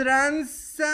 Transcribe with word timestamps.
¿Qué 0.00 0.04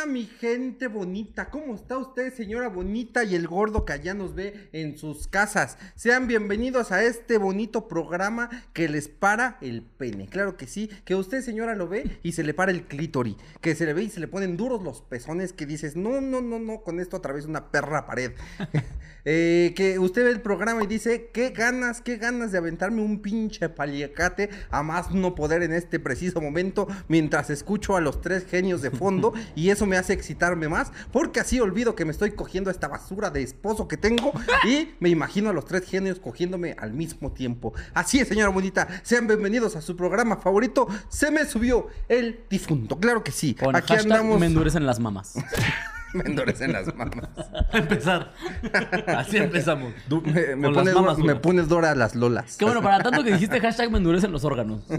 mi 0.07 0.25
gente 0.25 0.89
bonita? 0.89 1.49
¿Cómo 1.49 1.75
está 1.75 1.97
usted, 1.97 2.35
señora 2.35 2.69
bonita, 2.69 3.23
y 3.23 3.37
el 3.37 3.47
gordo 3.47 3.85
que 3.85 3.93
allá 3.93 4.15
nos 4.15 4.35
ve 4.35 4.69
en 4.73 4.99
sus 4.99 5.29
casas? 5.29 5.79
Sean 5.95 6.27
bienvenidos 6.27 6.91
a 6.91 7.05
este 7.05 7.39
bonito 7.39 7.87
programa 7.87 8.51
que 8.73 8.89
les 8.89 9.07
para 9.07 9.59
el 9.61 9.83
pene. 9.83 10.27
Claro 10.27 10.57
que 10.57 10.67
sí, 10.67 10.91
que 11.05 11.15
usted, 11.15 11.41
señora, 11.41 11.77
lo 11.77 11.87
ve 11.87 12.19
y 12.25 12.33
se 12.33 12.43
le 12.43 12.53
para 12.53 12.73
el 12.73 12.87
clítori. 12.89 13.37
Que 13.61 13.77
se 13.77 13.87
le 13.87 13.93
ve 13.93 14.03
y 14.03 14.11
se 14.11 14.19
le 14.19 14.27
ponen 14.27 14.57
duros 14.57 14.83
los 14.83 15.03
pezones 15.03 15.53
que 15.53 15.67
dices, 15.67 15.95
no, 15.95 16.21
no, 16.21 16.41
no, 16.41 16.59
no, 16.59 16.83
con 16.83 16.99
esto 16.99 17.19
otra 17.19 17.33
vez 17.33 17.47
una 17.47 17.71
perra 17.71 18.07
pared. 18.07 18.33
Eh, 19.29 19.73
que 19.75 19.99
usted 19.99 20.23
ve 20.23 20.31
el 20.31 20.41
programa 20.41 20.85
y 20.85 20.87
dice, 20.87 21.31
qué 21.35 21.51
ganas, 21.51 22.01
qué 22.01 22.17
ganas 22.17 22.53
de 22.53 22.59
aventarme 22.59 23.03
un 23.03 23.23
pinche 23.23 23.69
paliacate 23.69 24.51
a 24.71 24.85
más 24.85 25.11
no 25.11 25.35
poder 25.35 25.65
en 25.65 25.73
este 25.73 25.99
preciso 25.99 26.41
momento 26.41 26.87
mientras 27.09 27.51
escucho 27.51 27.97
a 27.97 28.01
los 28.01 28.21
tres 28.21 28.47
genios 28.47 28.83
de 28.83 28.93
fondo 28.93 29.35
y 29.57 29.71
eso 29.77 29.85
me 29.85 29.99
hace 29.99 30.15
excitarme 30.15 30.69
más 30.69 30.91
porque 31.13 31.39
así 31.39 31.61
olvido 31.61 31.95
que 31.95 32.07
me 32.07 32.11
estoy 32.11 32.31
cogiendo 32.33 32.71
esta 32.71 32.89
basura 32.89 33.29
de 33.29 33.43
esposo 33.43 33.87
que 33.89 33.99
tengo 33.99 34.33
y 34.65 34.95
me 35.01 35.11
imagino 35.11 35.51
a 35.51 35.53
los 35.53 35.67
tres 35.67 35.85
genios 35.85 36.19
cogiéndome 36.19 36.75
al 36.79 36.95
mismo 36.95 37.33
tiempo. 37.33 37.75
Así 37.93 38.19
es, 38.19 38.29
señora 38.29 38.49
bonita, 38.49 38.89
sean 39.03 39.27
bienvenidos 39.27 39.77
a 39.77 39.83
su 39.83 39.95
programa 39.95 40.39
favorito. 40.39 40.89
Se 41.11 41.31
me 41.31 41.45
subió 41.45 41.89
el 42.09 42.41
difunto, 42.49 42.99
claro 42.99 43.23
que 43.23 43.33
sí. 43.33 43.55
Con 43.55 43.77
Aquí 43.77 43.95
andamos. 43.95 44.41
me 44.41 44.47
endurecen 44.47 44.87
las 44.87 44.99
mamas. 44.99 45.35
me 46.17 46.25
endurecen 46.25 46.73
las 46.73 46.95
mamas. 46.95 47.29
A 47.73 47.79
empezar. 47.79 48.33
Así 49.07 49.37
empezamos. 49.37 49.93
Du- 50.09 50.23
me, 50.23 50.57
me 50.57 50.65
Con 50.67 50.75
pone, 50.75 50.85
las 50.93 50.95
mamas, 50.95 51.19
me 51.19 51.35
pones 51.37 51.69
Dora 51.69 51.95
las 51.95 52.15
lolas. 52.15 52.57
Qué 52.57 52.65
bueno, 52.65 52.83
para 52.83 53.03
tanto 53.03 53.23
que 53.25 53.33
dijiste 53.33 53.61
hashtag 53.61 53.91
me 53.91 53.99
endurecen 53.99 54.33
los 54.33 54.45
órganos. 54.45 54.83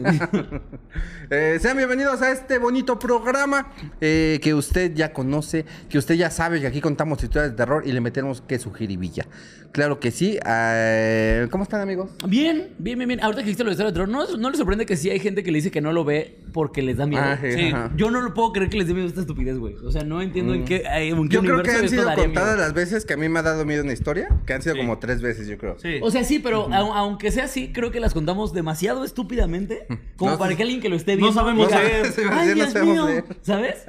Eh, 1.30 1.58
sean 1.60 1.76
bienvenidos 1.76 2.22
a 2.22 2.32
este 2.32 2.58
bonito 2.58 2.98
programa 3.00 3.68
eh, 4.00 4.40
que 4.42 4.54
usted 4.54 4.94
ya 4.96 5.12
conoce, 5.12 5.66
que 5.90 5.98
usted 5.98 6.16
ya 6.16 6.32
sabe 6.32 6.62
que 6.62 6.68
aquí 6.68 6.80
contamos 6.80 7.22
historias 7.22 7.52
de 7.52 7.58
terror 7.58 7.84
y 7.86 7.92
le 7.92 8.00
metemos 8.00 8.40
que 8.42 8.58
su 8.60 8.72
jiribilla. 8.74 9.26
Claro 9.74 10.00
que 10.00 10.12
sí. 10.12 10.40
eh, 10.46 11.48
¿Cómo 11.52 11.64
están, 11.64 11.82
amigos? 11.82 12.12
Bien, 12.28 12.70
bien, 12.80 12.98
bien, 12.98 13.08
bien. 13.10 13.20
Ahorita 13.22 13.42
que 13.42 13.48
dijiste 13.48 13.64
lo 13.66 13.70
de 13.70 13.74
historia 13.74 13.92
de 13.92 13.94
terror, 13.94 14.08
¿no, 14.10 14.38
¿no 14.38 14.50
les 14.50 14.58
sorprende 14.58 14.86
que 14.86 14.96
sí 14.96 15.10
hay 15.10 15.20
gente 15.20 15.44
que 15.44 15.52
le 15.52 15.58
dice 15.58 15.70
que 15.70 15.82
no 15.82 15.92
lo 15.92 16.06
ve 16.06 16.40
porque 16.54 16.82
les 16.82 16.96
da 16.98 17.06
miedo? 17.06 17.22
Ah, 17.26 17.38
sí. 17.42 17.74
Yo 17.98 18.10
no 18.10 18.22
lo 18.22 18.34
puedo 18.34 18.54
creer 18.54 18.70
que 18.70 18.78
les 18.78 18.88
dé 18.88 18.94
miedo 18.94 19.08
esta 19.08 19.20
estupidez, 19.22 19.58
güey. 19.58 19.76
O 19.86 19.92
sea, 19.92 20.04
no 20.04 20.22
entiendo 20.22 20.54
en 20.54 20.64
qué, 20.64 20.84
Yo 21.30 21.42
creo 21.42 21.62
que 21.64 21.72
han 21.72 21.90
sido 21.90 22.06
contadas 22.14 22.56
miedo. 22.56 22.56
las 22.58 22.74
veces 22.74 23.06
que 23.06 23.14
a 23.14 23.18
mí 23.18 23.30
me 23.30 23.40
ha 23.40 23.44
dado 23.44 23.66
miedo 23.66 23.84
una 23.84 23.94
historia, 23.94 24.28
que 24.46 24.54
han 24.54 24.62
sido 24.62 24.76
Sí. 24.76 24.82
como 24.82 24.98
tres 25.00 25.22
veces, 25.22 25.48
yo 25.48 25.58
creo. 25.58 25.78
Sí. 25.80 26.00
O 26.02 26.12
sea, 26.12 26.24
sí, 26.24 26.40
pero 26.40 26.68
au- 26.70 26.94
aunque 26.96 27.32
sea 27.32 27.46
así, 27.46 27.72
creo 27.74 27.92
que 27.92 28.00
las 28.00 28.14
contamos 28.14 28.54
demasiado 28.54 29.04
estúpidamente 29.04 29.88
como 30.18 30.32
No, 30.32 30.38
para 30.38 30.56
que 30.56 30.64
alguien 30.64 30.82
que 30.82 30.90
lo 30.90 30.96
esté 30.96 31.14
No 31.16 31.22
viendo 31.24 31.40
sabemos 31.40 31.68
diga, 31.68 31.82
leer. 31.84 32.06
Ay, 32.32 32.48
no 32.50 32.54
Dios 32.56 32.76
mío", 32.76 33.06
leer. 33.08 33.26
¿sabes? 33.42 33.86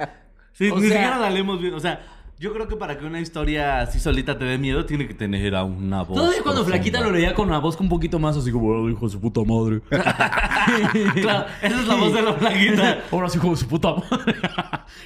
Sí, 0.53 0.69
o 0.69 0.75
ni 0.75 0.81
sea- 0.87 0.97
siquiera 0.97 1.19
la 1.19 1.29
leemos 1.29 1.61
bien. 1.61 1.73
O 1.73 1.79
sea, 1.79 2.01
yo 2.37 2.53
creo 2.53 2.69
que 2.69 2.77
para 2.77 2.97
que 2.97 3.05
una 3.05 3.19
historia 3.19 3.81
así 3.81 3.99
solita 3.99 4.37
te 4.37 4.45
dé 4.45 4.57
miedo, 4.57 4.85
tiene 4.85 5.07
que 5.07 5.13
tener 5.13 5.55
a 5.55 5.63
una 5.65 6.03
voz. 6.03 6.15
Todavía 6.17 6.41
cuando. 6.41 6.63
Flaquita 6.65 7.01
lo 7.01 7.11
leía 7.11 7.33
con 7.33 7.49
una 7.49 7.59
voz 7.59 7.77
un 7.81 7.89
poquito 7.89 8.17
más 8.19 8.37
así 8.37 8.49
como, 8.51 8.69
"Oh, 8.69 8.89
hijo 8.89 9.07
de 9.07 9.11
su 9.11 9.19
puta 9.19 9.41
madre. 9.43 9.81
Claro, 11.21 11.45
esa 11.61 11.79
es 11.81 11.87
la 11.87 11.95
voz 11.95 12.13
de 12.13 12.21
la 12.21 12.33
flaquita. 12.33 13.03
Ahora 13.11 13.29
sí, 13.29 13.37
hijo 13.39 13.49
de 13.51 13.55
su 13.57 13.67
puta 13.67 13.93
madre. 13.95 14.35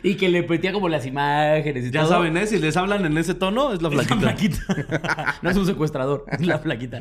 Y 0.03 0.15
que 0.15 0.29
le 0.29 0.43
metía 0.47 0.73
como 0.73 0.89
las 0.89 1.05
imágenes 1.05 1.85
y 1.85 1.91
Ya 1.91 2.01
todo. 2.01 2.11
saben, 2.11 2.37
¿eh? 2.37 2.47
Si 2.47 2.59
les 2.59 2.75
hablan 2.77 3.05
en 3.05 3.17
ese 3.17 3.33
tono, 3.33 3.73
es 3.73 3.81
la 3.81 3.89
Es 3.89 3.95
la 3.95 4.03
flaquita. 4.03 4.63
flaquita. 4.73 5.35
no 5.41 5.49
es 5.49 5.57
un 5.57 5.65
secuestrador, 5.65 6.25
es 6.31 6.45
la 6.45 6.59
flaquita. 6.59 6.99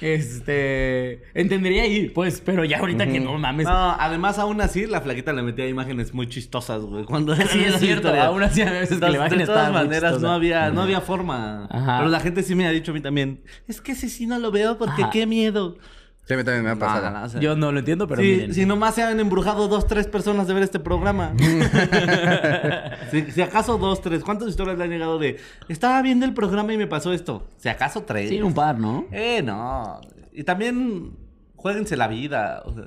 Este. 0.00 1.22
Entendería 1.34 1.82
ahí, 1.82 2.08
pues, 2.08 2.40
pero 2.44 2.64
ya 2.64 2.78
ahorita 2.78 3.06
que 3.06 3.20
no 3.20 3.38
mames. 3.38 3.66
No, 3.66 3.92
además, 3.92 4.38
aún 4.38 4.60
así, 4.60 4.86
la 4.86 5.00
flaquita 5.00 5.32
le 5.32 5.42
metía 5.42 5.68
imágenes 5.68 6.14
muy 6.14 6.28
chistosas, 6.28 6.82
güey. 6.82 7.04
Cuando 7.04 7.34
Sí, 7.36 7.60
es 7.64 7.78
cierto. 7.78 8.08
Aún 8.08 8.42
así, 8.42 8.62
a 8.62 8.70
veces 8.70 8.98
que 8.98 9.08
la 9.08 9.16
imagen 9.16 9.38
de 9.38 9.46
todas 9.46 9.72
maneras, 9.72 10.20
no 10.20 10.30
había, 10.30 10.70
no 10.70 10.82
había 10.82 11.00
forma. 11.00 11.66
Ajá. 11.70 11.98
Pero 11.98 12.10
la 12.10 12.20
gente 12.20 12.42
sí 12.42 12.54
me 12.54 12.66
ha 12.66 12.70
dicho 12.70 12.90
a 12.92 12.94
mí 12.94 13.00
también. 13.00 13.42
Es 13.68 13.80
que 13.80 13.92
ese 13.92 14.08
sí 14.08 14.26
no 14.26 14.38
lo 14.38 14.50
veo 14.50 14.78
porque 14.78 15.02
Ajá. 15.02 15.10
qué 15.10 15.26
miedo. 15.26 15.78
Sí, 16.26 16.34
a 16.34 16.36
mí 16.36 16.42
también 16.44 16.64
me 16.64 16.70
ha 16.70 16.76
pasado. 16.76 17.02
No, 17.06 17.10
no, 17.12 17.18
no, 17.20 17.24
o 17.26 17.28
sea, 17.28 17.40
Yo 17.40 17.54
no 17.56 17.70
lo 17.72 17.78
entiendo, 17.78 18.08
pero 18.08 18.20
Sí, 18.20 18.28
miren. 18.28 18.54
si 18.54 18.66
nomás 18.66 18.94
se 18.96 19.02
han 19.04 19.20
embrujado 19.20 19.68
dos, 19.68 19.86
tres 19.86 20.06
personas 20.08 20.46
de 20.48 20.54
ver 20.54 20.64
este 20.64 20.80
programa. 20.80 21.32
si, 23.10 23.30
si 23.30 23.42
acaso 23.42 23.78
dos, 23.78 24.00
tres. 24.00 24.22
¿Cuántas 24.24 24.48
historias 24.48 24.76
le 24.76 24.84
han 24.84 24.90
llegado 24.90 25.18
de 25.18 25.38
estaba 25.68 26.02
viendo 26.02 26.26
el 26.26 26.34
programa 26.34 26.72
y 26.72 26.78
me 26.78 26.86
pasó 26.86 27.12
esto? 27.12 27.46
Si 27.58 27.68
acaso 27.68 28.02
tres. 28.02 28.28
Sí, 28.28 28.42
un 28.42 28.54
par, 28.54 28.78
¿no? 28.78 29.06
Eh, 29.12 29.42
no. 29.42 30.00
Y 30.32 30.44
también 30.44 31.12
jueguense 31.54 31.96
la 31.96 32.08
vida. 32.08 32.62
o 32.64 32.74
sea, 32.74 32.84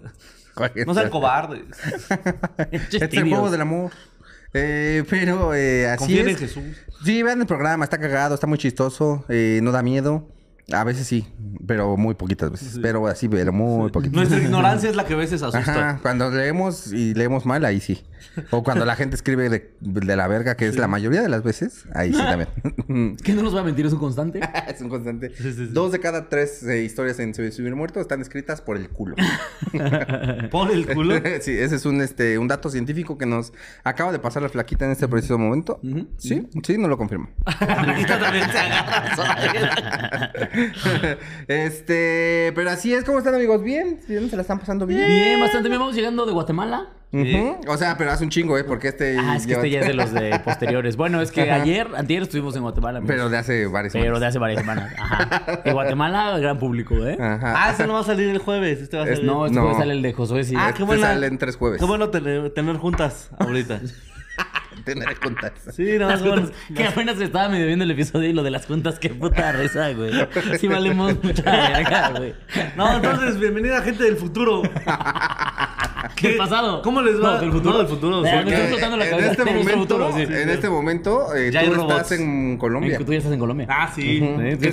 no 0.86 0.94
sean 0.94 1.10
cobardes. 1.10 1.64
Este 2.72 3.06
es 3.06 3.14
el 3.14 3.30
juego 3.30 3.50
del 3.50 3.62
amor. 3.62 3.92
Eh, 4.54 5.04
pero 5.10 5.54
eh, 5.54 5.88
así 5.88 6.00
Confíen 6.00 6.28
es. 6.28 6.34
en 6.34 6.40
Jesús. 6.40 6.64
Sí, 7.06 7.22
vean 7.24 7.40
el 7.40 7.48
programa, 7.48 7.84
está 7.84 8.00
cagado, 8.00 8.34
está 8.36 8.48
muy 8.48 8.58
chistoso, 8.58 9.24
eh, 9.30 9.60
no 9.64 9.72
da 9.72 9.84
miedo. 9.84 10.28
A 10.72 10.84
veces 10.84 11.08
sí, 11.08 11.28
pero 11.66 11.98
muy 11.98 12.16
poquitas 12.16 12.52
veces. 12.52 12.80
Pero 12.82 13.08
así, 13.08 13.28
pero 13.28 13.52
muy 13.52 13.90
poquitas. 13.92 14.16
Nuestra 14.16 14.40
ignorancia 14.44 14.90
es 14.90 14.96
la 14.96 15.06
que 15.06 15.14
a 15.14 15.18
veces 15.18 15.42
asusta. 15.42 15.60
Ajá, 15.60 16.00
cuando 16.02 16.30
leemos 16.30 16.92
y 16.92 17.14
leemos 17.14 17.46
mal, 17.46 17.66
ahí 17.66 17.80
sí. 17.80 18.04
O 18.52 18.64
cuando 18.64 18.86
la 18.86 18.96
gente 18.96 19.16
escribe 19.16 19.50
de, 19.50 19.74
de 19.80 20.16
la 20.16 20.28
verga, 20.28 20.56
que 20.56 20.68
es 20.68 20.78
la 20.78 20.88
mayoría 20.88 21.22
de 21.22 21.30
las 21.30 21.44
veces, 21.44 21.86
ahí 21.94 22.14
sí 22.14 22.20
también. 22.20 22.50
Que 23.24 23.34
no 23.34 23.44
nos 23.44 23.56
va 23.56 23.62
a 23.62 23.64
mentir, 23.64 23.86
es 23.86 23.94
un 23.94 24.00
constante. 24.00 24.40
es 24.68 24.82
un 24.82 24.90
constante. 24.90 25.30
Sí, 25.36 25.44
sí, 25.44 25.54
sí. 25.54 25.68
Dos 25.72 25.92
de 25.92 26.00
cada 26.00 26.28
tres 26.30 26.64
eh, 26.64 26.84
historias 26.84 27.20
en 27.20 27.34
Subir 27.34 27.76
Muerto 27.76 28.00
están 28.00 28.22
escritas 28.22 28.62
por 28.62 28.78
el 28.78 28.90
culo. 28.90 29.16
Por 30.52 30.72
el 30.72 30.88
culo. 30.88 31.16
sí, 31.42 31.52
ese 31.52 31.76
es 31.76 31.86
un, 31.86 32.02
este, 32.02 32.38
un 32.38 32.48
dato 32.48 32.70
científico 32.70 33.18
que 33.18 33.26
nos 33.26 33.54
acaba 33.84 34.12
de 34.12 34.20
pasar 34.20 34.42
la 34.42 34.50
flaquita 34.50 34.86
en 34.86 34.92
este 34.92 35.08
preciso 35.08 35.38
momento. 35.38 35.80
Sí, 36.18 36.48
sí, 36.64 36.78
no 36.78 36.88
lo 36.88 36.98
confirmo. 36.98 37.30
Flaquita 37.58 38.20
también 38.20 38.50
se 38.52 38.58
agarra 38.58 40.30
este, 41.48 42.52
pero 42.56 42.70
así 42.70 42.94
es, 42.94 43.04
¿cómo 43.04 43.18
están 43.20 43.36
amigos? 43.36 43.64
¿Bien? 43.64 44.00
¿Bien? 44.08 44.30
¿Se 44.30 44.36
la 44.36 44.42
están 44.44 44.60
pasando 44.60 44.86
bien? 44.86 45.06
Bien, 45.08 45.40
bastante 45.40 45.70
bien. 45.70 45.80
Vamos 45.80 45.96
llegando 45.96 46.26
de 46.26 46.32
Guatemala. 46.34 46.90
O 47.68 47.76
sea, 47.78 47.98
pero 47.98 48.12
hace 48.12 48.24
un 48.24 48.30
chingo, 48.30 48.56
¿eh? 48.58 48.64
Porque 48.64 48.90
este... 48.90 49.18
Ah, 49.18 49.36
es 49.36 49.48
que 49.48 49.54
este 49.54 49.70
ya 49.72 49.80
es 49.80 49.88
de 49.88 49.94
los 49.96 50.12
de 50.14 50.40
posteriores. 50.46 50.96
Bueno, 50.96 51.22
es 51.22 51.32
que 51.32 51.42
Ajá. 51.42 51.64
ayer, 51.64 51.88
antier 51.96 52.22
estuvimos 52.22 52.56
en 52.56 52.62
Guatemala. 52.62 53.00
amigos. 53.00 53.16
Pero 53.16 53.30
de 53.30 53.38
hace 53.38 53.66
varias 53.66 53.94
Pero 53.94 54.04
semanas. 54.06 54.20
de 54.22 54.26
hace 54.28 54.38
varias 54.40 54.60
semanas. 54.62 54.94
Ajá. 54.98 55.62
En 55.66 55.74
Guatemala, 55.74 56.38
gran 56.38 56.60
público, 56.60 56.96
¿eh? 57.08 57.18
Ajá. 57.20 57.54
Ah, 57.56 57.72
ese 57.72 57.88
no 57.88 57.94
va 57.94 58.02
a 58.02 58.04
salir 58.04 58.30
el 58.30 58.38
jueves. 58.38 58.80
Este 58.82 58.98
va 58.98 59.04
a 59.04 59.08
Es- 59.08 59.16
salir. 59.18 59.26
No, 59.32 59.46
este 59.48 59.56
No. 59.56 59.62
jueves 59.64 59.80
sale 59.80 59.94
el 59.94 60.02
de 60.04 60.14
Josué, 60.14 60.44
sí. 60.44 60.54
Ah, 60.56 60.68
Este 60.68 60.78
qué 60.80 60.84
buena. 60.84 61.08
sale 61.08 61.26
en 61.28 61.38
tres 61.40 61.56
jueves. 61.56 61.80
Qué 61.80 61.86
bueno 61.86 62.10
tener, 62.10 62.52
tener 62.52 62.78
juntas 62.78 63.32
ahorita. 63.40 63.82
Tener 64.86 65.20
cuentas. 65.20 65.54
Sí, 65.76 65.98
no, 65.98 66.08
Las 66.10 66.22
qué 66.22 66.28
bueno. 66.28 66.44
cuentas, 66.44 66.62
que 66.76 66.84
apenas 66.86 67.22
estaba 67.22 67.50
medio 67.50 67.66
viendo 67.68 67.84
el 67.86 67.92
episodio 67.92 68.30
y 68.30 68.34
lo 68.34 68.44
de 68.44 68.52
las 68.52 68.66
cuentas, 68.66 69.00
qué 69.00 69.10
puta 69.10 69.52
risa, 69.52 69.92
güey. 69.94 70.12
Sí 70.60 70.68
valemos 70.68 71.24
mucha 71.24 71.44
verga, 71.44 72.10
güey. 72.18 72.34
No, 72.76 72.96
entonces, 72.96 73.40
bienvenida 73.40 73.82
gente 73.82 74.04
del 74.04 74.18
futuro. 74.18 74.64
¿Del 76.22 76.38
pasado? 76.38 76.82
¿Cómo 76.82 77.02
les 77.02 77.16
va? 77.22 77.36
No, 77.36 77.40
del 77.42 77.52
futuro. 77.52 77.72
No, 77.74 77.78
del 77.80 77.88
futuro. 77.88 78.22
Me 78.22 78.30
estoy 78.40 78.54
explotando 78.54 78.98
la 78.98 79.06
en 79.06 79.12
cabeza. 79.12 79.32
este 79.32 79.46
momento, 79.54 79.78
futuro, 79.80 80.12
sí. 80.16 80.22
en 80.24 80.50
este 80.50 80.70
momento, 80.70 81.36
eh, 81.36 81.52
tú 81.52 81.74
robots. 81.74 81.94
estás 82.02 82.20
en 82.20 82.58
Colombia. 82.58 82.98
Que 82.98 83.04
tú 83.06 83.12
ya 83.12 83.18
estás 83.20 83.34
en 83.34 83.40
Colombia. 83.40 83.68
Ah, 83.70 83.92
sí. 83.94 84.18
En 84.18 84.64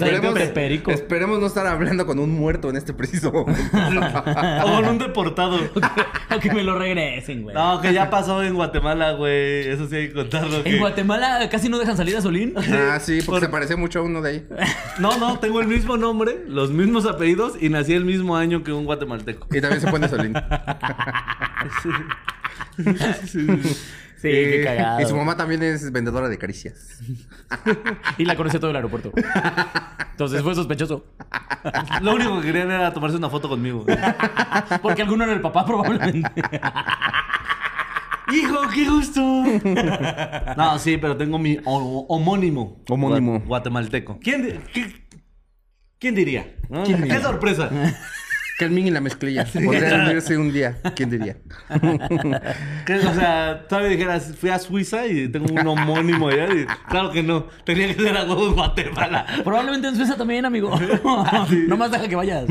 esperemos, 0.90 1.38
no 1.40 1.46
estar 1.46 1.66
hablando 1.66 2.06
con 2.06 2.18
un 2.18 2.30
muerto 2.32 2.70
en 2.70 2.76
este 2.76 2.92
preciso 2.92 3.32
momento. 3.32 3.60
O 4.66 4.76
con 4.76 4.88
un 4.88 4.98
deportado. 4.98 5.58
O 6.36 6.40
que 6.40 6.52
me 6.52 6.62
lo 6.62 6.78
regresen, 6.78 7.42
güey. 7.44 7.54
No, 7.54 7.80
que 7.80 7.92
ya 7.92 8.10
pasó 8.10 8.42
en 8.42 8.54
Guatemala, 8.54 9.12
güey. 9.12 9.68
Eso 9.68 9.86
sí 9.88 9.96
hay 9.96 10.08
que 10.08 10.14
contarlo. 10.14 10.62
que- 10.62 10.70
En 10.74 10.78
Guatemala 10.80 11.48
casi 11.50 11.68
no 11.68 11.78
dejan 11.78 11.96
salir 11.96 12.16
a 12.16 12.20
Solín. 12.20 12.54
ah, 12.58 12.98
sí, 13.00 13.18
porque 13.24 13.26
Por- 13.26 13.40
se 13.40 13.48
parece 13.48 13.76
mucho 13.76 14.00
a 14.00 14.02
uno 14.02 14.20
de 14.20 14.30
ahí. 14.30 14.46
No, 14.98 15.16
no, 15.18 15.38
tengo 15.38 15.60
el 15.60 15.68
mismo 15.68 15.96
nombre, 15.96 16.40
los 16.48 16.70
mismos 16.70 17.06
apellidos 17.06 17.54
y 17.60 17.68
nací 17.68 17.94
el 17.94 18.04
mismo 18.04 18.36
año 18.36 18.62
que 18.64 18.72
un 18.72 18.84
guatemalteco. 18.84 19.46
Y 19.50 19.60
también 19.60 19.80
se 19.80 19.88
pone 19.90 20.08
Solín. 20.08 20.34
Sí, 21.82 21.88
Eh, 24.28 24.50
qué 24.58 24.64
cagado. 24.64 25.00
Y 25.00 25.04
su 25.06 25.14
mamá 25.16 25.36
también 25.36 25.62
es 25.62 25.92
vendedora 25.92 26.28
de 26.28 26.36
caricias. 26.38 26.98
Y 28.18 28.24
la 28.24 28.34
conocí 28.34 28.58
todo 28.58 28.70
el 28.70 28.76
aeropuerto. 28.76 29.12
Entonces 30.12 30.42
fue 30.42 30.54
sospechoso. 30.54 31.04
Lo 32.00 32.14
único 32.14 32.40
que 32.40 32.46
querían 32.46 32.70
era 32.70 32.92
tomarse 32.92 33.16
una 33.18 33.28
foto 33.30 33.48
conmigo. 33.48 33.84
Porque 34.82 35.02
alguno 35.02 35.24
era 35.24 35.32
el 35.34 35.40
papá, 35.42 35.64
probablemente. 35.64 36.42
¡Hijo, 38.32 38.58
qué 38.74 38.88
gusto! 38.88 39.20
No, 40.56 40.78
sí, 40.80 40.96
pero 40.96 41.16
tengo 41.16 41.38
mi 41.38 41.58
ho- 41.64 42.06
homónimo. 42.08 42.82
Homónimo. 42.88 43.38
gua- 43.40 43.46
Guatemalteco. 43.46 44.18
¿Quién, 44.20 44.60
qué- 44.72 45.06
quién 46.00 46.14
diría? 46.16 46.56
¿Quién 46.84 47.02
diría? 47.02 47.16
¡Qué 47.18 47.22
sorpresa! 47.22 47.70
Ming 48.70 48.86
y 48.86 48.90
la 48.90 49.00
mezclilla. 49.00 49.44
Podrían 49.44 50.00
unirse 50.06 50.36
un 50.38 50.52
día. 50.52 50.78
¿Quién 50.94 51.10
diría? 51.10 51.36
O 52.88 53.14
sea, 53.14 53.66
todavía 53.68 53.90
dijeras, 53.90 54.32
fui 54.38 54.48
a 54.50 54.58
Suiza 54.58 55.06
y 55.06 55.28
tengo 55.28 55.52
un 55.52 55.66
homónimo 55.66 56.28
allá. 56.28 56.46
y- 56.54 56.66
claro 56.88 57.10
que 57.10 57.22
no. 57.22 57.46
Tenía 57.64 57.88
que 57.88 57.94
ser 58.02 58.16
algo 58.16 58.46
en 58.48 58.54
Guatemala. 58.54 59.26
Probablemente 59.44 59.88
en 59.88 59.96
Suiza 59.96 60.16
también, 60.16 60.44
amigo. 60.44 60.70
no 61.68 61.76
más 61.76 61.90
deja 61.90 62.08
que 62.08 62.14
vayas. 62.16 62.44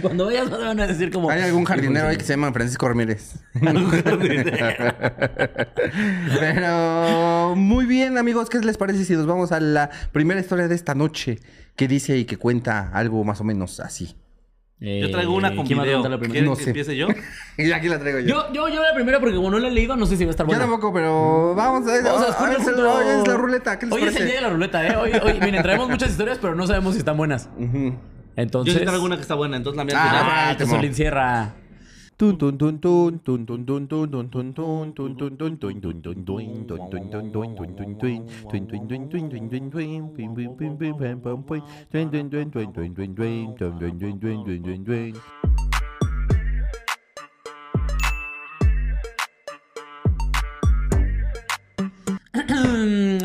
Cuando 0.00 0.26
vayas 0.26 0.48
van 0.50 0.78
a 0.80 0.86
decir 0.86 1.10
como... 1.10 1.28
Hay 1.30 1.42
algún 1.42 1.64
jardinero 1.64 2.08
ahí 2.08 2.16
que 2.16 2.24
se 2.24 2.34
llama 2.34 2.52
Francisco 2.52 2.88
Ramírez. 2.88 3.34
Pero 6.38 7.54
muy 7.56 7.86
bien, 7.86 8.18
amigos. 8.18 8.48
¿Qué 8.48 8.58
les 8.60 8.76
parece 8.78 9.04
si 9.04 9.14
nos 9.14 9.26
vamos 9.26 9.52
a 9.52 9.60
la 9.60 9.90
primera 10.12 10.40
historia 10.40 10.68
de 10.68 10.74
esta 10.74 10.94
noche? 10.94 11.38
Que 11.76 11.88
dice 11.88 12.16
y 12.18 12.24
que 12.26 12.36
cuenta 12.36 12.90
algo 12.92 13.24
más 13.24 13.40
o 13.40 13.44
menos 13.44 13.80
así. 13.80 14.14
Yo 14.82 15.10
traigo 15.12 15.34
una 15.34 15.54
con 15.54 15.64
¿quién 15.66 15.78
va 15.78 15.82
a 15.82 15.84
video. 15.86 15.98
contar 15.98 16.10
la 16.10 16.18
primera? 16.18 16.32
¿Quieren 16.32 16.50
No 16.50 16.56
que 16.56 16.64
sé. 16.64 16.70
empiece 16.70 16.96
yo? 16.96 17.06
Y 17.58 17.70
aquí 17.70 17.88
la 17.88 17.98
traigo 18.00 18.18
yo. 18.20 18.26
Yo, 18.26 18.52
yo, 18.52 18.68
yo 18.68 18.82
la 18.82 18.94
primera 18.94 19.20
porque 19.20 19.36
como 19.36 19.50
no 19.50 19.58
la 19.58 19.68
he 19.68 19.70
leído, 19.70 19.94
no 19.94 20.06
sé 20.06 20.16
si 20.16 20.24
va 20.24 20.30
a 20.30 20.32
estar 20.32 20.44
Yo 20.44 20.48
buena. 20.48 20.62
tampoco, 20.62 20.92
pero 20.92 21.54
vamos 21.54 21.86
a 21.88 21.92
ver. 21.92 22.02
Vamos 22.02 22.20
a 22.22 22.24
hoy 22.24 22.26
descubrir 22.30 22.56
es 22.58 22.66
el- 22.66 22.74
juntos. 22.74 22.94
hoy 22.96 23.06
es 23.20 23.28
la 23.28 23.34
ruleta. 23.36 23.78
¿Qué 23.78 23.86
les 23.86 23.94
Hoy 23.94 24.02
es 24.04 24.16
el 24.16 24.24
día 24.26 24.34
de 24.36 24.40
la 24.40 24.50
ruleta, 24.50 24.86
¿eh? 24.86 24.96
Hoy, 24.96 25.12
hoy, 25.22 25.40
miren, 25.40 25.62
traemos 25.62 25.88
muchas 25.88 26.10
historias, 26.10 26.38
pero 26.40 26.54
no 26.54 26.66
sabemos 26.66 26.94
si 26.94 26.98
están 27.00 27.16
buenas. 27.16 27.48
Entonces... 28.34 28.74
Yo 28.74 28.80
sí 28.80 28.86
traigo 28.86 29.04
una 29.04 29.16
que 29.16 29.22
está 29.22 29.34
buena, 29.34 29.56
entonces 29.58 29.76
la 29.76 29.84
mía 29.84 29.94
Ah. 29.96 30.48
Ah, 30.50 30.56
Temo. 30.56 30.74
Solín 30.76 30.94
Sierra. 30.94 31.52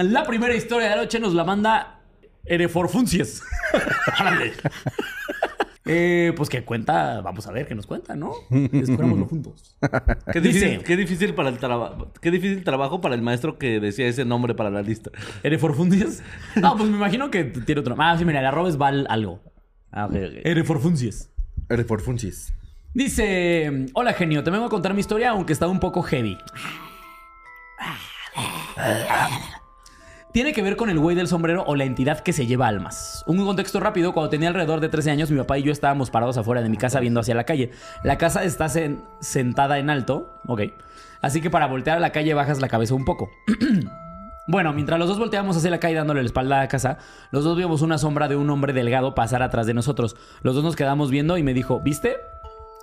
La 0.01 0.25
primera 0.25 0.55
historia 0.55 0.89
de 0.89 0.95
la 0.95 1.03
noche 1.03 1.19
nos 1.19 1.35
la 1.35 1.43
manda 1.43 2.01
Ereforfuncies. 2.45 3.43
Eh, 5.87 6.33
pues 6.35 6.49
que 6.49 6.63
cuenta, 6.63 7.21
vamos 7.21 7.47
a 7.47 7.51
ver 7.51 7.67
qué 7.67 7.75
nos 7.75 7.85
cuenta, 7.87 8.15
¿no? 8.15 8.31
Descubrámoslo 8.49 9.25
juntos. 9.29 9.75
Qué 10.31 10.41
Dice- 10.41 10.81
qué 10.85 10.95
difícil 10.97 11.33
para 11.33 11.49
el 11.49 11.57
trabajo. 11.57 12.11
Qué 12.21 12.31
difícil 12.31 12.63
trabajo 12.63 13.01
para 13.01 13.15
el 13.15 13.21
maestro 13.21 13.57
que 13.57 13.79
decía 13.79 14.07
ese 14.07 14.25
nombre 14.25 14.53
para 14.55 14.69
la 14.69 14.81
lista. 14.81 15.11
¿Ereforfuncies? 15.43 16.23
No, 16.55 16.75
pues 16.77 16.89
me 16.89 16.97
imagino 16.97 17.31
que 17.31 17.43
tiene 17.45 17.81
otro. 17.81 17.95
Ah, 17.99 18.15
sí, 18.17 18.25
mira, 18.25 18.39
el 18.39 18.45
arroba 18.45 18.69
es 18.69 18.77
Val 18.77 19.05
algo. 19.09 19.41
Ah, 19.91 20.05
ok, 20.05 20.11
ok. 20.13 20.45
Ereforfuncies. 20.45 21.29
Eres 21.69 21.85
por 21.85 22.01
Funchis. 22.01 22.53
Dice: 22.93 23.87
Hola 23.93 24.13
genio, 24.13 24.43
te 24.43 24.51
vengo 24.51 24.65
a 24.65 24.69
contar 24.69 24.93
mi 24.93 25.01
historia, 25.01 25.31
aunque 25.31 25.53
está 25.53 25.67
un 25.67 25.79
poco 25.79 26.01
heavy. 26.03 26.37
Tiene 30.33 30.53
que 30.53 30.61
ver 30.61 30.75
con 30.75 30.89
el 30.89 30.99
güey 30.99 31.15
del 31.15 31.27
sombrero 31.27 31.63
o 31.65 31.75
la 31.75 31.85
entidad 31.85 32.19
que 32.19 32.33
se 32.33 32.45
lleva 32.45 32.67
almas. 32.67 33.23
Un 33.27 33.43
contexto 33.43 33.79
rápido, 33.79 34.13
cuando 34.13 34.29
tenía 34.29 34.49
alrededor 34.49 34.81
de 34.81 34.89
13 34.89 35.09
años, 35.11 35.31
mi 35.31 35.37
papá 35.37 35.57
y 35.57 35.63
yo 35.63 35.71
estábamos 35.71 36.11
parados 36.11 36.37
afuera 36.37 36.61
de 36.61 36.69
mi 36.69 36.77
casa 36.77 36.99
viendo 36.99 37.19
hacia 37.19 37.33
la 37.33 37.45
calle. 37.45 37.71
La 38.03 38.17
casa 38.17 38.43
está 38.43 38.65
sen- 38.65 39.03
sentada 39.19 39.79
en 39.79 39.89
alto, 39.89 40.39
ok. 40.45 40.61
Así 41.21 41.41
que 41.41 41.49
para 41.49 41.65
voltear 41.67 41.97
a 41.97 41.99
la 42.01 42.11
calle 42.11 42.33
bajas 42.35 42.61
la 42.61 42.67
cabeza 42.67 42.93
un 42.93 43.05
poco. 43.05 43.29
Bueno, 44.49 44.71
mientras 44.71 44.97
los 44.97 45.09
dos 45.09 45.19
volteábamos 45.19 45.57
hacia 45.57 45.69
la 45.69 45.81
calle 45.81 45.95
dándole 45.95 46.21
la 46.21 46.25
espalda 46.27 46.55
a 46.55 46.59
la 46.59 46.67
casa, 46.69 46.99
los 47.31 47.43
dos 47.43 47.57
vimos 47.57 47.81
una 47.81 47.97
sombra 47.97 48.29
de 48.29 48.37
un 48.37 48.49
hombre 48.49 48.71
delgado 48.71 49.13
pasar 49.13 49.43
atrás 49.43 49.67
de 49.67 49.73
nosotros. 49.73 50.15
Los 50.41 50.55
dos 50.55 50.63
nos 50.63 50.77
quedamos 50.77 51.11
viendo 51.11 51.37
y 51.37 51.43
me 51.43 51.53
dijo, 51.53 51.81
¿viste? 51.81 52.15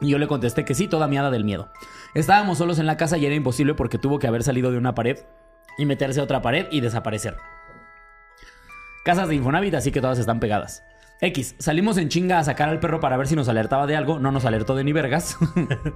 Y 0.03 0.11
yo 0.11 0.19
le 0.19 0.27
contesté 0.27 0.67
que 0.67 0.75
sí, 0.75 0.89
toda 0.89 1.09
miada 1.09 1.31
del 1.31 1.43
miedo. 1.45 1.71
Estábamos 2.13 2.59
solos 2.59 2.79
en 2.81 2.85
la 2.85 2.99
casa 2.99 3.17
y 3.17 3.25
era 3.25 3.35
imposible 3.35 3.73
porque 3.73 3.97
tuvo 3.97 4.19
que 4.19 4.27
haber 4.27 4.43
salido 4.43 4.71
de 4.73 4.77
una 4.77 4.95
pared 4.95 5.21
y 5.79 5.87
meterse 5.87 6.21
a 6.21 6.25
otra 6.25 6.43
pared 6.43 6.67
y 6.71 6.81
desaparecer. 6.81 7.37
Casas 9.05 9.29
de 9.29 9.35
Infonavit, 9.35 9.75
así 9.75 9.93
que 9.93 10.01
todas 10.01 10.19
están 10.19 10.41
pegadas. 10.41 10.83
X, 11.21 11.55
salimos 11.59 11.97
en 11.97 12.09
chinga 12.09 12.39
a 12.39 12.45
sacar 12.45 12.69
al 12.69 12.81
perro 12.81 13.01
para 13.01 13.17
ver 13.17 13.29
si 13.29 13.37
nos 13.37 13.49
alertaba 13.49 13.87
de 13.87 13.97
algo, 13.97 14.19
no 14.19 14.33
nos 14.33 14.45
alertó 14.45 14.75
de 14.75 14.85
ni 14.85 14.93
vergas. 14.93 15.37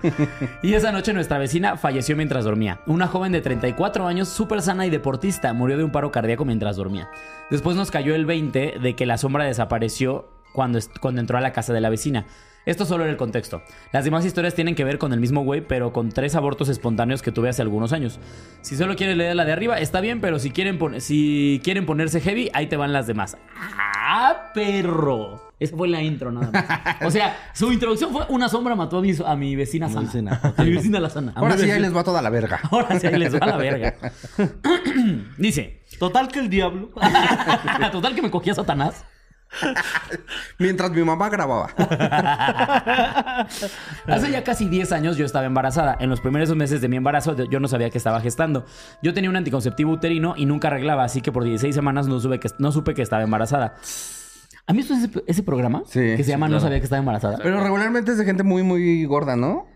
y 0.62 0.74
esa 0.74 0.92
noche 0.92 1.12
nuestra 1.12 1.38
vecina 1.38 1.76
falleció 1.76 2.16
mientras 2.16 2.44
dormía. 2.44 2.80
Una 2.86 3.08
joven 3.08 3.32
de 3.32 3.40
34 3.40 4.06
años, 4.06 4.28
súper 4.28 4.62
sana 4.62 4.86
y 4.86 4.90
deportista, 4.90 5.52
murió 5.52 5.76
de 5.76 5.84
un 5.84 5.90
paro 5.90 6.12
cardíaco 6.12 6.44
mientras 6.44 6.76
dormía. 6.76 7.10
Después 7.50 7.76
nos 7.76 7.90
cayó 7.90 8.14
el 8.14 8.26
20 8.26 8.76
de 8.80 8.96
que 8.96 9.06
la 9.06 9.18
sombra 9.18 9.44
desapareció 9.44 10.30
cuando, 10.52 10.78
cuando 11.00 11.20
entró 11.20 11.36
a 11.36 11.42
la 11.42 11.52
casa 11.52 11.72
de 11.72 11.80
la 11.80 11.90
vecina. 11.90 12.26
Esto 12.66 12.84
solo 12.84 13.04
era 13.04 13.10
el 13.10 13.16
contexto. 13.16 13.62
Las 13.92 14.04
demás 14.04 14.26
historias 14.26 14.54
tienen 14.54 14.74
que 14.74 14.84
ver 14.84 14.98
con 14.98 15.12
el 15.14 15.20
mismo 15.20 15.42
güey, 15.42 15.62
pero 15.62 15.92
con 15.92 16.10
tres 16.10 16.34
abortos 16.34 16.68
espontáneos 16.68 17.22
que 17.22 17.32
tuve 17.32 17.48
hace 17.48 17.62
algunos 17.62 17.92
años. 17.94 18.18
Si 18.60 18.76
solo 18.76 18.94
quieres 18.94 19.16
leer 19.16 19.34
la 19.36 19.46
de 19.46 19.52
arriba, 19.52 19.78
está 19.78 20.00
bien, 20.02 20.20
pero 20.20 20.38
si 20.38 20.50
quieren, 20.50 20.78
pon- 20.78 21.00
si 21.00 21.60
quieren 21.64 21.86
ponerse 21.86 22.20
heavy, 22.20 22.50
ahí 22.52 22.66
te 22.66 22.76
van 22.76 22.92
las 22.92 23.06
demás. 23.06 23.38
¡Ah, 23.56 24.50
perro! 24.54 25.48
Esa 25.58 25.76
fue 25.76 25.88
la 25.88 26.02
intro, 26.02 26.30
nada 26.30 26.50
más. 26.52 26.96
O 27.06 27.10
sea, 27.10 27.36
su 27.54 27.72
introducción 27.72 28.12
fue 28.12 28.26
una 28.28 28.48
sombra 28.48 28.74
mató 28.76 28.98
a 28.98 29.02
mi, 29.02 29.12
a 29.24 29.34
mi 29.34 29.56
vecina 29.56 29.88
sana. 29.88 30.02
vecina, 30.02 30.40
A 30.56 30.62
mi 30.62 30.70
vecina 30.72 31.00
la 31.00 31.08
sana. 31.10 31.32
Ahora 31.36 31.54
sí, 31.56 31.62
ahí 31.62 31.68
vecina- 31.70 31.86
les 31.88 31.96
va 31.96 32.04
toda 32.04 32.20
la 32.22 32.30
verga. 32.30 32.60
Ahora 32.70 33.00
sí, 33.00 33.06
ahí 33.06 33.18
les 33.18 33.34
va 33.34 33.46
la 33.46 33.56
verga. 33.56 33.94
Dice, 35.38 35.80
Total 35.98 36.28
que 36.28 36.38
el 36.38 36.48
diablo. 36.50 36.90
total 37.92 38.14
que 38.14 38.22
me 38.22 38.30
cogía 38.30 38.54
Satanás. 38.54 39.04
Mientras 40.58 40.90
mi 40.90 41.02
mamá 41.02 41.28
grababa. 41.28 41.68
Hace 44.06 44.30
ya 44.30 44.44
casi 44.44 44.68
10 44.68 44.92
años 44.92 45.16
yo 45.16 45.24
estaba 45.24 45.46
embarazada. 45.46 45.96
En 46.00 46.10
los 46.10 46.20
primeros 46.20 46.54
meses 46.54 46.80
de 46.80 46.88
mi 46.88 46.96
embarazo 46.96 47.36
yo 47.48 47.60
no 47.60 47.68
sabía 47.68 47.90
que 47.90 47.98
estaba 47.98 48.20
gestando. 48.20 48.64
Yo 49.02 49.14
tenía 49.14 49.30
un 49.30 49.36
anticonceptivo 49.36 49.92
uterino 49.92 50.34
y 50.36 50.46
nunca 50.46 50.68
arreglaba, 50.68 51.04
así 51.04 51.20
que 51.20 51.32
por 51.32 51.44
16 51.44 51.74
semanas 51.74 52.06
no, 52.06 52.20
supe 52.20 52.38
que, 52.40 52.48
no 52.58 52.72
supe 52.72 52.94
que 52.94 53.02
estaba 53.02 53.22
embarazada. 53.22 53.76
¿Han 54.66 54.76
visto 54.76 54.94
ese, 54.94 55.10
ese 55.26 55.42
programa? 55.42 55.82
Sí, 55.86 56.00
Que 56.00 56.18
se 56.18 56.24
sí, 56.24 56.30
llama 56.30 56.48
No 56.48 56.60
sabía 56.60 56.78
que 56.78 56.84
estaba 56.84 57.00
embarazada. 57.00 57.38
Pero 57.42 57.62
regularmente 57.62 58.12
es 58.12 58.18
de 58.18 58.24
gente 58.24 58.42
muy, 58.42 58.62
muy 58.62 59.04
gorda, 59.06 59.34
¿no? 59.34 59.66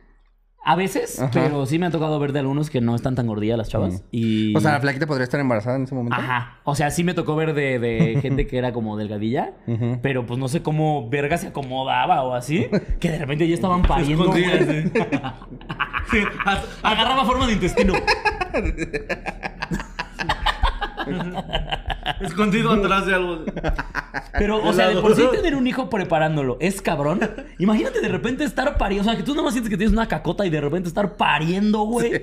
A 0.64 0.76
veces, 0.76 1.18
Ajá. 1.20 1.30
pero 1.32 1.66
sí 1.66 1.78
me 1.80 1.86
ha 1.86 1.90
tocado 1.90 2.20
ver 2.20 2.32
de 2.32 2.38
algunos 2.38 2.70
que 2.70 2.80
no 2.80 2.94
están 2.94 3.16
tan 3.16 3.26
gordillas 3.26 3.58
las 3.58 3.68
chavas. 3.68 4.04
Y... 4.12 4.54
O 4.56 4.60
sea, 4.60 4.72
la 4.72 4.80
flaquita 4.80 5.08
podría 5.08 5.24
estar 5.24 5.40
embarazada 5.40 5.74
en 5.76 5.82
ese 5.84 5.94
momento. 5.94 6.16
Ajá. 6.20 6.58
O 6.62 6.76
sea, 6.76 6.90
sí 6.92 7.02
me 7.02 7.14
tocó 7.14 7.34
ver 7.34 7.52
de, 7.52 7.80
de 7.80 8.18
gente 8.22 8.46
que 8.46 8.58
era 8.58 8.72
como 8.72 8.96
delgadilla, 8.96 9.54
pero 10.02 10.24
pues 10.24 10.38
no 10.38 10.46
sé 10.48 10.62
cómo 10.62 11.08
verga 11.10 11.36
se 11.36 11.48
acomodaba 11.48 12.22
o 12.22 12.34
así, 12.34 12.68
que 13.00 13.10
de 13.10 13.18
repente 13.18 13.48
ya 13.48 13.54
estaban 13.54 13.82
pariendo. 13.82 14.26
güey. 14.26 14.44
Sí, 16.10 16.18
Agarraba 16.82 17.24
forma 17.24 17.46
de 17.48 17.54
intestino. 17.54 17.94
Escondido 22.20 22.72
atrás 22.72 23.06
de 23.06 23.14
algo. 23.14 23.44
Pero, 24.32 24.62
o 24.64 24.72
sea, 24.72 24.88
de 24.88 25.00
por 25.00 25.14
sí 25.14 25.22
tener 25.32 25.54
un 25.54 25.66
hijo 25.66 25.88
preparándolo 25.90 26.56
es 26.60 26.80
cabrón. 26.82 27.20
Imagínate 27.58 28.00
de 28.00 28.08
repente 28.08 28.44
estar 28.44 28.76
pariendo. 28.78 29.08
O 29.08 29.12
sea, 29.12 29.16
que 29.16 29.24
tú 29.24 29.32
nada 29.32 29.44
más 29.44 29.52
sientes 29.54 29.70
que 29.70 29.76
tienes 29.76 29.92
una 29.92 30.08
cacota 30.08 30.44
y 30.46 30.50
de 30.50 30.60
repente 30.60 30.88
estar 30.88 31.16
pariendo, 31.16 31.80
güey. 31.80 32.22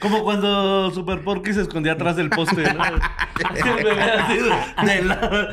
Como 0.00 0.22
cuando 0.24 0.90
Super 0.90 1.22
Porky 1.22 1.52
se 1.52 1.62
escondía 1.62 1.92
atrás 1.92 2.16
del 2.16 2.30
poste, 2.30 2.62
¿no? 2.74 2.84
De- 4.84 5.02
lado. 5.04 5.48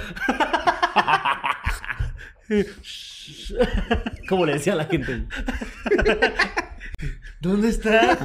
Como 4.29 4.45
le 4.45 4.53
decía 4.53 4.73
a 4.73 4.77
la 4.77 4.85
gente. 4.85 5.25
¿Dónde 7.45 7.69
está? 7.69 8.17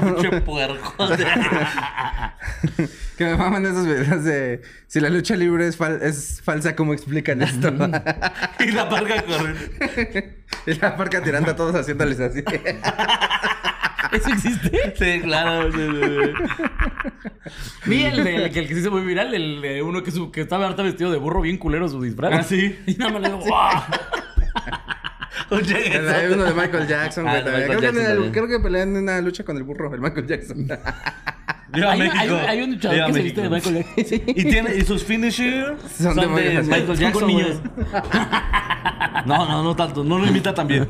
Pinche 0.00 0.40
puerco. 0.40 0.94
Que 3.16 3.24
me 3.26 3.36
maman 3.36 3.64
esos 3.64 3.86
videos 3.86 4.24
de 4.24 4.60
si 4.88 4.98
la 4.98 5.08
lucha 5.08 5.36
libre 5.36 5.68
es, 5.68 5.78
fal- 5.78 6.02
es 6.02 6.40
falsa, 6.42 6.74
¿cómo 6.74 6.92
explican 6.92 7.42
esto? 7.42 7.68
y 8.58 8.70
la 8.72 8.88
parca 8.88 9.22
corriendo. 9.22 9.60
y 10.66 10.74
la 10.74 10.96
parca 10.96 11.22
tirando 11.22 11.52
a 11.52 11.56
todos 11.56 11.76
haciéndoles 11.76 12.18
así. 12.18 12.42
¿Eso 14.10 14.28
existe? 14.30 14.94
Sí, 14.98 15.20
claro. 15.22 15.70
sí, 15.70 15.78
sí, 15.78 16.00
sí. 16.10 17.52
Vi 17.86 18.02
el, 18.04 18.24
de, 18.24 18.36
el 18.46 18.52
que 18.52 18.58
el 18.60 18.66
que 18.68 18.74
se 18.74 18.80
hizo 18.80 18.90
muy 18.90 19.02
viral, 19.02 19.32
el 19.32 19.62
de 19.62 19.82
uno 19.82 20.02
que, 20.02 20.10
su- 20.10 20.32
que 20.32 20.40
estaba 20.40 20.66
harta 20.66 20.82
vestido 20.82 21.12
de 21.12 21.18
burro 21.18 21.40
bien 21.42 21.56
culero 21.58 21.88
su 21.88 22.02
disfraz. 22.02 22.32
Ah, 22.34 22.42
sí. 22.42 22.80
Y 22.86 22.94
nada 22.94 23.12
más 23.12 23.22
le 23.22 23.28
digo, 23.28 23.40
¡guau! 23.42 23.82
Oye, 25.50 25.74
Hay 26.08 26.32
uno 26.32 26.44
de 26.44 26.54
Michael 26.54 26.86
Jackson, 26.86 27.26
Ah, 27.28 27.40
güey. 27.40 27.54
Michael 27.68 27.78
creo, 27.78 28.32
que 28.32 28.46
creo 28.46 28.62
pelean 28.62 28.96
en 28.96 29.02
una 29.04 29.20
lucha 29.20 29.44
con 29.44 29.56
el 29.56 29.62
burro, 29.62 29.92
el 29.94 30.00
Michael 30.00 30.26
Jackson. 30.26 30.68
Viva 31.72 31.90
Hay, 31.92 31.98
México. 31.98 32.18
hay, 32.20 32.28
hay 32.30 32.62
un 32.62 32.70
luchador 32.72 32.94
Viva 32.94 33.06
que 33.08 33.12
se 33.14 33.22
viste 33.22 33.40
de. 33.42 33.48
Michael 33.50 33.74
Jackson. 33.76 34.20
Y, 34.26 34.44
tiene, 34.44 34.76
y 34.76 34.82
sus 34.82 35.02
finishers 35.04 35.80
Son 35.98 36.14
son, 36.14 36.34
de 36.34 36.42
de, 36.42 36.62
Michael 36.62 36.86
Michael 36.86 36.98
Jackson. 36.98 37.30
No, 39.26 39.48
no, 39.48 39.62
no 39.64 39.74
tanto. 39.74 40.04
No 40.04 40.18
lo 40.18 40.26
imita 40.26 40.52
tan 40.52 40.66
bien. 40.68 40.86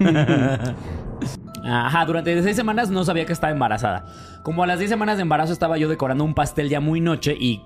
Ajá, 1.65 2.05
durante 2.05 2.43
seis 2.43 2.57
semanas 2.57 2.91
no 2.91 3.05
sabía 3.05 3.25
que 3.25 3.33
estaba 3.33 3.53
embarazada. 3.53 4.05
Como 4.43 4.63
a 4.63 4.67
las 4.67 4.79
10 4.79 4.91
semanas 4.91 5.17
de 5.17 5.23
embarazo 5.23 5.53
estaba 5.53 5.79
yo 5.79 5.89
decorando 5.89 6.25
un 6.25 6.35
pastel 6.35 6.69
ya 6.69 6.81
muy 6.81 7.01
noche 7.01 7.35
y 7.39 7.63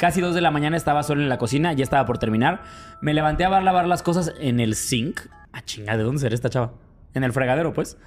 Casi 0.00 0.22
2 0.22 0.34
de 0.34 0.40
la 0.40 0.50
mañana 0.50 0.78
estaba 0.78 1.02
solo 1.02 1.20
en 1.20 1.28
la 1.28 1.36
cocina, 1.36 1.74
ya 1.74 1.82
estaba 1.82 2.06
por 2.06 2.16
terminar. 2.16 2.62
Me 3.02 3.12
levanté 3.12 3.44
a 3.44 3.60
lavar 3.60 3.86
las 3.86 4.02
cosas 4.02 4.32
en 4.40 4.58
el 4.58 4.74
sink. 4.74 5.20
Ah, 5.52 5.60
chinga, 5.62 5.94
¿de 5.94 6.02
dónde 6.02 6.22
será 6.22 6.34
esta 6.34 6.48
chava? 6.48 6.72
En 7.12 7.22
el 7.22 7.34
fregadero, 7.34 7.74
pues. 7.74 7.98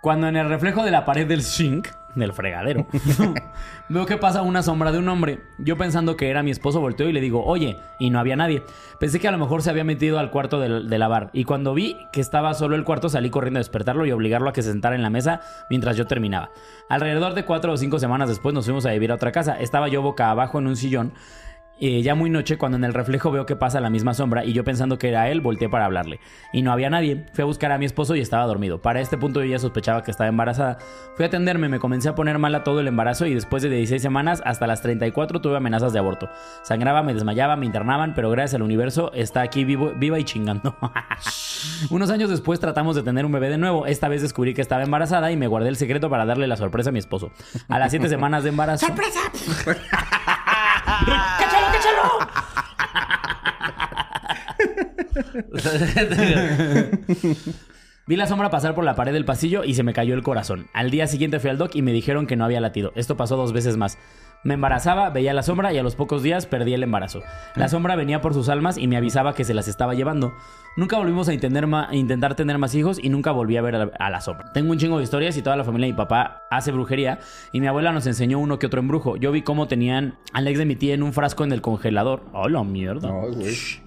Cuando 0.00 0.28
en 0.28 0.36
el 0.36 0.48
reflejo 0.48 0.84
de 0.84 0.90
la 0.92 1.04
pared 1.04 1.26
del 1.26 1.42
sink, 1.42 1.88
del 2.14 2.32
fregadero, 2.32 2.86
veo 3.88 4.06
que 4.06 4.16
pasa 4.16 4.42
una 4.42 4.62
sombra 4.62 4.92
de 4.92 4.98
un 4.98 5.08
hombre. 5.08 5.40
Yo 5.58 5.76
pensando 5.76 6.16
que 6.16 6.30
era 6.30 6.42
mi 6.42 6.50
esposo, 6.50 6.80
volteo 6.80 7.08
y 7.08 7.12
le 7.12 7.20
digo, 7.20 7.44
oye, 7.44 7.78
y 7.98 8.10
no 8.10 8.18
había 8.18 8.36
nadie. 8.36 8.62
Pensé 9.00 9.18
que 9.18 9.28
a 9.28 9.32
lo 9.32 9.38
mejor 9.38 9.62
se 9.62 9.70
había 9.70 9.84
metido 9.84 10.18
al 10.18 10.30
cuarto 10.30 10.60
de, 10.60 10.84
de 10.84 10.98
lavar. 10.98 11.30
Y 11.32 11.44
cuando 11.44 11.74
vi 11.74 11.96
que 12.12 12.20
estaba 12.20 12.54
solo 12.54 12.76
el 12.76 12.84
cuarto, 12.84 13.08
salí 13.08 13.30
corriendo 13.30 13.58
a 13.58 13.60
despertarlo 13.60 14.06
y 14.06 14.12
obligarlo 14.12 14.50
a 14.50 14.52
que 14.52 14.62
se 14.62 14.70
sentara 14.70 14.94
en 14.94 15.02
la 15.02 15.10
mesa 15.10 15.40
mientras 15.68 15.96
yo 15.96 16.06
terminaba. 16.06 16.50
Alrededor 16.88 17.34
de 17.34 17.44
cuatro 17.44 17.72
o 17.72 17.76
cinco 17.76 17.98
semanas 17.98 18.28
después 18.28 18.54
nos 18.54 18.64
fuimos 18.64 18.86
a 18.86 18.90
vivir 18.90 19.10
a 19.10 19.16
otra 19.16 19.32
casa. 19.32 19.58
Estaba 19.58 19.88
yo 19.88 20.00
boca 20.02 20.30
abajo 20.30 20.58
en 20.58 20.68
un 20.68 20.76
sillón. 20.76 21.12
Eh, 21.80 22.02
ya 22.02 22.14
muy 22.14 22.30
noche, 22.30 22.58
cuando 22.58 22.76
en 22.76 22.84
el 22.84 22.94
reflejo 22.94 23.30
veo 23.30 23.46
que 23.46 23.56
pasa 23.56 23.80
la 23.80 23.90
misma 23.90 24.14
sombra 24.14 24.44
y 24.44 24.52
yo 24.52 24.64
pensando 24.64 24.98
que 24.98 25.08
era 25.08 25.28
él, 25.28 25.40
volteé 25.40 25.68
para 25.68 25.84
hablarle. 25.84 26.20
Y 26.52 26.62
no 26.62 26.72
había 26.72 26.90
nadie. 26.90 27.26
Fui 27.32 27.42
a 27.42 27.44
buscar 27.44 27.72
a 27.72 27.78
mi 27.78 27.86
esposo 27.86 28.16
y 28.16 28.20
estaba 28.20 28.44
dormido. 28.46 28.82
Para 28.82 29.00
este 29.00 29.16
punto 29.16 29.40
yo 29.42 29.46
ya 29.46 29.58
sospechaba 29.58 30.02
que 30.02 30.10
estaba 30.10 30.28
embarazada. 30.28 30.78
Fui 31.16 31.24
a 31.24 31.28
atenderme, 31.28 31.68
me 31.68 31.78
comencé 31.78 32.08
a 32.08 32.14
poner 32.14 32.38
mal 32.38 32.54
a 32.54 32.64
todo 32.64 32.80
el 32.80 32.88
embarazo 32.88 33.26
y 33.26 33.34
después 33.34 33.62
de 33.62 33.68
16 33.68 34.02
semanas 34.02 34.42
hasta 34.44 34.66
las 34.66 34.82
34 34.82 35.40
tuve 35.40 35.56
amenazas 35.56 35.92
de 35.92 35.98
aborto. 35.98 36.28
Sangraba, 36.62 37.02
me 37.02 37.14
desmayaba, 37.14 37.56
me 37.56 37.66
internaban, 37.66 38.14
pero 38.14 38.30
gracias 38.30 38.54
al 38.54 38.62
universo 38.62 39.12
está 39.14 39.42
aquí 39.42 39.64
vivo, 39.64 39.92
viva 39.96 40.18
y 40.18 40.24
chingando. 40.24 40.76
Unos 41.90 42.10
años 42.10 42.30
después 42.30 42.60
tratamos 42.60 42.96
de 42.96 43.02
tener 43.02 43.24
un 43.24 43.32
bebé 43.32 43.50
de 43.50 43.58
nuevo. 43.58 43.86
Esta 43.86 44.08
vez 44.08 44.22
descubrí 44.22 44.54
que 44.54 44.62
estaba 44.62 44.82
embarazada 44.82 45.30
y 45.30 45.36
me 45.36 45.46
guardé 45.46 45.68
el 45.68 45.76
secreto 45.76 46.10
para 46.10 46.24
darle 46.24 46.46
la 46.46 46.56
sorpresa 46.56 46.90
a 46.90 46.92
mi 46.92 46.98
esposo. 46.98 47.30
A 47.68 47.78
las 47.78 47.90
7 47.90 48.08
semanas 48.08 48.42
de 48.42 48.50
embarazo. 48.50 48.86
¡Sorpresa! 48.86 49.20
Vi 58.06 58.16
la 58.16 58.26
sombra 58.26 58.48
pasar 58.48 58.74
por 58.74 58.84
la 58.84 58.96
pared 58.96 59.12
del 59.12 59.26
pasillo 59.26 59.64
y 59.64 59.74
se 59.74 59.82
me 59.82 59.92
cayó 59.92 60.14
el 60.14 60.22
corazón. 60.22 60.68
Al 60.72 60.90
día 60.90 61.06
siguiente 61.06 61.40
fui 61.40 61.50
al 61.50 61.58
doc 61.58 61.74
y 61.74 61.82
me 61.82 61.92
dijeron 61.92 62.26
que 62.26 62.36
no 62.36 62.44
había 62.46 62.60
latido. 62.60 62.92
Esto 62.94 63.18
pasó 63.18 63.36
dos 63.36 63.52
veces 63.52 63.76
más. 63.76 63.98
Me 64.44 64.54
embarazaba, 64.54 65.10
veía 65.10 65.34
la 65.34 65.42
sombra 65.42 65.72
y 65.72 65.78
a 65.78 65.82
los 65.82 65.96
pocos 65.96 66.22
días 66.22 66.46
perdí 66.46 66.72
el 66.72 66.82
embarazo. 66.82 67.22
La 67.56 67.68
sombra 67.68 67.96
venía 67.96 68.20
por 68.20 68.34
sus 68.34 68.48
almas 68.48 68.78
y 68.78 68.86
me 68.86 68.96
avisaba 68.96 69.34
que 69.34 69.44
se 69.44 69.52
las 69.52 69.66
estaba 69.68 69.94
llevando. 69.94 70.32
Nunca 70.76 70.96
volvimos 70.96 71.28
a, 71.28 71.34
intentar 71.34 72.36
tener 72.36 72.56
más 72.56 72.72
hijos 72.76 73.00
y 73.02 73.08
nunca 73.08 73.32
volví 73.32 73.56
a 73.56 73.62
ver 73.62 73.74
a, 73.74 73.90
a 73.98 74.10
la 74.10 74.20
sombra. 74.20 74.52
Tengo 74.52 74.70
un 74.70 74.78
chingo 74.78 74.98
de 74.98 75.04
historias 75.04 75.36
y 75.36 75.42
toda 75.42 75.56
la 75.56 75.64
familia 75.64 75.86
de 75.86 75.92
mi 75.92 75.96
papá 75.96 76.44
hace 76.50 76.70
brujería 76.70 77.18
y 77.52 77.60
mi 77.60 77.66
abuela 77.66 77.90
nos 77.92 78.06
enseñó 78.06 78.38
uno 78.38 78.60
que 78.60 78.66
otro 78.66 78.78
embrujo. 78.78 79.16
Yo 79.16 79.32
vi 79.32 79.42
cómo 79.42 79.66
tenían 79.66 80.18
al 80.32 80.46
ex 80.46 80.56
de 80.58 80.66
mi 80.66 80.76
tía 80.76 80.94
en 80.94 81.02
un 81.02 81.12
frasco 81.12 81.42
en 81.42 81.50
el 81.50 81.60
congelador. 81.60 82.22
¡Oh, 82.32 82.48
la 82.48 82.62
mierda! 82.62 83.08
No. 83.08 83.22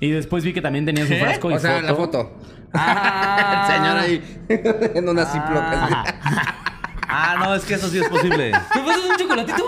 Y 0.02 0.12
después 0.12 0.44
vi 0.44 0.52
que 0.52 0.62
también 0.62 0.86
tenían 0.86 1.08
su 1.08 1.16
frasco 1.16 1.50
y 1.50 1.54
O 1.54 1.60
sea, 1.60 1.76
foto. 1.80 1.88
la 1.88 1.96
foto. 1.96 2.32
Ah, 2.74 3.68
El 3.68 3.76
señor 3.76 3.98
ahí 3.98 4.42
en 4.98 5.08
una 5.10 5.22
así. 5.24 5.38
Ah, 7.08 7.36
no, 7.40 7.56
es 7.56 7.64
que 7.66 7.76
eso 7.76 7.88
sí 7.88 8.00
es 8.00 8.10
posible. 8.10 8.52
¿Me 8.52 8.82
pasas 8.82 9.06
un 9.10 9.18
chocolatito? 9.18 9.64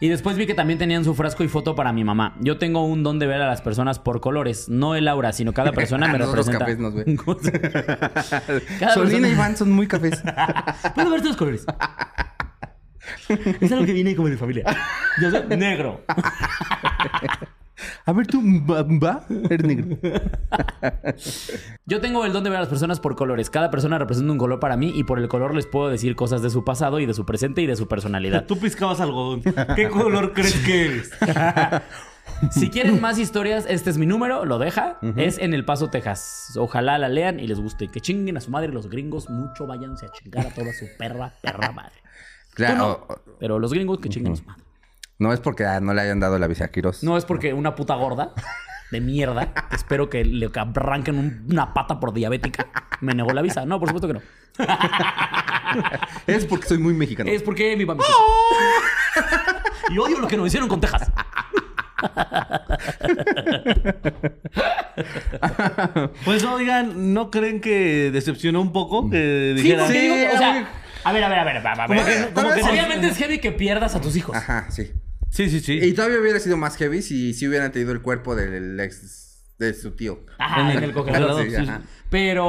Y 0.00 0.08
después 0.08 0.36
vi 0.36 0.46
que 0.48 0.54
también 0.54 0.80
tenían 0.80 1.04
su 1.04 1.14
frasco 1.14 1.44
y 1.44 1.48
foto 1.48 1.76
para 1.76 1.92
mi 1.92 2.02
mamá. 2.02 2.34
Yo 2.40 2.58
tengo 2.58 2.84
un 2.84 3.04
don 3.04 3.20
de 3.20 3.28
ver 3.28 3.40
a 3.40 3.46
las 3.46 3.62
personas 3.62 4.00
por 4.00 4.20
colores, 4.20 4.68
no 4.68 4.96
el 4.96 5.06
aura, 5.06 5.32
sino 5.32 5.52
cada 5.54 5.70
persona 5.70 6.08
me 6.08 6.18
representa. 6.24 6.58
cafés 6.58 6.78
nos. 6.78 6.92
Cada 8.80 8.94
Solina 8.94 8.94
persona- 8.94 9.28
y 9.28 9.32
Iván 9.32 9.56
son 9.56 9.70
muy 9.70 9.86
cafés. 9.86 10.20
Puedo 10.96 11.10
ver 11.10 11.20
todos 11.20 11.30
los 11.30 11.36
colores. 11.36 11.64
es 13.60 13.70
algo 13.72 13.84
que 13.86 13.92
viene 13.92 14.16
como 14.16 14.28
de 14.28 14.36
familia. 14.36 14.64
Yo 15.20 15.30
soy 15.30 15.56
negro. 15.56 16.00
A 18.04 18.12
ver, 18.12 18.26
tú, 18.26 18.42
¿va? 18.42 19.24
Eres 19.48 19.64
negro. 19.64 19.96
Yo 21.86 22.00
tengo 22.00 22.24
el 22.24 22.32
don 22.32 22.42
de 22.42 22.50
ver 22.50 22.56
a 22.56 22.60
las 22.60 22.68
personas 22.68 22.98
por 22.98 23.14
colores. 23.14 23.48
Cada 23.48 23.70
persona 23.70 23.98
representa 23.98 24.32
un 24.32 24.38
color 24.38 24.58
para 24.58 24.76
mí 24.76 24.92
y 24.94 25.04
por 25.04 25.18
el 25.18 25.28
color 25.28 25.54
les 25.54 25.66
puedo 25.66 25.88
decir 25.88 26.16
cosas 26.16 26.42
de 26.42 26.50
su 26.50 26.64
pasado 26.64 26.98
y 26.98 27.06
de 27.06 27.14
su 27.14 27.24
presente 27.24 27.62
y 27.62 27.66
de 27.66 27.76
su 27.76 27.86
personalidad. 27.86 28.46
Tú 28.46 28.58
piscabas 28.58 29.00
algodón. 29.00 29.42
¿Qué 29.76 29.88
color 29.88 30.32
crees 30.32 30.54
que 30.60 30.86
eres? 30.86 31.10
Si 32.50 32.70
quieren 32.70 33.00
más 33.00 33.18
historias, 33.18 33.66
este 33.68 33.90
es 33.90 33.98
mi 33.98 34.06
número, 34.06 34.44
lo 34.44 34.58
deja. 34.58 34.98
Es 35.16 35.38
en 35.38 35.54
El 35.54 35.64
Paso, 35.64 35.90
Texas. 35.90 36.52
Ojalá 36.56 36.98
la 36.98 37.08
lean 37.08 37.38
y 37.38 37.46
les 37.46 37.60
guste. 37.60 37.88
Que 37.88 38.00
chinguen 38.00 38.36
a 38.36 38.40
su 38.40 38.50
madre 38.50 38.72
los 38.72 38.88
gringos 38.88 39.30
mucho, 39.30 39.66
váyanse 39.66 40.06
a 40.06 40.08
chingar 40.10 40.46
a 40.46 40.54
toda 40.54 40.72
su 40.72 40.86
perra, 40.98 41.32
perra 41.40 41.72
madre. 41.72 41.94
Claro. 42.54 43.06
Pero 43.38 43.58
los 43.58 43.72
gringos 43.72 43.98
que 44.00 44.08
chinguen 44.08 44.32
a 44.32 44.36
su 44.36 44.44
madre. 44.44 44.62
No 45.18 45.32
es 45.32 45.40
porque 45.40 45.64
ah, 45.64 45.80
no 45.80 45.94
le 45.94 46.00
hayan 46.02 46.20
dado 46.20 46.38
la 46.38 46.46
visa 46.46 46.64
a 46.64 46.68
Quiroz. 46.68 47.02
No 47.04 47.16
es 47.16 47.24
porque 47.24 47.52
una 47.54 47.74
puta 47.74 47.94
gorda 47.94 48.32
de 48.90 49.00
mierda, 49.00 49.54
que 49.70 49.76
espero 49.76 50.10
que 50.10 50.24
le 50.24 50.50
arranquen 50.54 51.16
un- 51.18 51.46
una 51.50 51.72
pata 51.74 51.98
por 52.00 52.12
diabética, 52.12 52.66
me 53.00 53.14
negó 53.14 53.32
la 53.32 53.40
visa. 53.42 53.64
No, 53.64 53.78
por 53.78 53.88
supuesto 53.88 54.08
que 54.08 54.14
no. 54.14 54.20
Es 56.26 56.44
porque 56.44 56.66
soy 56.68 56.76
muy 56.78 56.92
mexicano. 56.92 57.30
Es 57.30 57.42
porque 57.42 57.74
mi 57.76 57.86
papá. 57.86 58.04
y 59.88 59.96
odio 59.98 60.18
lo 60.20 60.28
que 60.28 60.36
nos 60.36 60.46
hicieron 60.48 60.68
con 60.68 60.80
Texas. 60.80 61.10
Pues 66.24 66.44
oigan, 66.44 67.14
¿no 67.14 67.30
creen 67.30 67.60
que 67.60 68.10
decepcionó 68.12 68.60
un 68.60 68.72
poco? 68.72 69.08
Que 69.10 69.54
Sí, 69.56 69.62
dijera. 69.62 69.84
porque 69.84 69.98
Sí, 70.00 70.06
digo, 70.08 70.34
o 70.34 70.38
sea. 70.38 70.68
A 71.04 71.12
ver, 71.12 71.24
a 71.24 71.28
ver, 71.28 71.38
a 71.38 71.44
ver, 71.44 71.56
a 71.56 71.60
ver, 71.60 71.80
a 71.80 71.86
ver. 71.86 71.96
Como 71.96 72.04
que- 72.04 72.34
como 72.34 72.54
que- 72.54 72.62
Obviamente 72.62 73.06
es 73.08 73.16
heavy 73.18 73.38
que 73.38 73.52
pierdas 73.52 73.94
a 73.94 74.00
tus 74.00 74.16
hijos. 74.16 74.36
Ajá, 74.36 74.66
sí. 74.70 74.90
Sí, 75.30 75.48
sí, 75.48 75.60
sí. 75.60 75.78
Y 75.82 75.92
todavía 75.94 76.18
hubiera 76.20 76.38
sido 76.40 76.56
más 76.58 76.76
heavy 76.76 77.00
si, 77.02 77.32
si 77.32 77.48
hubieran 77.48 77.72
tenido 77.72 77.92
el 77.92 78.02
cuerpo 78.02 78.34
del 78.36 78.78
ex 78.80 79.31
de 79.58 79.74
su 79.74 79.92
tío. 79.92 80.20
Ajá, 80.38 80.72
en 80.72 80.82
el 80.82 80.92
congelador. 80.92 81.42
Sí, 81.44 81.50
sí, 81.50 81.56
ajá. 81.56 81.80
sí. 81.82 81.88
Pero, 82.10 82.46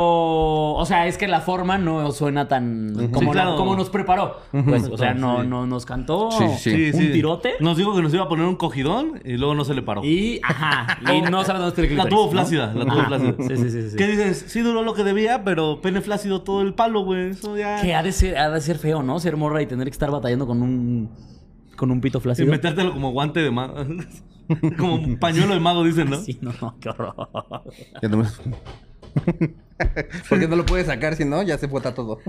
o 0.74 0.86
sea, 0.86 1.08
es 1.08 1.18
que 1.18 1.26
la 1.26 1.40
forma 1.40 1.78
no 1.78 2.12
suena 2.12 2.50
tan 2.50 2.94
como, 3.14 3.32
Sí, 3.32 3.32
claro. 3.32 3.52
la- 3.52 3.56
como 3.56 3.76
nos 3.78 3.90
preparó. 3.90 4.42
Pues, 4.52 4.90
o 4.92 4.98
sea, 4.98 5.14
Sí. 5.14 5.20
no, 5.22 5.44
no 5.44 5.66
nos 5.66 5.86
cantó 5.86 6.32
Sí, 6.32 6.44
sí. 6.58 6.92
Sí, 6.92 6.92
un 6.98 7.02
sí. 7.02 7.12
tirote. 7.14 7.54
Nos 7.62 7.78
dijo 7.78 7.96
que 7.96 8.02
nos 8.02 8.14
iba 8.14 8.24
a 8.24 8.28
poner 8.28 8.46
un 8.46 8.58
cogidón 8.58 9.22
y 9.24 9.38
luego 9.38 9.56
no 9.56 9.64
se 9.64 9.74
le 9.74 9.82
paró. 9.82 10.04
Y, 10.04 10.42
ajá, 10.44 11.00
y 11.14 11.22
no 11.32 11.44
sabe 11.46 11.60
dónde 11.60 11.82
está 11.82 11.82
el 11.94 11.96
La 11.98 12.10
tuvo 12.10 12.26
¿no? 12.26 12.32
flácida, 12.32 12.74
la 12.74 12.84
tuvo 12.86 13.00
Ajá. 13.00 13.08
flácida. 13.08 13.36
Sí, 13.48 13.56
sí, 13.58 13.70
sí, 13.70 13.90
sí. 13.92 13.96
¿Qué 13.96 14.08
dices? 14.08 14.44
Sí 14.48 14.60
duró 14.62 14.84
lo 14.84 14.94
que 14.94 15.04
debía, 15.06 15.46
pero 15.46 15.80
pene 15.82 16.02
flácido 16.02 16.42
todo 16.42 16.62
el 16.62 16.74
palo, 16.74 17.06
güey. 17.06 17.30
Eso 17.30 17.56
ya... 17.56 17.82
Que 17.82 17.96
ha 17.96 18.04
de 18.04 18.12
ser, 18.12 18.38
ha 18.38 18.50
de 18.50 18.60
ser 18.60 18.78
feo, 18.80 19.02
¿no? 19.02 19.20
Ser 19.20 19.38
morra 19.38 19.62
y 19.62 19.66
tener 19.68 19.86
que 19.86 19.92
estar 19.92 20.12
batallando 20.12 20.46
con 20.46 20.62
un 20.62 21.10
con 21.78 21.90
un 21.90 22.02
pito 22.02 22.18
Y 22.20 22.22
flácido. 22.22 22.52
metértelo 22.52 22.92
como 22.94 23.12
guante 23.12 23.40
de 23.42 23.50
mago. 23.50 23.76
como 24.78 24.96
un 24.96 25.18
pañuelo 25.18 25.54
de 25.54 25.60
mago, 25.60 25.84
dicen, 25.84 26.10
¿no? 26.10 26.18
Sí, 26.24 26.38
no, 26.42 26.54
no, 26.62 26.78
qué 26.80 26.90
horror. 26.90 27.16
Ya 28.02 28.10
no 28.10 28.18
me- 28.18 28.28
Porque 30.30 30.48
no 30.48 30.56
lo 30.56 30.66
puedes 30.66 30.88
sacar, 30.88 31.16
si 31.16 31.26
no, 31.26 31.42
ya 31.44 31.58
se 31.58 31.68
bota 31.68 31.94
todo. 31.94 32.20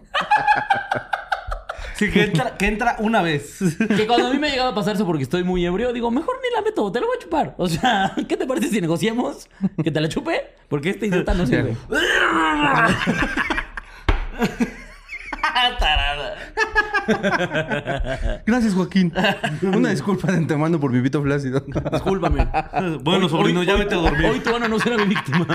Sí, 1.94 2.11
que 2.11 2.25
entra, 2.25 2.56
que 2.56 2.66
entra 2.66 2.97
una 2.99 3.23
vez. 3.23 3.59
Que 3.97 4.06
cuando 4.06 4.26
a 4.26 4.30
mí 4.33 4.38
me 4.38 4.49
ha 4.49 4.50
llegado 4.50 4.71
a 4.71 4.75
pasar 4.75 4.97
eso 4.97 5.06
porque 5.06 5.23
estoy 5.23 5.44
muy 5.44 5.64
ebrio, 5.64 5.92
digo, 5.92 6.11
mejor 6.11 6.35
ni 6.42 6.54
la 6.54 6.62
meto, 6.62 6.90
te 6.90 7.00
la 7.00 7.06
voy 7.06 7.16
a 7.16 7.23
chupar. 7.23 7.54
O 7.56 7.68
sea, 7.68 8.12
¿qué 8.28 8.37
te 8.37 8.47
parece 8.47 8.68
si 8.68 8.80
negociamos 8.80 9.49
que 9.83 9.90
te 9.92 10.00
la 10.00 10.09
chupe? 10.09 10.54
Porque 10.68 10.90
este 10.90 11.06
idiota 11.06 11.33
no 11.35 11.47
sirve. 11.47 11.76
Gracias, 18.46 18.75
Joaquín. 18.75 19.12
Una 19.62 19.90
disculpa 19.90 20.30
de 20.32 20.38
antemano 20.38 20.78
por 20.80 20.90
mi 20.92 21.00
pito 21.02 21.23
flácido. 21.23 21.61
Discúlpame. 21.92 22.46
bueno, 23.02 23.26
Hoy- 23.26 23.30
sobrino, 23.30 23.61
hoy- 23.61 23.66
ya 23.66 23.76
vete 23.76 23.94
a 23.94 23.99
dormir. 23.99 24.26
Hoy 24.26 24.40
tu 24.40 24.50
van 24.52 24.62
a 24.64 24.68
no 24.68 24.78
ser 24.78 24.96
mi 24.99 25.06
víctima. 25.06 25.46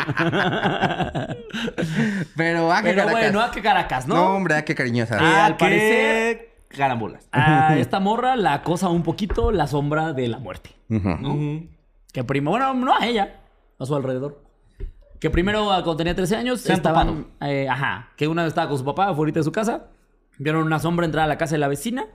Pero, 2.36 2.72
ah, 2.72 2.78
qué 2.82 2.90
Pero 2.90 3.02
caracas. 3.04 3.12
bueno, 3.12 3.42
a 3.42 3.52
qué 3.52 3.62
caracas, 3.62 4.08
¿no? 4.08 4.16
No, 4.16 4.36
hombre, 4.36 4.56
ah, 4.56 4.66
qué 4.66 4.76
cariñosa. 4.76 5.18
Ah, 5.20 5.46
al 5.46 5.58
qué 5.58 5.66
parecer- 5.66 6.50
Carambolas. 6.70 7.28
A 7.32 7.78
esta 7.78 8.00
morra 8.00 8.36
la 8.36 8.54
acosa 8.54 8.90
un 8.90 9.02
poquito 9.04 9.52
la 9.52 9.66
sombra 9.66 10.14
de 10.14 10.28
la 10.28 10.38
muerte. 10.38 10.70
Ujú. 10.90 11.68
Que 12.14 12.24
primero, 12.24 12.52
bueno, 12.52 12.74
no 12.76 12.94
a 12.96 13.06
ella, 13.08 13.40
a 13.80 13.86
su 13.86 13.96
alrededor. 13.96 14.44
Que 15.20 15.30
primero, 15.30 15.72
ah, 15.72 15.78
cuando 15.84 15.98
tenía 15.98 16.16
13 16.16 16.36
años, 16.36 16.62
Se 16.62 16.74
estaban. 16.74 17.26
eh, 17.42 17.68
ajá. 17.68 18.10
Que 18.16 18.28
una 18.28 18.44
vez 18.44 18.50
estaba 18.52 18.70
con 18.70 18.78
su 18.78 18.86
papá 18.86 19.10
afuera 19.10 19.34
de 19.34 19.44
su 19.44 19.52
casa. 19.52 19.88
Vieron 20.40 20.64
una 20.66 20.80
sombra 20.80 21.06
entrar 21.06 21.26
a 21.26 21.28
la 21.28 21.38
casa 21.38 21.54
de 21.56 21.60
la 21.60 21.68
vecina. 21.68 22.08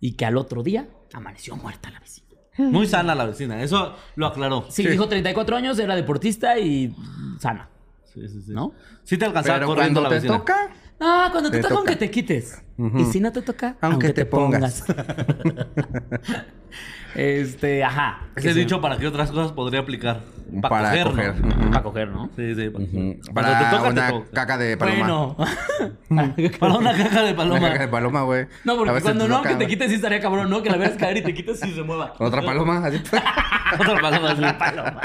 Y 0.00 0.12
que 0.14 0.26
al 0.26 0.36
otro 0.36 0.62
día 0.62 0.88
amaneció 1.14 1.56
muerta 1.56 1.90
la 1.90 2.00
vecina. 2.00 2.26
Muy 2.58 2.86
sana 2.86 3.14
la 3.14 3.24
vecina, 3.24 3.62
eso 3.62 3.96
lo 4.16 4.26
aclaró. 4.26 4.66
Sí, 4.68 4.82
Sí. 4.82 4.88
dijo 4.90 5.08
34 5.08 5.56
años, 5.56 5.78
era 5.78 5.94
deportista 5.96 6.58
y 6.58 6.94
sana. 7.38 7.68
Sí, 8.12 8.28
sí, 8.28 8.42
sí. 8.42 8.52
¿No? 8.52 8.72
Sí 9.04 9.16
te 9.16 9.24
alcanzaba 9.24 9.58
Pero 9.60 9.68
corriendo 9.68 10.00
cuando 10.00 10.02
la 10.02 10.08
te 10.10 10.14
vecina. 10.26 10.38
toca, 10.38 10.70
Ah, 11.00 11.28
cuando 11.32 11.50
te, 11.50 11.56
Te 11.56 11.62
toca, 11.62 11.74
toca. 11.74 11.78
aunque 11.80 11.96
te 11.96 12.10
quites. 12.10 12.62
Y 12.96 13.04
si 13.06 13.18
no 13.20 13.32
te 13.32 13.42
toca, 13.42 13.74
Aunque 13.80 14.12
te 14.12 14.24
pongas. 14.24 14.84
este, 17.14 17.84
ajá. 17.84 18.20
Ese 18.36 18.54
dicho 18.54 18.80
para 18.80 18.96
qué 18.98 19.06
otras 19.06 19.30
cosas 19.30 19.52
podría 19.52 19.80
aplicar. 19.80 20.20
Pa' 20.60 20.68
Para 20.68 20.90
coger, 20.90 21.06
coger. 21.06 21.40
¿no? 21.40 21.70
Para 21.70 21.82
coger, 21.82 22.08
¿no? 22.08 22.28
Sí, 22.36 22.54
sí. 22.54 22.70
Para 23.32 23.58
te 23.58 23.64
toca, 23.76 23.88
una 23.90 24.06
te 24.06 24.12
toca. 24.12 24.30
caca 24.32 24.58
de 24.58 24.76
paloma. 24.76 25.06
Bueno. 25.06 25.36
Para 26.60 26.74
una 26.74 26.92
caja 26.92 27.22
de 27.22 27.28
Una 27.32 27.36
paloma. 27.36 27.60
caca 27.60 27.78
de 27.80 27.88
paloma, 27.88 28.22
güey. 28.22 28.46
No, 28.64 28.76
porque 28.76 29.00
cuando 29.00 29.24
te 29.24 29.30
no, 29.30 29.36
toca, 29.38 29.48
que 29.50 29.54
te 29.56 29.66
quites 29.66 29.88
sí 29.88 29.94
estaría 29.94 30.20
cabrón, 30.20 30.50
¿no? 30.50 30.62
Que 30.62 30.68
la 30.70 30.76
veas 30.76 30.92
caer 30.98 31.16
y 31.18 31.22
te 31.22 31.32
quites 31.32 31.64
y 31.64 31.72
se 31.74 31.82
mueva. 31.82 32.12
Otra 32.18 32.42
paloma, 32.42 32.84
así. 32.86 32.96
Otra 33.80 34.00
paloma. 34.00 34.36
sí. 34.36 34.42
paloma. 34.58 35.00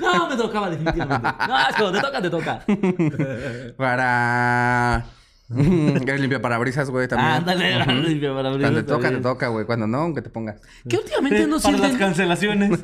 No, 0.00 0.28
me 0.28 0.36
tocaba 0.36 0.70
definitivamente. 0.70 1.28
No, 1.48 1.58
es 1.58 1.76
cuando 1.76 1.92
te 1.92 2.00
toca, 2.00 2.22
te 2.22 2.30
toca. 2.30 2.60
Para. 3.76 4.43
Es 5.54 6.20
limpia 6.20 6.40
parabrisas, 6.40 6.88
güey, 6.90 7.06
también. 7.06 7.32
Ándale, 7.32 7.82
Ujú. 7.82 7.90
limpia 8.08 8.34
para 8.34 8.48
abrir. 8.48 8.62
Cuando 8.62 8.80
te 8.80 8.86
toca, 8.86 9.10
te 9.10 9.18
toca, 9.18 9.48
güey. 9.48 9.66
Cuando 9.66 9.86
no, 9.86 9.98
aunque 9.98 10.22
te 10.22 10.30
pongas. 10.30 10.60
Que 10.88 10.96
últimamente 10.96 11.46
no 11.46 11.60
Para 11.60 11.78
las 11.78 11.96
cancelaciones. 11.96 12.78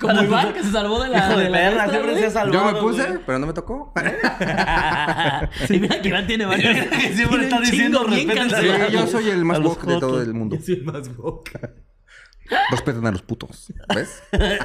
como 0.00 0.22
Iván 0.22 0.52
que 0.52 0.62
se 0.62 0.72
salvó 0.72 1.02
de 1.02 1.10
la, 1.10 1.18
Hijo 1.18 1.38
de 1.38 1.50
perra, 1.50 1.88
siempre 1.88 2.18
se 2.18 2.26
ha 2.26 2.30
salvado. 2.30 2.52
Yo 2.52 2.72
me 2.72 2.80
puse, 2.80 3.06
güey. 3.06 3.20
pero 3.24 3.38
no 3.38 3.46
me 3.46 3.52
tocó. 3.52 3.92
Y 5.68 5.78
mira 5.78 6.02
que 6.02 6.08
Iván 6.08 6.26
tiene 6.26 6.46
varios. 6.46 6.74
Siempre 7.14 7.26
tiene 7.28 7.44
está 7.44 7.60
diciendo, 7.60 7.98
chingo 8.00 8.10
bien 8.10 8.28
respeten 8.28 8.54
a 8.54 8.86
Sí, 8.86 8.92
yo 8.92 9.06
soy 9.06 9.30
el 9.30 9.44
más 9.44 9.60
woke 9.60 9.84
de 9.84 10.00
todo 10.00 10.20
el 10.20 10.34
mundo. 10.34 10.56
Yo 10.56 10.62
soy 10.62 10.74
el 10.74 10.84
más 10.84 11.16
boca. 11.16 11.60
Respeten 12.70 13.06
a 13.06 13.10
los 13.10 13.22
putos. 13.22 13.72
¿Ves? 13.94 14.22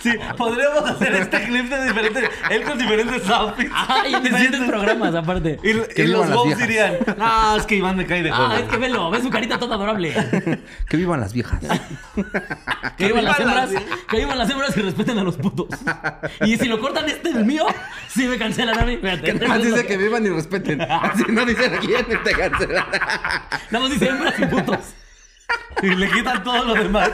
Sí, 0.00 0.12
podríamos 0.36 0.88
hacer 0.88 1.12
este 1.14 1.42
clip 1.44 1.68
de 1.68 1.86
diferentes. 1.86 2.30
Él 2.50 2.62
con 2.62 2.78
diferentes 2.78 3.28
outfits. 3.28 3.70
Ah, 3.74 4.04
y 4.08 4.14
en 4.14 4.22
diferentes 4.22 4.60
programas, 4.62 5.14
aparte. 5.14 5.58
Y, 5.62 5.72
los 5.72 5.88
viejas. 6.44 6.58
dirían: 6.58 6.98
No, 7.16 7.56
es 7.56 7.66
que 7.66 7.76
Iván 7.76 7.96
me 7.96 8.06
cae 8.06 8.22
de 8.22 8.30
Ah, 8.30 8.36
joder. 8.36 8.64
es 8.64 8.68
que 8.70 8.76
velo, 8.76 9.10
ve 9.10 9.20
su 9.22 9.30
carita 9.30 9.58
toda 9.58 9.74
adorable. 9.74 10.14
Que 10.88 10.96
vivan 10.96 11.20
las 11.20 11.32
viejas. 11.32 11.60
Que 12.96 13.06
vivan 13.06 13.24
las 13.24 13.40
hembras, 13.40 13.70
que 14.08 14.16
vivan 14.16 14.38
las 14.38 14.50
hembras 14.50 14.76
y 14.76 14.82
respeten 14.82 15.18
a 15.18 15.22
los 15.22 15.36
putos. 15.36 15.68
Y 16.44 16.56
si 16.56 16.68
lo 16.68 16.80
cortan 16.80 17.08
este 17.08 17.32
del 17.32 17.44
mío, 17.44 17.66
sí 18.08 18.26
me 18.26 18.38
cancelan 18.38 18.78
a 18.78 18.84
mí. 18.84 18.96
Fíjate. 18.98 19.22
Que 19.22 19.34
nada 19.34 19.48
más 19.48 19.62
dice 19.62 19.86
que 19.86 19.96
vivan 19.96 20.24
y 20.26 20.28
respeten. 20.30 20.80
Así 20.82 21.24
no 21.28 21.44
dicen 21.44 21.74
a 21.74 21.78
quién 21.78 22.04
te 22.22 22.32
cancelan. 22.32 22.84
Nada 23.70 23.84
más 23.84 23.90
dice 23.90 24.08
hembras 24.08 24.38
y 24.38 24.46
putos. 24.46 24.78
Y 25.82 25.94
le 25.94 26.10
quitan 26.10 26.42
todo 26.42 26.64
lo 26.64 26.74
demás. 26.74 27.10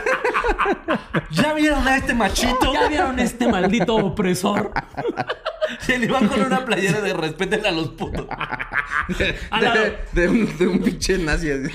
¿Ya 1.30 1.52
vieron 1.52 1.86
a 1.86 1.96
este 1.96 2.14
machito? 2.14 2.72
¿Ya 2.72 2.88
vieron 2.88 3.18
este 3.18 3.46
maldito 3.48 3.94
opresor? 3.96 4.72
Y 5.88 5.92
el 5.92 6.04
Iván 6.04 6.28
con 6.28 6.40
una 6.42 6.64
playera 6.64 7.00
de 7.00 7.14
respeten 7.14 7.64
a 7.64 7.70
los 7.70 7.88
putos. 7.88 8.26
Al 9.50 9.64
lado. 9.64 9.80
De, 9.82 9.98
de 10.12 10.28
un, 10.28 10.58
de 10.58 10.66
un 10.66 10.78
pinche 10.82 11.18
nazi. 11.18 11.50
así. 11.50 11.70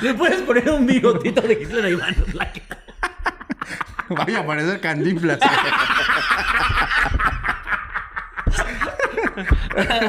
Le 0.00 0.14
puedes 0.14 0.40
poner 0.42 0.70
un 0.70 0.86
bigotito 0.86 1.42
de 1.42 1.52
Hitler 1.52 1.84
a 1.84 1.90
Iván. 1.90 2.16
La 2.32 2.50
Vaya 4.08 4.40
a 4.40 4.46
parecer 4.46 4.80
candinflas. 4.80 5.38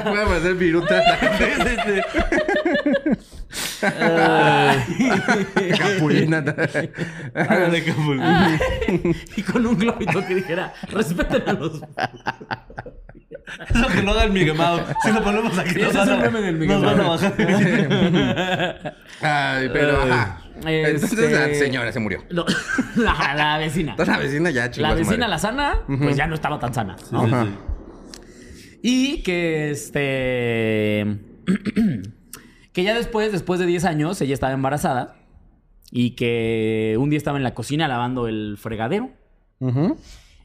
Voy 0.06 0.20
a 0.20 0.26
parecer 0.26 0.56
viruta. 0.56 1.02
Capulina. 5.80 6.38
Ándale, 6.38 7.84
Capul. 7.84 8.22
Y 9.36 9.42
con 9.44 9.66
un 9.66 9.78
globito 9.78 10.26
que 10.26 10.36
dijera, 10.36 10.74
respeten 10.90 11.44
a 11.50 11.54
los 11.54 11.82
Eso 13.70 13.88
que 13.94 14.02
no 14.04 14.12
haga 14.12 14.24
el 14.26 14.32
Miguel 14.32 14.56
Mao. 14.56 14.80
Si 15.04 15.12
lo 15.12 15.24
ponemos 15.24 15.58
aquí, 15.58 15.72
Sí, 15.74 15.82
nos 15.82 15.94
van 15.94 16.10
a- 16.10 16.14
un 16.16 16.22
meme 16.22 16.42
del 16.42 16.56
Miguel 16.58 16.82
nos 16.82 16.96
van 16.96 17.02
a 17.06 17.10
bajar. 17.10 17.34
Ay, 19.22 19.70
pero 19.74 20.02
ajá. 20.04 20.38
Entonces 20.64 21.12
Este- 21.20 21.32
la 21.32 21.54
señora 21.56 21.92
se 21.92 22.00
murió. 22.00 22.24
No, 22.30 22.46
la, 22.96 23.34
la 23.36 23.58
vecina. 23.58 23.92
Entonces 23.92 24.16
la 24.16 24.22
vecina 24.22 24.50
ya 24.52 24.70
chingó 24.70 24.88
La 24.88 24.94
a 24.94 24.98
su 24.98 25.00
vecina, 25.00 25.18
madre. 25.18 25.30
la 25.30 25.40
sana, 25.40 25.80
pues 25.88 26.16
ya 26.16 26.28
no 26.28 26.36
estaba 26.36 26.60
tan 26.60 26.74
sana. 26.74 26.96
¿no? 27.12 27.24
Ajá. 27.26 27.48
Y 28.82 29.24
que 29.24 29.72
este. 29.72 31.20
que 32.74 32.84
ya 32.84 32.96
después, 32.96 33.32
después 33.32 33.60
de 33.60 33.66
10 33.66 33.86
años, 33.86 34.22
ella 34.22 34.34
estaba 34.34 34.54
embarazada. 34.54 35.16
Y 35.92 36.12
que 36.12 36.96
un 37.00 37.10
día 37.10 37.18
estaba 37.18 37.38
en 37.38 37.44
la 37.44 37.54
cocina 37.54 37.88
lavando 37.88 38.28
el 38.28 38.58
fregadero. 38.58 39.12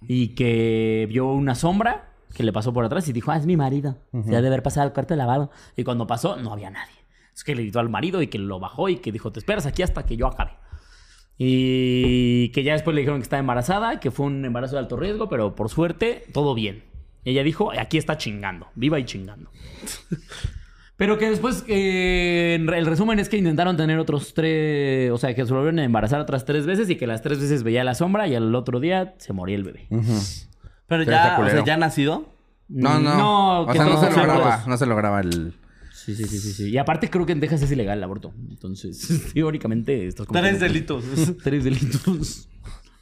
Y 0.06 0.28
que 0.34 1.06
vio 1.08 1.32
una 1.32 1.54
sombra 1.54 2.12
que 2.34 2.42
le 2.42 2.52
pasó 2.52 2.72
por 2.72 2.84
atrás 2.84 3.08
y 3.08 3.12
dijo: 3.12 3.30
Ah, 3.30 3.38
es 3.38 3.46
mi 3.46 3.56
marido. 3.56 3.96
Se 4.26 4.36
ha 4.36 4.42
de 4.42 4.48
haber 4.48 4.62
pasado 4.62 4.86
al 4.86 4.92
cuarto 4.92 5.14
de 5.14 5.18
lavado. 5.18 5.50
Y 5.76 5.84
cuando 5.84 6.06
pasó, 6.06 6.36
no 6.36 6.52
había 6.52 6.70
nadie. 6.70 6.94
Es 7.34 7.44
que 7.44 7.54
le 7.54 7.62
gritó 7.62 7.80
al 7.80 7.88
marido 7.88 8.20
y 8.20 8.26
que 8.26 8.38
lo 8.38 8.60
bajó 8.60 8.88
y 8.88 8.96
que 8.96 9.12
dijo: 9.12 9.32
Te 9.32 9.38
esperas 9.38 9.64
aquí 9.64 9.82
hasta 9.82 10.04
que 10.04 10.16
yo 10.16 10.26
acabe. 10.26 10.52
Y 11.38 12.48
que 12.50 12.62
ya 12.62 12.72
después 12.72 12.94
le 12.94 13.02
dijeron 13.02 13.20
que 13.20 13.24
estaba 13.24 13.40
embarazada, 13.40 14.00
que 14.00 14.10
fue 14.10 14.26
un 14.26 14.44
embarazo 14.44 14.76
de 14.76 14.80
alto 14.80 14.96
riesgo, 14.96 15.28
pero 15.28 15.54
por 15.54 15.68
suerte, 15.68 16.24
todo 16.32 16.54
bien. 16.54 16.84
Ella 17.26 17.42
dijo, 17.42 17.72
aquí 17.78 17.98
está 17.98 18.16
chingando, 18.16 18.68
viva 18.76 18.98
y 18.98 19.04
chingando. 19.04 19.50
Pero 20.96 21.18
que 21.18 21.28
después, 21.28 21.62
eh, 21.68 22.54
el 22.58 22.86
resumen 22.86 23.18
es 23.18 23.28
que 23.28 23.36
intentaron 23.36 23.76
tener 23.76 23.98
otros 23.98 24.32
tres, 24.32 25.10
o 25.10 25.18
sea, 25.18 25.34
que 25.34 25.44
se 25.44 25.52
volvieron 25.52 25.78
a 25.80 25.84
embarazar 25.84 26.20
otras 26.20 26.46
tres 26.46 26.64
veces 26.64 26.88
y 26.88 26.96
que 26.96 27.06
las 27.06 27.20
tres 27.20 27.38
veces 27.38 27.62
veía 27.64 27.84
la 27.84 27.94
sombra 27.94 28.26
y 28.28 28.34
al 28.34 28.54
otro 28.54 28.80
día 28.80 29.14
se 29.18 29.34
moría 29.34 29.56
el 29.56 29.64
bebé. 29.64 29.86
Ujú. 29.90 30.04
Pero 30.06 30.70
Pero 30.88 31.02
está 31.02 31.36
ya, 31.36 31.38
o 31.44 31.50
sea, 31.50 31.64
ya 31.64 31.76
nacido. 31.76 32.32
No, 32.68 32.98
no. 32.98 33.18
No, 33.18 33.60
o 33.62 33.66
que 33.66 33.74
sea, 33.74 33.84
no 33.84 34.00
se 34.00 34.10
lograba. 34.10 34.64
No 34.66 34.76
se 34.78 34.86
lograba 34.86 35.20
el. 35.20 35.52
Sí, 35.92 36.14
sí, 36.14 36.24
sí, 36.24 36.38
sí, 36.38 36.52
sí. 36.52 36.70
Y 36.70 36.78
aparte 36.78 37.10
creo 37.10 37.26
que 37.26 37.32
en 37.32 37.40
Texas 37.40 37.60
es 37.62 37.72
ilegal 37.72 37.98
el 37.98 38.04
aborto. 38.04 38.32
Entonces, 38.48 39.30
teóricamente 39.34 40.06
estás 40.06 40.26
como- 40.26 40.40
Tres 40.40 40.60
delitos. 40.60 41.04
Tres 41.42 41.64
delitos. 41.64 42.48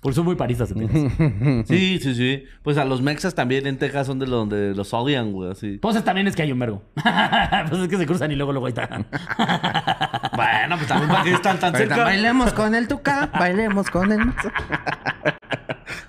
Por 0.05 0.11
eso 0.11 0.19
son 0.19 0.27
muy 0.27 0.35
paristas 0.35 0.71
en 0.71 0.87
Texas. 0.87 1.65
Sí, 1.67 1.99
sí, 1.99 2.15
sí. 2.15 2.45
Pues 2.63 2.77
a 2.77 2.85
los 2.85 3.01
mexas 3.01 3.35
también 3.35 3.67
en 3.67 3.79
Texas 3.79 4.07
son 4.07 4.19
de 4.19 4.27
los 4.27 4.39
donde 4.41 4.75
los 4.75 4.93
odian, 4.93 5.33
güey, 5.33 5.51
así. 5.51 5.79
Pues 5.79 6.05
también 6.05 6.27
es 6.27 6.37
que 6.37 6.43
hay 6.43 6.53
un 6.53 6.59
vergo. 6.59 6.83
pues 6.95 7.81
es 7.81 7.89
que 7.89 7.97
se 7.97 8.05
cruzan 8.05 8.31
y 8.31 8.35
luego 8.35 8.53
luego 8.53 8.67
ahí 8.67 8.75
está. 8.77 8.87
Bueno, 10.37 10.77
pues 10.77 10.89
también 10.89 11.09
para 11.09 11.25
que 11.25 11.33
están 11.33 11.59
tan 11.59 11.75
cerca. 11.75 12.05
bailemos 12.05 12.53
con 12.53 12.75
el 12.75 12.87
tuca, 12.87 13.31
bailemos 13.33 13.89
con 13.89 14.13
el. 14.13 14.21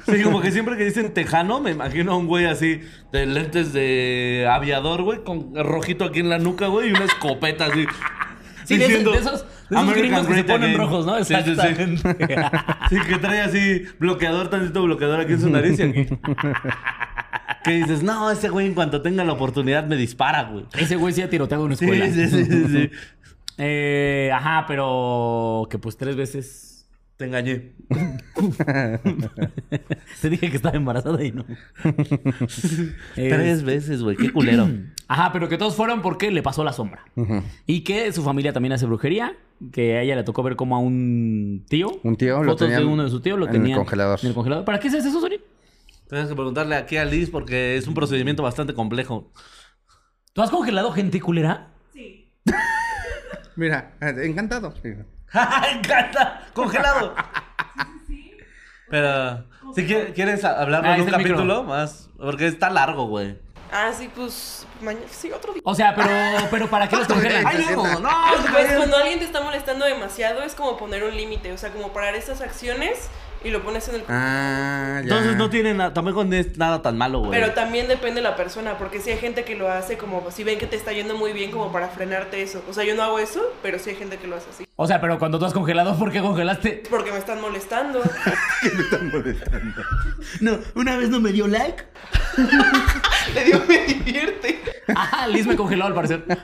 Sí, 0.06 0.22
como 0.24 0.42
que 0.42 0.52
siempre 0.52 0.76
que 0.76 0.84
dicen 0.84 1.14
tejano, 1.14 1.62
me 1.62 1.72
imagino 1.72 2.12
a 2.12 2.18
un 2.18 2.28
güey 2.28 2.48
así 2.48 2.82
de 3.14 3.26
lentes 3.28 3.72
de 3.72 4.46
aviador, 4.52 5.04
güey, 5.04 5.24
con 5.24 5.56
rojito 5.56 6.04
aquí 6.04 6.20
en 6.20 6.30
la 6.30 6.38
nuca, 6.40 6.68
güey, 6.68 6.90
y 6.90 6.92
una 6.92 7.06
escopeta 7.06 7.68
así. 7.68 7.86
Sí, 8.66 8.78
de 8.78 8.86
esos- 8.86 9.04
de 9.14 9.20
esos- 9.20 9.46
de 9.70 9.76
esos 9.78 9.94
gringos 9.96 10.28
que 10.28 10.34
se 10.36 10.44
ponen 10.44 10.64
Again. 10.64 10.78
rojos, 10.78 11.06
¿no? 11.06 11.24
Sí, 11.24 11.34
sí, 11.36 11.42
sí. 11.44 11.52
Exactamente. 11.52 12.02
Sí, 12.90 12.98
que 13.08 13.18
trae 13.18 13.42
así 13.42 13.86
bloqueador, 14.00 14.50
tantito 14.50 14.84
bloqueador 14.84 15.22
aquí 15.22 15.34
en 15.34 15.42
su 15.42 15.50
nariz 15.50 15.80
y 15.80 15.84
aquí. 15.84 16.08
Que 17.64 17.72
dices, 17.72 18.04
no, 18.04 18.30
ese 18.30 18.50
güey 18.50 18.68
en 18.68 18.74
cuanto 18.76 19.02
tenga 19.02 19.24
la 19.24 19.34
oportunidad 19.34 19.88
me 19.88 19.96
dispara, 19.96 20.44
güey. 20.44 20.66
Ese 20.78 20.96
güey 20.98 21.14
sí 21.14 21.22
ha 21.24 21.30
tiroteado 21.30 21.66
una 21.66 21.76
Sí, 21.76 21.86
escuela. 21.86 22.06
sí, 22.08 22.28
sí, 22.28 22.46
sí, 22.46 22.66
sí. 22.72 22.92
Eh, 23.58 24.30
ajá, 24.34 24.66
pero 24.68 25.68
que 25.70 25.78
pues 25.80 25.98
tres 25.98 26.16
veces 26.16 26.88
Te 27.18 27.26
engañé. 27.26 27.72
te 30.22 30.30
dije 30.30 30.50
que 30.50 30.58
estaba 30.58 30.76
embarazada 30.76 31.24
y 31.24 31.32
no. 31.32 31.46
Tres 33.16 33.64
veces, 33.64 34.02
güey, 34.04 34.18
qué 34.18 34.32
culero. 34.32 34.70
Ajá, 35.08 35.32
pero 35.32 35.48
que 35.50 35.58
todos 35.58 35.76
fueron 35.76 36.02
porque 36.02 36.32
le 36.32 36.42
pasó 36.42 36.64
la 36.64 36.74
sombra. 36.74 37.06
Y 37.66 37.82
que 37.84 38.12
su 38.12 38.24
familia 38.24 38.54
también 38.54 38.74
hace 38.74 38.86
brujería. 38.86 39.36
Que 39.72 39.98
a 39.98 40.02
ella 40.02 40.16
le 40.16 40.24
tocó 40.24 40.44
ver 40.44 40.56
como 40.56 40.76
a 40.76 40.80
un 40.80 41.64
tío. 41.70 41.88
Un 42.04 42.16
tío 42.18 42.44
lo 42.44 42.52
Fotos 42.54 42.68
de 42.68 42.76
tenían 42.76 42.92
uno 42.92 43.04
de 43.04 43.10
su 43.10 43.22
tío 43.22 43.38
lo 43.38 43.46
en 43.46 43.56
el 43.56 43.62
tenían 43.62 43.78
congelador. 43.80 44.20
En 44.22 44.28
el 44.30 44.34
congelador. 44.34 44.66
¿Para 44.66 44.80
qué 44.80 44.90
haces 44.90 45.06
eso, 45.06 45.22
Sony? 45.22 45.40
Tienes 46.10 46.28
que 46.28 46.36
preguntarle 46.36 46.76
aquí 46.76 46.98
a 46.98 47.06
Liz 47.06 47.30
porque 47.30 47.78
es 47.78 47.88
un 47.88 47.94
procedimiento 47.94 48.44
bastante 48.44 48.74
complejo. 48.74 49.32
¿Tú 50.34 50.42
has 50.42 50.50
congelado 50.50 50.92
gente 50.92 51.22
culera? 51.22 51.70
Sí. 51.94 52.34
Mira, 53.56 53.94
encantado. 54.02 54.74
¡Encanta! 54.84 56.42
¡Congelado! 56.54 57.14
Pero, 58.90 59.46
si 59.74 59.86
quieres, 59.86 60.14
¿quieres 60.14 60.44
hablarlo 60.44 60.90
Ah, 60.90 60.94
un 60.96 61.06
micro. 61.06 61.18
capítulo 61.18 61.64
más, 61.64 62.10
porque 62.18 62.48
está 62.48 62.70
largo, 62.70 63.08
güey. 63.08 63.38
Ah, 63.72 63.92
sí, 63.98 64.10
pues 64.16 64.65
mañana, 64.82 65.06
sí, 65.10 65.32
otro 65.32 65.54
día. 65.54 65.62
O 65.66 65.76
sea, 65.76 65.96
pero, 65.96 66.10
pero 66.50 66.70
¿para 66.70 66.88
qué 66.88 66.96
los 66.98 67.08
congelan? 67.08 67.46
Ay, 67.46 67.66
no, 67.72 68.00
no, 68.00 68.10
Pues 68.52 68.74
cuando 68.74 68.98
alguien 68.98 69.20
te 69.20 69.26
está 69.26 69.42
molestando 69.42 69.86
demasiado 69.86 70.44
es 70.44 70.56
como 70.56 70.78
poner 70.78 71.04
un 71.04 71.16
límite, 71.16 71.52
o 71.52 71.58
sea, 71.58 71.72
como 71.72 71.94
parar 71.94 72.16
estas 72.16 72.42
acciones 72.42 73.10
y 73.46 73.52
lo 73.52 73.62
pones 73.62 73.88
en 73.90 73.96
el... 73.96 74.04
Ah, 74.10 74.96
ya. 74.96 75.02
Entonces 75.02 75.36
no 75.36 75.52
tiene 75.52 75.76
nada, 75.76 75.94
tampoco 75.94 76.24
no 76.24 76.36
es 76.36 76.58
nada 76.58 76.82
tan 76.82 76.98
malo, 76.98 77.20
güey. 77.20 77.32
Pero 77.32 77.54
también 77.54 77.88
depende 77.88 78.16
de 78.16 78.24
la 78.24 78.36
persona, 78.36 78.76
porque 78.80 79.00
si 79.00 79.12
hay 79.12 79.20
gente 79.20 79.44
que 79.44 79.56
lo 79.56 79.70
hace 79.70 80.00
como 80.00 80.32
si 80.32 80.44
ven 80.44 80.58
que 80.58 80.66
te 80.66 80.76
está 80.76 80.94
yendo 80.94 81.16
muy 81.16 81.32
bien 81.32 81.52
como 81.52 81.72
para 81.72 81.88
frenarte 81.90 82.42
eso. 82.42 82.64
O 82.68 82.74
sea, 82.74 82.84
yo 82.84 82.96
no 82.96 83.04
hago 83.04 83.20
eso, 83.20 83.44
pero 83.62 83.78
sí 83.78 83.92
hay 83.92 83.98
gente 83.98 84.18
que 84.18 84.26
lo 84.28 84.36
hace 84.36 84.50
así. 84.50 84.66
O 84.76 84.88
sea, 84.88 85.00
pero 85.00 85.20
cuando 85.20 85.38
tú 85.38 85.46
has 85.46 85.54
congelado, 85.54 85.96
¿por 85.96 86.12
qué 86.12 86.22
congelaste? 86.22 86.84
Porque 86.90 87.12
me 87.12 87.20
están 87.20 87.40
molestando. 87.40 88.02
me 88.64 88.82
están 88.82 89.12
molestando. 89.12 89.82
No, 90.42 90.60
una 90.74 90.98
vez 90.98 91.10
no 91.10 91.20
me 91.20 91.32
dio 91.32 91.48
like. 91.48 91.84
Le 93.34 93.44
digo, 93.46 93.60
me 93.68 93.80
divierte. 93.86 94.60
Ah, 94.96 95.28
Liz 95.32 95.46
me 95.48 95.56
congeló 95.56 95.86
al 95.86 95.94
parecer. 95.94 96.24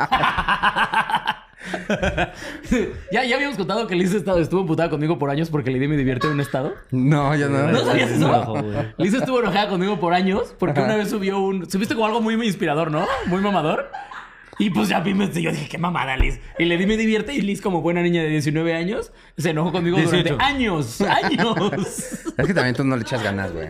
ya, 3.12 3.24
ya 3.24 3.36
habíamos 3.36 3.58
contado 3.58 3.86
que 3.88 3.96
Liz 3.96 4.14
estado- 4.14 4.40
estuvo 4.40 4.62
emputada 4.62 4.90
conmigo 4.90 5.20
por 5.20 5.30
años 5.30 5.50
porque 5.50 5.70
le 5.72 5.80
di 5.80 5.88
me 5.88 5.96
divierte 5.98 6.28
en 6.28 6.34
un 6.34 6.40
estado. 6.42 6.74
No, 6.92 7.36
ya 7.36 7.48
no. 7.48 7.68
¿No 7.72 7.86
sabías 7.86 8.10
eso? 8.12 8.56
Liz 8.98 9.14
estuvo 9.14 9.40
enojada 9.40 9.70
conmigo 9.70 10.00
por 10.00 10.14
años 10.14 10.56
porque 10.58 10.80
una 10.82 10.96
vez 10.96 11.10
subió 11.10 11.40
un. 11.40 11.70
Subiste 11.70 11.94
como 11.94 12.08
algo 12.08 12.22
muy 12.22 12.34
inspirador, 12.46 12.90
¿no? 12.92 13.06
Muy 13.28 13.42
mamador. 13.42 13.90
Y 14.60 14.70
pues 14.70 14.90
ya 14.90 15.00
vi, 15.00 15.14
me- 15.14 15.28
yo 15.32 15.52
dije, 15.52 15.68
qué 15.70 15.78
mamada, 15.78 16.16
Liz. 16.18 16.40
Y 16.60 16.66
le 16.66 16.78
di 16.78 16.86
me 16.86 16.98
divierte 16.98 17.34
y 17.34 17.42
Liz, 17.42 17.62
como 17.62 17.82
buena 17.82 18.02
niña 18.02 18.22
de 18.22 18.30
19 18.30 18.76
años, 18.76 19.12
se 19.38 19.52
enojó 19.52 19.72
conmigo 19.72 19.98
18. 19.98 20.24
durante 20.36 20.44
años. 20.44 21.02
¡Años! 21.02 21.58
Es 22.38 22.46
que 22.48 22.54
también 22.54 22.76
tú 22.76 22.84
no 22.84 22.96
le 22.96 23.02
echas 23.04 23.24
ganas, 23.24 23.52
güey. 23.54 23.70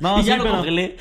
No, 0.00 0.20
y 0.20 0.24
ya 0.24 0.32
sí, 0.34 0.38
lo 0.38 0.44
pero, 0.44 0.56
congelé. 0.56 0.96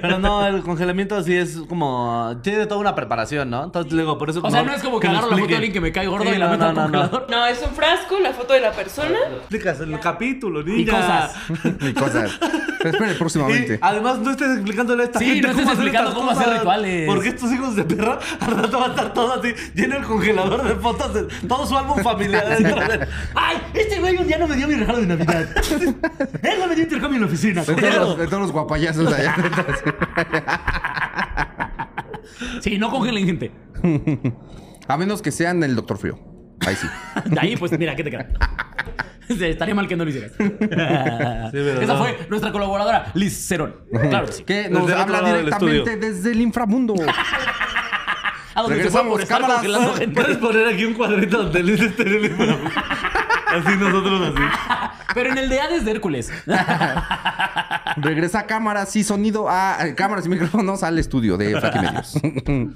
pero 0.00 0.18
no, 0.18 0.46
el 0.46 0.62
congelamiento 0.62 1.22
sí 1.22 1.34
es 1.36 1.58
como. 1.68 2.36
Tiene 2.42 2.66
toda 2.66 2.80
una 2.80 2.94
preparación, 2.94 3.50
¿no? 3.50 3.64
Entonces 3.64 3.92
luego, 3.92 4.18
por 4.18 4.30
eso. 4.30 4.40
O 4.42 4.50
sea, 4.50 4.62
no 4.62 4.72
es 4.74 4.82
como 4.82 4.98
que 5.00 5.08
agarro 5.08 5.30
la 5.30 5.36
foto 5.36 5.48
de 5.48 5.54
alguien 5.56 5.72
que 5.72 5.80
me 5.80 5.92
cae 5.92 6.06
gordo 6.06 6.24
Sí, 6.30 6.36
y 6.36 6.38
la 6.38 6.46
no, 6.46 6.52
meto 6.52 6.64
no, 6.64 6.68
al 6.68 6.74
no, 6.74 6.82
no. 6.82 7.10
congelador. 7.10 7.26
No, 7.30 7.46
es 7.46 7.62
un 7.62 7.74
frasco, 7.74 8.18
la 8.20 8.32
foto 8.32 8.54
de 8.54 8.60
la 8.60 8.72
persona. 8.72 9.18
Explicas 9.38 9.80
el 9.80 9.98
capítulo, 10.00 10.62
niña. 10.62 10.80
Y 10.80 10.86
cosas. 10.86 11.34
Y 11.80 11.92
cosas. 11.92 12.30
Pero 12.78 12.90
espere 12.98 13.14
próximamente. 13.14 13.74
Y 13.74 13.78
además 13.80 14.18
no 14.18 14.30
estés 14.30 14.50
explicándole 14.56 15.02
a 15.02 15.06
esta 15.06 15.18
Sí, 15.18 15.26
gente 15.26 15.48
no 15.48 15.54
cómo 15.54 15.70
hacer 15.70 15.86
estas 15.86 16.14
cómo 16.14 16.30
hacer 16.30 16.44
cosas. 16.44 16.58
rituales. 16.60 17.06
Porque 17.06 17.28
estos 17.28 17.52
hijos 17.52 17.76
de 17.76 17.84
perra 17.84 18.18
al 18.40 18.50
rato 18.62 18.78
va 18.78 18.86
a 18.86 18.88
estar 18.90 19.12
todo 19.14 19.32
así, 19.34 19.54
lleno 19.74 19.96
el 19.96 20.04
congelador 20.04 20.62
de 20.62 20.74
fotos 20.76 21.14
de 21.14 21.22
todo 21.48 21.66
su 21.66 21.76
álbum 21.76 22.02
familiar. 22.02 22.46
de- 22.58 23.06
¡Ay! 23.34 23.56
Este 23.74 24.00
güey 24.00 24.16
un 24.16 24.26
día 24.26 24.38
no 24.38 24.46
me 24.48 24.56
dio 24.56 24.68
mi 24.68 24.74
regalo 24.74 25.00
de 25.00 25.06
Navidad. 25.06 25.48
Él 26.42 26.62
me 26.66 26.74
dio 26.74 26.84
intercambio 26.84 27.16
en 27.16 27.22
la 27.22 27.26
oficina. 27.28 27.64
De 27.64 27.74
todos, 27.74 27.94
los, 27.94 28.18
de 28.18 28.26
todos 28.26 28.42
los 28.42 28.52
guapayazos 28.52 29.12
allá. 29.12 29.34
Sí, 32.60 32.78
no 32.78 32.90
congelen 32.90 33.26
gente. 33.26 33.52
A 34.88 34.96
menos 34.96 35.22
que 35.22 35.30
sean 35.30 35.62
el 35.62 35.76
Doctor 35.76 35.98
Frío. 35.98 36.18
Ahí 36.66 36.76
sí. 36.76 36.86
De 37.26 37.40
ahí, 37.40 37.56
pues 37.56 37.78
mira, 37.78 37.94
¿qué 37.96 38.04
te 38.04 38.10
queda? 38.10 38.28
Estaría 39.28 39.74
mal 39.74 39.88
que 39.88 39.96
no 39.96 40.04
lo 40.04 40.10
hicieras. 40.10 40.32
¿verdad? 40.38 41.54
Esa 41.54 41.96
fue 41.96 42.26
nuestra 42.28 42.52
colaboradora, 42.52 43.10
Liz 43.14 43.46
Cerón. 43.48 43.76
Claro 43.90 44.26
que 44.26 44.32
sí. 44.32 44.44
Que 44.44 44.68
nos 44.68 44.86
Desde 44.86 45.00
habla 45.00 45.22
directamente 45.22 45.96
desde 45.96 46.32
el 46.32 46.42
inframundo. 46.42 46.94
A 48.54 48.62
donde 48.62 48.82
se 48.84 48.90
fue 48.90 49.00
Regresamos, 49.00 49.12
por 49.12 49.20
estar 49.22 49.40
cámaras. 49.40 49.56
congelando 49.62 49.94
gente. 49.94 50.20
Puedes 50.20 50.36
poner 50.36 50.68
aquí 50.68 50.84
un 50.84 50.94
cuadrito 50.94 51.42
donde 51.44 51.62
Liz 51.62 51.80
esté 51.80 52.02
en 52.02 52.08
el 52.08 52.22
libro. 52.22 52.58
Así 53.54 53.76
nosotros 53.76 54.34
así. 54.34 54.42
Pero 55.14 55.30
en 55.30 55.38
el 55.38 55.48
de 55.48 55.60
Hades 55.60 55.84
de 55.84 55.90
Hércules. 55.92 56.30
Regresa 57.96 58.46
cámaras 58.46 58.94
y 58.96 59.04
sonido 59.04 59.48
a 59.48 59.78
eh, 59.86 59.94
cámaras 59.94 60.26
y 60.26 60.28
micrófonos 60.28 60.82
al 60.82 60.98
estudio 60.98 61.36
de 61.36 61.54
Medios. 61.54 62.14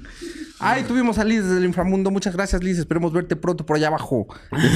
Ay, 0.59 0.83
tuvimos 0.83 1.17
a 1.19 1.23
Liz 1.23 1.43
desde 1.43 1.57
el 1.57 1.65
inframundo. 1.65 2.11
Muchas 2.11 2.35
gracias, 2.35 2.63
Liz. 2.63 2.77
Esperemos 2.77 3.11
verte 3.11 3.35
pronto 3.35 3.65
por 3.65 3.75
allá 3.75 3.87
abajo. 3.87 4.27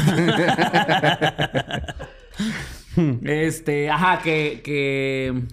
Este, 3.24 3.90
ajá, 3.90 4.20
que, 4.22 4.62
que. 4.64 5.44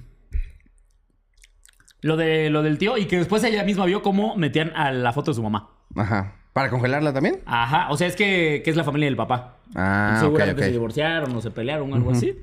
Lo, 2.03 2.19
de, 2.19 2.51
lo 2.51 2.63
del 2.63 2.77
tío 2.77 2.99
y 2.99 3.07
que 3.07 3.17
después 3.17 3.43
ella 3.45 3.65
misma 3.65 3.87
vio 3.87 4.03
cómo 4.03 4.37
metían 4.37 4.77
a 4.77 4.91
la 4.91 5.13
foto 5.15 5.31
de 5.31 5.37
su 5.37 5.43
mamá. 5.43 5.71
Ajá. 5.97 6.40
¿Para 6.53 6.69
congelarla 6.71 7.13
también? 7.13 7.41
Ajá, 7.47 7.91
o 7.91 7.97
sea, 7.97 8.07
es 8.09 8.17
que, 8.17 8.63
que 8.65 8.71
es 8.71 8.77
la 8.77 8.85
familia 8.85 9.07
del 9.07 9.17
papá. 9.17 9.57
Ah, 9.75 10.17
Seguramente 10.21 10.63
se 10.63 10.69
ok. 10.69 10.73
divorciaron 10.73 11.37
o 11.37 11.41
se 11.41 11.51
pelearon 11.51 11.93
o 11.93 11.97
algo 11.97 12.11
así. 12.11 12.37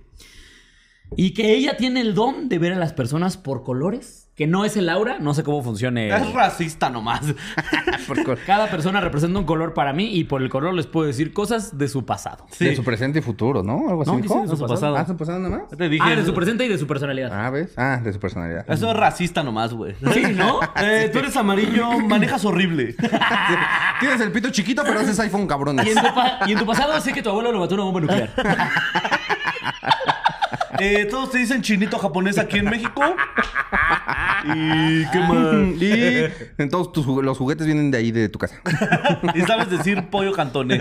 Y 1.16 1.34
que 1.34 1.54
ella 1.56 1.78
tiene 1.78 2.02
el 2.02 2.14
don 2.14 2.50
de 2.50 2.60
ver 2.60 2.74
a 2.74 2.78
las 2.78 2.94
personas 2.94 3.38
por 3.38 3.64
colores. 3.64 4.26
Que 4.36 4.46
no 4.46 4.66
es 4.66 4.78
el 4.78 4.88
aura, 4.90 5.18
no 5.18 5.34
sé 5.34 5.42
cómo 5.44 5.64
funcione. 5.64 6.10
Es 6.16 6.32
racista 6.32 6.92
nomás. 6.92 7.22
Cada 8.46 8.70
persona 8.70 9.02
representa 9.02 9.40
un 9.40 9.46
color 9.46 9.74
para 9.74 9.94
mí 9.94 10.16
y 10.16 10.26
por 10.26 10.44
el 10.44 10.50
color 10.50 10.76
les 10.76 10.86
puedo 10.86 11.08
decir 11.08 11.34
cosas 11.34 11.76
de 11.80 11.88
su 11.88 12.06
pasado. 12.06 12.46
De 12.60 12.76
su 12.76 12.84
presente 12.84 13.18
y 13.18 13.22
futuro, 13.24 13.64
¿no? 13.64 13.90
Algo 13.90 14.04
así. 14.04 14.12
No, 14.12 14.18
dice 14.18 14.38
de 14.42 14.48
su 14.56 14.60
pasado. 14.68 14.96
Ah, 14.96 15.08
su 15.08 15.18
pasado 15.18 15.40
nada 15.40 15.58
más. 15.64 15.76
Te 15.76 15.90
dije. 15.90 16.04
Ah, 16.06 16.16
de 16.16 16.24
su 16.24 16.36
presente 16.36 16.66
y 16.66 16.68
de 16.68 16.78
su 16.78 16.86
personalidad. 16.86 17.32
Ah, 17.34 17.50
¿ves? 17.50 17.74
Ah, 17.78 18.00
de 18.04 18.14
su 18.14 18.20
personalidad. 18.20 18.64
Eso 18.70 18.92
es 18.92 18.96
racista 18.96 19.42
nomás, 19.42 19.74
güey. 19.74 19.96
Sí, 20.14 20.22
¿no? 20.36 20.60
Eh, 20.80 21.10
tú 21.12 21.18
eres 21.18 21.36
amarillo, 21.36 21.98
manejas 22.08 22.46
horrible. 22.46 22.96
Tienes 24.00 24.22
el 24.22 24.32
pito 24.32 24.50
chiquito, 24.52 24.84
pero 24.86 25.00
haces 25.00 25.20
iPhone 25.20 25.48
cabrones. 25.48 25.88
Y 25.88 25.90
en, 25.90 25.96
tu 25.96 26.14
pa- 26.14 26.40
y 26.46 26.52
en 26.52 26.60
tu 26.60 26.66
pasado 26.68 27.02
sé 27.02 27.12
que 27.12 27.24
tu 27.24 27.30
abuelo 27.30 27.52
lo 27.52 27.60
mató 27.60 27.74
una 27.74 27.86
bomba 27.86 28.02
nuclear. 28.02 28.30
Eh, 30.80 31.06
todos 31.10 31.32
te 31.32 31.40
dicen 31.40 31.62
chinito 31.62 31.98
japonés 31.98 32.38
aquí 32.38 32.58
en 32.60 32.66
México. 32.66 33.02
Y 34.46 35.06
qué 35.12 35.20
más. 35.20 35.82
Y 35.82 36.26
entonces 36.62 36.94
tus 36.94 37.06
jugu- 37.06 37.24
los 37.24 37.38
juguetes 37.38 37.66
vienen 37.66 37.90
de 37.92 37.98
ahí, 37.98 38.12
de 38.12 38.30
tu 38.30 38.38
casa. 38.40 38.62
Y 39.36 39.42
sabes 39.42 39.70
decir 39.70 40.10
pollo 40.10 40.32
cantoné. 40.32 40.80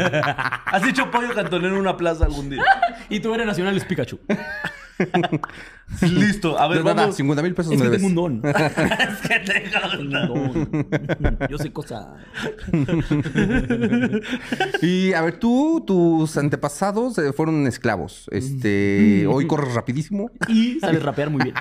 ¿Has 0.67 0.83
dicho 0.83 1.11
pollo 1.11 1.35
cantoné 1.35 1.69
en 1.69 1.75
una 1.75 1.97
plaza 1.97 2.27
algún 2.27 2.51
día? 2.51 2.63
Y 3.09 3.21
tu 3.21 3.33
héroe 3.35 3.47
nacional 3.47 3.77
es 3.77 3.85
Pikachu. 3.85 4.21
Listo. 6.03 6.59
A 6.59 6.67
ver, 6.69 6.79
nada, 6.83 7.03
vamos. 7.03 7.17
50 7.17 7.43
mil 7.43 7.55
pesos 7.55 7.73
Es 7.73 7.79
me 7.79 7.85
que 7.91 7.91
debes. 7.91 8.07
tengo 8.07 8.25
un 8.25 8.41
don. 8.41 8.51
Es 8.51 9.21
que 9.29 9.39
tengo 9.41 10.11
Tengo 10.11 10.35
un 10.35 10.69
don. 10.71 11.39
Yo 11.49 11.59
sé 11.59 11.73
cosas. 11.73 12.07
Y 14.83 15.13
a 15.13 15.23
ver, 15.23 15.39
tú, 15.39 15.83
tus 15.87 16.37
antepasados 16.37 17.19
eh, 17.19 17.33
fueron 17.33 17.67
esclavos. 17.67 18.27
Este, 18.31 19.27
hoy 19.29 19.47
corres 19.47 19.75
rapidísimo. 19.75 20.31
Y 20.49 20.79
sabes 20.81 21.03
rapear 21.03 21.31
muy 21.31 21.43
bien. 21.45 21.55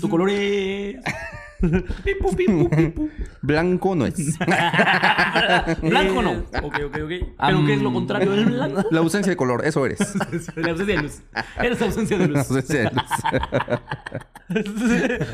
Tu 0.00 0.08
color 0.08 0.30
es. 0.30 0.96
Pipu, 2.04 2.34
pipu, 2.36 2.68
pipu. 2.70 3.10
Blanco 3.42 3.94
no 3.94 4.06
es. 4.06 4.38
Blanco 5.82 6.22
no. 6.22 6.30
Ok, 6.62 6.76
ok, 6.86 6.96
ok. 7.04 7.12
Pero 7.38 7.66
¿qué 7.66 7.74
es 7.74 7.82
lo 7.82 7.92
contrario 7.92 8.30
del 8.32 8.46
blanco? 8.46 8.84
La 8.90 9.00
ausencia 9.00 9.30
de 9.30 9.36
color, 9.36 9.64
eso 9.66 9.84
eres. 9.86 9.98
La 10.56 10.70
ausencia 10.70 10.96
de 10.96 11.02
luz. 11.02 11.20
Eres 11.58 11.82
ausencia 11.82 12.18
de 12.18 12.28
La 12.28 12.38
luz. 12.38 12.50
ausencia 12.50 12.78
de 12.80 12.90
luz. 12.90 13.02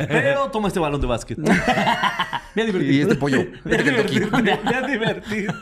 Pero 0.08 0.50
toma 0.50 0.68
este 0.68 0.80
balón 0.80 1.00
de 1.00 1.06
básquet. 1.06 1.38
Me 1.38 1.50
ha 1.50 2.42
Y 2.54 2.66
divertido. 2.66 3.02
este 3.02 3.14
pollo. 3.16 3.44
Me 3.64 3.76
ha 3.76 3.82
divertido. 3.82 4.30
Me 4.42 4.50
ha 4.52 4.82
divertido. 4.86 5.54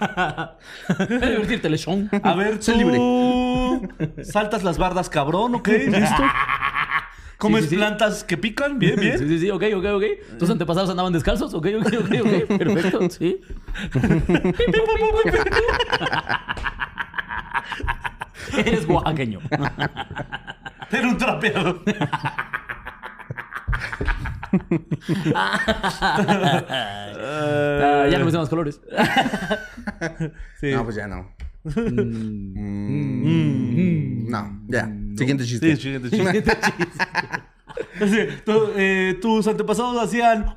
Me 1.09 1.17
ha 1.27 1.31
divertido, 1.31 1.69
Lechón. 1.69 2.11
A 2.23 2.35
ver, 2.35 2.59
tú 2.59 3.89
saltas 4.23 4.63
las 4.65 4.79
bardas, 4.79 5.09
cabrón, 5.09 5.55
¿ok? 5.57 5.69
¿Listo? 5.69 6.23
¿Comes 7.45 7.65
Sí, 7.65 7.69
sí, 7.69 7.75
sí. 7.75 7.77
plantas 7.77 8.25
que 8.25 8.37
pican? 8.39 8.79
Bien, 8.79 8.99
bien. 8.99 9.19
Sí, 9.19 9.29
sí, 9.29 9.39
sí, 9.39 9.51
ok, 9.51 9.63
ok, 9.77 9.85
ok. 9.97 10.05
¿Tus 10.39 10.49
antepasados 10.51 10.89
andaban 10.91 11.13
descalzos? 11.13 11.53
Ok, 11.55 11.67
ok, 11.79 11.87
ok, 11.87 12.11
ok. 12.21 12.59
Perfecto, 12.59 13.11
sí. 13.11 13.41
Eres 18.57 18.89
oaxaqueño. 18.89 19.41
Era 20.91 21.09
un 21.09 21.19
trapeador. 21.19 21.83
Ah, 26.83 28.07
ya 28.11 28.19
no 28.19 28.25
me 28.25 28.33
más 28.33 28.49
colores. 28.49 28.81
Sí. 30.61 30.73
No, 30.73 30.85
pues 30.85 30.97
ya 30.97 31.07
no. 31.07 31.35
Mm, 31.65 33.55
No, 34.29 34.61
ya. 34.69 34.87
Siguiente 35.17 35.45
chiste. 35.45 35.77
Sí, 35.77 35.83
siguiente 35.83 36.11
chiste. 36.11 36.45
Sí, 37.99 38.19
tú, 38.45 38.53
eh, 38.77 39.19
tus 39.21 39.47
antepasados 39.49 40.01
hacían. 40.01 40.55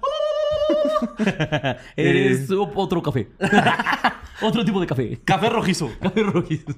Eres 1.95 2.49
otro 2.51 3.01
café. 3.01 3.27
otro 4.41 4.63
tipo 4.65 4.79
de 4.79 4.87
café. 4.87 5.19
Café 5.23 5.49
rojizo. 5.49 5.89
Café 5.99 6.23
rojizo. 6.23 6.73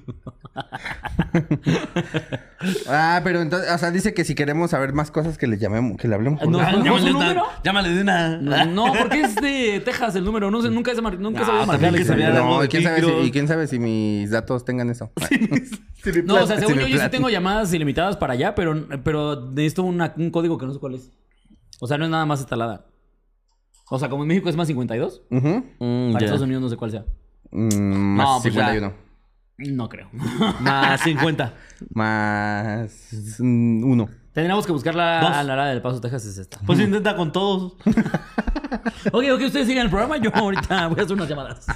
Ah, 2.88 3.20
pero 3.24 3.40
entonces, 3.40 3.70
o 3.72 3.78
sea, 3.78 3.90
dice 3.90 4.12
que 4.12 4.24
si 4.24 4.34
queremos 4.34 4.70
saber 4.72 4.92
más 4.92 5.10
cosas 5.10 5.38
que 5.38 5.46
le 5.46 5.56
llamemos, 5.58 5.96
que 5.96 6.08
le 6.08 6.14
hablemos. 6.14 6.42
No. 6.46 6.58
¿Llámale 6.58 7.10
una- 7.10 7.88
de 7.88 8.00
una. 8.02 8.36
No, 8.36 8.64
no, 8.66 8.92
porque 8.98 9.22
es 9.22 9.34
de 9.36 9.80
Texas 9.82 10.14
el 10.16 10.24
número. 10.24 10.50
No 10.50 10.60
sé, 10.60 10.68
nunca, 10.70 10.94
se 10.94 11.00
mar- 11.00 11.18
nunca 11.18 11.44
se 11.44 11.50
Ah, 11.50 11.64
No, 11.66 12.62
¿y 12.64 12.68
quién 12.68 12.82
sabe, 12.82 13.00
si, 13.02 13.10
y 13.26 13.30
quién 13.30 13.48
sabe 13.48 13.66
si 13.66 13.78
mis 13.78 14.30
datos 14.30 14.64
tengan 14.64 14.90
eso. 14.90 15.10
No, 16.24 16.36
o 16.42 16.46
sea, 16.46 16.58
según 16.58 16.76
yo, 16.78 16.86
yo 16.86 16.98
sí 16.98 17.08
tengo 17.10 17.28
llamadas 17.28 17.72
ilimitadas 17.74 18.16
para 18.16 18.32
allá, 18.32 18.54
pero, 18.54 18.86
pero 19.04 19.50
necesito 19.50 19.82
una- 19.82 20.14
un 20.16 20.30
código 20.30 20.56
que 20.56 20.64
no 20.66 20.72
sé 20.72 20.78
cuál 20.80 20.94
es. 20.94 21.10
O 21.80 21.86
sea, 21.86 21.98
no 21.98 22.04
es 22.06 22.10
nada 22.10 22.24
más 22.26 22.40
instalada. 22.40 22.86
O 23.90 23.98
sea, 23.98 24.08
como 24.08 24.22
en 24.24 24.28
México 24.28 24.48
es 24.48 24.56
más 24.56 24.66
52, 24.68 25.22
Ujú. 25.30 25.48
Mm, 25.78 26.12
para 26.12 26.20
ya. 26.20 26.26
Estados 26.26 26.40
Unidos 26.42 26.62
no 26.62 26.68
sé 26.70 26.76
cuál 26.76 26.90
sea. 26.90 27.04
Mm, 27.50 27.92
más 28.16 28.26
No, 28.26 28.38
pues 28.42 28.54
ya. 28.54 28.92
51. 29.60 29.76
No 29.76 29.88
creo. 29.88 30.08
Más 30.60 31.00
50. 31.02 31.54
Más 31.94 32.90
1. 33.38 34.08
Tendríamos 34.32 34.64
que 34.64 34.72
buscar 34.72 34.94
la, 34.94 35.20
Dos. 35.20 35.30
a 35.30 35.42
la 35.42 35.52
hora 35.54 35.66
del 35.66 35.82
Paso, 35.82 36.00
Texas, 36.00 36.24
es 36.24 36.38
esta. 36.38 36.58
Pues 36.64 36.78
intenta 36.80 37.16
con 37.16 37.32
todos. 37.32 37.76
Ok, 39.12 39.24
ok, 39.34 39.40
ustedes 39.46 39.66
sigan 39.66 39.86
el 39.86 39.90
programa. 39.90 40.16
Yo 40.18 40.30
ahorita 40.32 40.86
voy 40.86 41.00
a 41.00 41.02
hacer 41.02 41.16
unas 41.16 41.28
llamadas. 41.28 41.66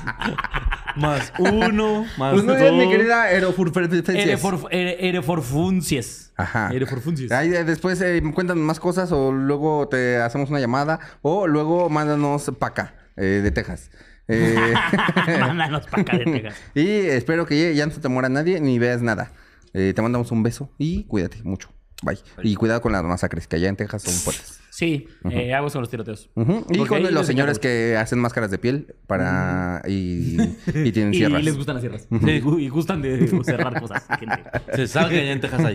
Más 0.96 1.32
uno, 1.40 2.06
más 2.16 2.34
Pues 2.34 2.44
muy 2.44 2.54
dos. 2.54 2.72
mi 2.72 2.88
querida 2.88 3.28
Ereforfuncies. 3.32 6.32
Ajá. 6.36 6.70
Ereforfuncies. 6.72 7.32
Ahí 7.32 7.52
eh, 7.52 7.64
después 7.64 8.00
eh, 8.00 8.22
cuéntanos 8.32 8.62
más 8.62 8.78
cosas 8.78 9.10
o 9.10 9.32
luego 9.32 9.88
te 9.88 10.18
hacemos 10.18 10.50
una 10.50 10.60
llamada 10.60 11.00
o 11.22 11.48
luego 11.48 11.90
mándanos 11.90 12.52
para 12.60 12.70
acá, 12.70 12.94
eh, 13.16 13.40
de 13.42 13.50
Texas. 13.50 13.90
Eh, 14.28 14.72
Mándanos 15.40 15.86
para 15.86 16.02
acá 16.02 16.18
de 16.18 16.24
Texas. 16.24 16.56
y 16.74 16.88
espero 16.88 17.46
que 17.46 17.74
ya 17.74 17.86
no 17.86 17.92
se 17.92 18.00
te 18.00 18.08
muera 18.08 18.28
nadie 18.28 18.60
ni 18.60 18.78
veas 18.78 19.02
nada. 19.02 19.32
Eh, 19.74 19.92
te 19.94 20.02
mandamos 20.02 20.30
un 20.32 20.42
beso 20.42 20.70
y 20.78 21.04
cuídate 21.04 21.42
mucho. 21.42 21.70
Bye. 22.02 22.18
Y 22.42 22.54
cuidado 22.54 22.80
con 22.82 22.92
las 22.92 23.02
masacres, 23.04 23.46
que 23.46 23.56
allá 23.56 23.68
en 23.68 23.76
Texas 23.76 24.02
son 24.02 24.12
fuertes. 24.14 24.60
Sí, 24.70 25.06
eh, 25.30 25.54
hago 25.54 25.70
con 25.70 25.80
los 25.82 25.88
tiroteos. 25.90 26.28
Y 26.70 26.84
con 26.86 27.14
los 27.14 27.26
señores 27.26 27.58
que 27.60 27.96
hacen 27.96 28.18
máscaras 28.18 28.50
de 28.50 28.58
piel 28.58 28.94
para... 29.06 29.80
y, 29.86 30.36
y 30.74 30.90
tienen 30.92 31.14
Y 31.14 31.18
sierras. 31.18 31.44
les 31.44 31.56
gustan 31.56 31.76
las 31.76 31.82
sierras. 31.82 32.08
Sí, 32.10 32.42
y 32.58 32.68
gustan 32.68 33.00
de 33.00 33.28
cerrar 33.44 33.80
cosas. 33.80 34.02
gente. 34.18 34.42
Se 34.74 34.88
sabe 34.88 35.14
que 35.14 35.20
allá 35.20 35.32
en 35.32 35.40
Texas 35.40 35.64
hay. 35.64 35.74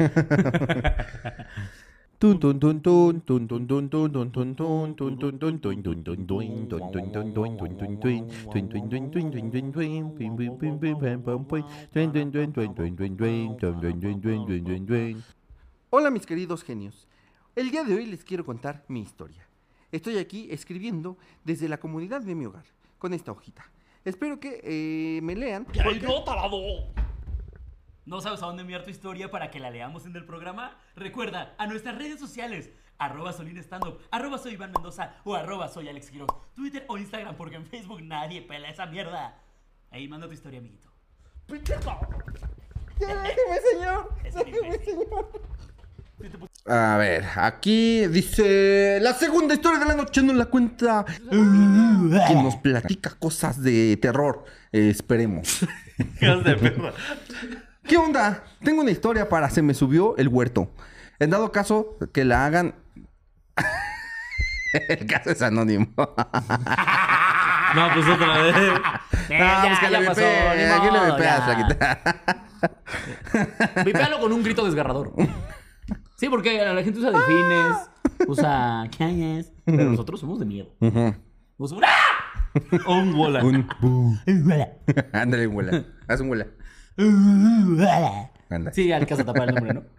Hola 15.91 16.09
mis 16.09 16.25
queridos 16.25 16.63
genios, 16.65 17.07
el 17.55 17.71
día 17.71 17.85
de 17.85 17.95
hoy 17.95 18.05
les 18.05 18.25
quiero 18.25 18.43
contar 18.43 18.83
mi 18.89 18.99
historia. 18.99 19.47
Estoy 19.93 20.17
aquí 20.17 20.49
escribiendo 20.51 21.17
desde 21.45 21.69
la 21.69 21.79
comunidad 21.79 22.19
de 22.19 22.35
mi 22.35 22.45
hogar, 22.45 22.65
con 22.97 23.13
esta 23.13 23.31
hojita. 23.31 23.71
Espero 24.03 24.41
que 24.41 25.21
me 25.23 25.37
lean. 25.37 25.63
Porque... 25.63 26.05
¿No 28.09 28.21
sabes 28.21 28.41
a 28.41 28.47
dónde 28.47 28.63
enviar 28.63 28.83
tu 28.83 28.89
historia 28.89 29.29
para 29.29 29.51
que 29.51 29.59
la 29.59 29.69
leamos 29.69 30.07
en 30.07 30.15
el 30.15 30.25
programa? 30.25 30.75
Recuerda, 30.95 31.53
a 31.59 31.67
nuestras 31.67 31.95
redes 31.95 32.19
sociales, 32.19 32.71
arroba 32.97 33.33
Solín 33.33 33.63
arroba 34.09 34.39
soy 34.39 34.53
Iván 34.53 34.71
Mendoza 34.71 35.13
o 35.23 35.35
arroba 35.35 35.67
soy 35.67 35.89
Alex 35.89 36.09
Quiroz, 36.09 36.27
Twitter 36.55 36.85
o 36.87 36.97
Instagram, 36.97 37.35
porque 37.35 37.57
en 37.57 37.67
Facebook 37.67 38.01
nadie 38.01 38.41
pela 38.41 38.67
esa 38.67 38.87
mierda. 38.87 39.37
Ahí 39.91 40.07
manda 40.07 40.25
tu 40.25 40.33
historia, 40.33 40.57
amiguito. 40.57 40.89
Ya, 42.99 43.15
déjeme, 43.21 43.59
señor. 43.71 44.09
Déjeme, 44.23 44.83
señor. 44.83 45.31
A 46.65 46.97
ver, 46.97 47.23
aquí 47.35 48.07
dice 48.07 48.97
la 49.01 49.13
segunda 49.13 49.53
historia 49.53 49.79
de 49.79 49.85
la 49.85 49.93
noche 49.93 50.21
nos 50.21 50.35
la 50.35 50.47
cuenta 50.47 51.05
quien 51.05 52.43
nos 52.43 52.55
platica 52.57 53.11
cosas 53.19 53.61
de 53.61 53.95
terror. 53.97 54.43
Eh, 54.71 54.89
esperemos. 54.89 55.65
De 56.19 56.55
perra. 56.55 56.93
¿Qué 57.87 57.97
onda? 57.97 58.43
Tengo 58.63 58.81
una 58.81 58.91
historia 58.91 59.29
para 59.29 59.49
se 59.49 59.61
me 59.61 59.73
subió 59.73 60.15
el 60.17 60.27
huerto. 60.27 60.69
En 61.19 61.29
dado 61.31 61.51
caso 61.51 61.97
que 62.13 62.23
la 62.25 62.45
hagan. 62.45 62.75
el 64.89 65.05
caso 65.05 65.29
es 65.31 65.41
anónimo. 65.41 65.87
No, 67.75 67.87
pues 67.93 68.07
otra 68.07 68.41
vez. 68.41 68.55
Eh, 69.29 69.37
Ah, 69.39 69.61
ya, 69.63 69.67
pues 69.69 69.79
que 69.79 69.91
ya 69.91 69.99
le 69.99 70.07
pasó, 70.07 70.21
ni 70.21 70.63
aquí 70.63 70.87
le 70.91 71.11
vipeas, 71.11 71.47
ya. 73.75 73.83
Vipéalo 73.85 74.19
con 74.19 74.33
un 74.33 74.41
grito 74.41 74.65
desgarrador. 74.65 75.13
Sí, 76.17 76.29
porque 76.29 76.57
la 76.65 76.81
gente 76.81 76.97
usa 76.99 77.11
delfines, 77.11 77.75
usa 78.27 78.89
cañas, 78.97 79.51
pero 79.65 79.83
nosotros 79.83 80.19
somos 80.19 80.39
de 80.39 80.45
miedo. 80.45 80.69
Somos 81.57 81.71
un- 81.73 81.83
¡Ah! 81.83 82.49
Un 82.87 83.15
bola. 83.15 83.43
Un 83.43 83.69
Ándale, 85.13 85.45
un 85.45 85.55
huela. 85.55 85.83
Haz 86.07 86.21
un 86.21 86.31
huela. 86.31 86.47
Anda. 88.49 88.71
Sí, 88.73 88.91
alcanza 88.91 89.23
a 89.23 89.25
tapar 89.25 89.49
el 89.49 89.55
nombre, 89.55 89.73
¿no? 89.73 89.83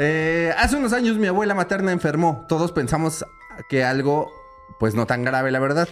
Eh, 0.00 0.54
hace 0.56 0.76
unos 0.76 0.92
años 0.92 1.16
mi 1.18 1.26
abuela 1.26 1.56
materna 1.56 1.90
enfermó. 1.90 2.46
Todos 2.48 2.70
pensamos 2.70 3.26
que 3.68 3.82
algo, 3.82 4.30
pues 4.78 4.94
no 4.94 5.06
tan 5.06 5.24
grave, 5.24 5.50
la 5.50 5.58
verdad. 5.58 5.88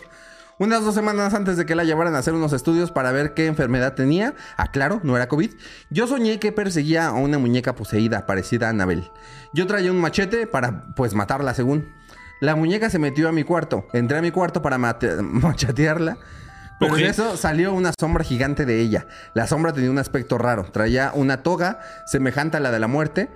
Unas 0.61 0.85
dos 0.85 0.95
semanas 0.95 1.35
antes 1.35 1.57
de 1.57 1.67
que 1.67 1.75
la 1.75 1.83
llevaran 1.83 2.15
a 2.15 2.19
hacer 2.19 2.33
unos 2.33 2.53
estudios 2.53 2.93
para 2.93 3.11
ver 3.11 3.35
qué 3.35 3.47
enfermedad 3.47 3.95
tenía, 3.95 4.35
aclaro, 4.57 5.01
no 5.03 5.17
era 5.17 5.27
COVID, 5.29 5.51
yo 5.91 6.07
soñé 6.07 6.39
que 6.39 6.53
perseguía 6.53 7.09
a 7.09 7.13
una 7.13 7.39
muñeca 7.39 7.75
poseída 7.75 8.27
parecida 8.27 8.69
a 8.69 8.71
Anabel. 8.71 9.11
Yo 9.53 9.67
traía 9.67 9.91
un 9.91 10.01
machete 10.01 10.47
para, 10.47 10.95
pues, 10.95 11.13
matarla 11.13 11.53
según. 11.53 11.93
La 12.41 12.55
muñeca 12.55 12.89
se 12.91 12.99
metió 12.99 13.29
a 13.29 13.33
mi 13.33 13.43
cuarto. 13.45 13.89
Entré 13.93 14.19
a 14.19 14.23
mi 14.23 14.31
cuarto 14.31 14.63
para 14.63 14.79
machatearla. 14.79 16.17
Pero 16.79 16.97
eso 16.97 17.37
salió 17.37 17.73
una 17.73 17.93
sombra 17.99 18.23
gigante 18.25 18.67
de 18.67 18.81
ella. 18.81 19.07
La 19.35 19.47
sombra 19.47 19.73
tenía 19.73 19.91
un 19.91 19.99
aspecto 19.99 20.37
raro. 20.39 20.65
Traía 20.71 21.11
una 21.15 21.43
toga 21.43 21.81
semejante 22.07 22.59
a 22.59 22.61
la 22.61 22.71
de 22.71 22.79
la 22.81 22.87
muerte, 22.87 23.31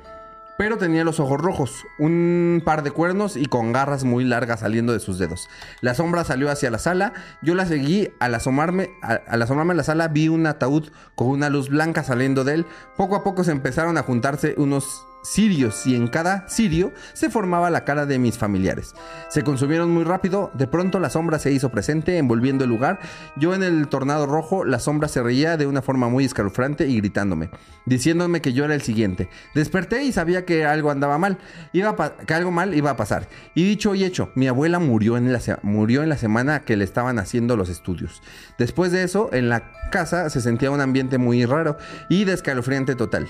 pero 0.58 0.76
tenía 0.76 1.04
los 1.04 1.20
ojos 1.20 1.40
rojos, 1.40 1.72
un 1.98 2.60
par 2.66 2.82
de 2.82 2.90
cuernos 2.90 3.38
y 3.38 3.46
con 3.46 3.72
garras 3.72 4.04
muy 4.04 4.24
largas 4.24 4.60
saliendo 4.60 4.92
de 4.92 5.00
sus 5.00 5.18
dedos. 5.18 5.48
La 5.80 5.94
sombra 5.94 6.22
salió 6.24 6.50
hacia 6.50 6.70
la 6.70 6.78
sala. 6.78 7.14
Yo 7.40 7.54
la 7.54 7.64
seguí. 7.64 8.10
Al 8.20 8.34
asomarme, 8.34 8.90
a- 9.02 9.20
al 9.26 9.40
asomarme 9.40 9.72
a 9.72 9.76
la 9.76 9.84
sala 9.84 10.08
vi 10.08 10.28
un 10.28 10.46
ataúd 10.46 10.90
con 11.14 11.28
una 11.28 11.48
luz 11.48 11.70
blanca 11.70 12.04
saliendo 12.04 12.44
de 12.44 12.54
él. 12.54 12.66
Poco 12.98 13.16
a 13.16 13.24
poco 13.24 13.42
se 13.42 13.52
empezaron 13.52 13.96
a 13.96 14.02
juntarse 14.02 14.54
unos 14.58 15.06
cirios 15.22 15.86
y 15.86 15.94
en 15.94 16.08
cada 16.08 16.48
cirio 16.48 16.92
se 17.12 17.30
formaba 17.30 17.70
la 17.70 17.84
cara 17.84 18.06
de 18.06 18.18
mis 18.18 18.38
familiares. 18.38 18.94
Se 19.28 19.42
consumieron 19.42 19.90
muy 19.90 20.04
rápido, 20.04 20.50
de 20.54 20.66
pronto 20.66 20.98
la 20.98 21.10
sombra 21.10 21.38
se 21.38 21.52
hizo 21.52 21.70
presente 21.70 22.18
envolviendo 22.18 22.64
el 22.64 22.70
lugar. 22.70 23.00
Yo 23.36 23.54
en 23.54 23.62
el 23.62 23.88
tornado 23.88 24.26
rojo, 24.26 24.64
la 24.64 24.78
sombra 24.78 25.08
se 25.08 25.22
reía 25.22 25.56
de 25.56 25.66
una 25.66 25.82
forma 25.82 26.08
muy 26.08 26.24
escalofriante 26.24 26.86
y 26.86 26.96
gritándome, 26.96 27.50
diciéndome 27.86 28.40
que 28.40 28.52
yo 28.52 28.64
era 28.64 28.74
el 28.74 28.82
siguiente. 28.82 29.28
Desperté 29.54 30.04
y 30.04 30.12
sabía 30.12 30.44
que 30.44 30.64
algo 30.64 30.90
andaba 30.90 31.18
mal, 31.18 31.38
iba 31.72 31.96
que 32.26 32.34
algo 32.34 32.50
mal 32.50 32.74
iba 32.74 32.90
a 32.90 32.96
pasar. 32.96 33.28
Y 33.54 33.64
dicho 33.64 33.94
y 33.94 34.04
hecho, 34.04 34.30
mi 34.34 34.48
abuela 34.48 34.78
murió 34.78 35.16
en, 35.16 35.32
la 35.32 35.40
murió 35.62 36.02
en 36.02 36.08
la 36.08 36.16
semana 36.16 36.60
que 36.60 36.76
le 36.76 36.84
estaban 36.84 37.18
haciendo 37.18 37.56
los 37.56 37.68
estudios. 37.68 38.22
Después 38.58 38.92
de 38.92 39.02
eso, 39.02 39.30
en 39.32 39.48
la 39.48 39.72
casa 39.90 40.30
se 40.30 40.40
sentía 40.40 40.70
un 40.70 40.80
ambiente 40.80 41.18
muy 41.18 41.44
raro 41.44 41.76
y 42.08 42.24
de 42.24 42.32
escalofriante 42.32 42.94
total. 42.94 43.28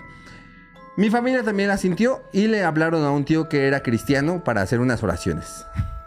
Mi 0.97 1.09
familia 1.09 1.43
también 1.43 1.69
la 1.69 1.77
sintió 1.77 2.23
y 2.33 2.49
le 2.49 2.65
hablaron 2.65 3.05
a 3.05 3.11
un 3.11 3.25
tío 3.25 3.49
que 3.49 3.67
era 3.67 3.83
cristiano 3.83 4.43
para 4.45 4.63
hacer 4.63 4.81
unas 4.81 5.03
oraciones. 5.03 5.67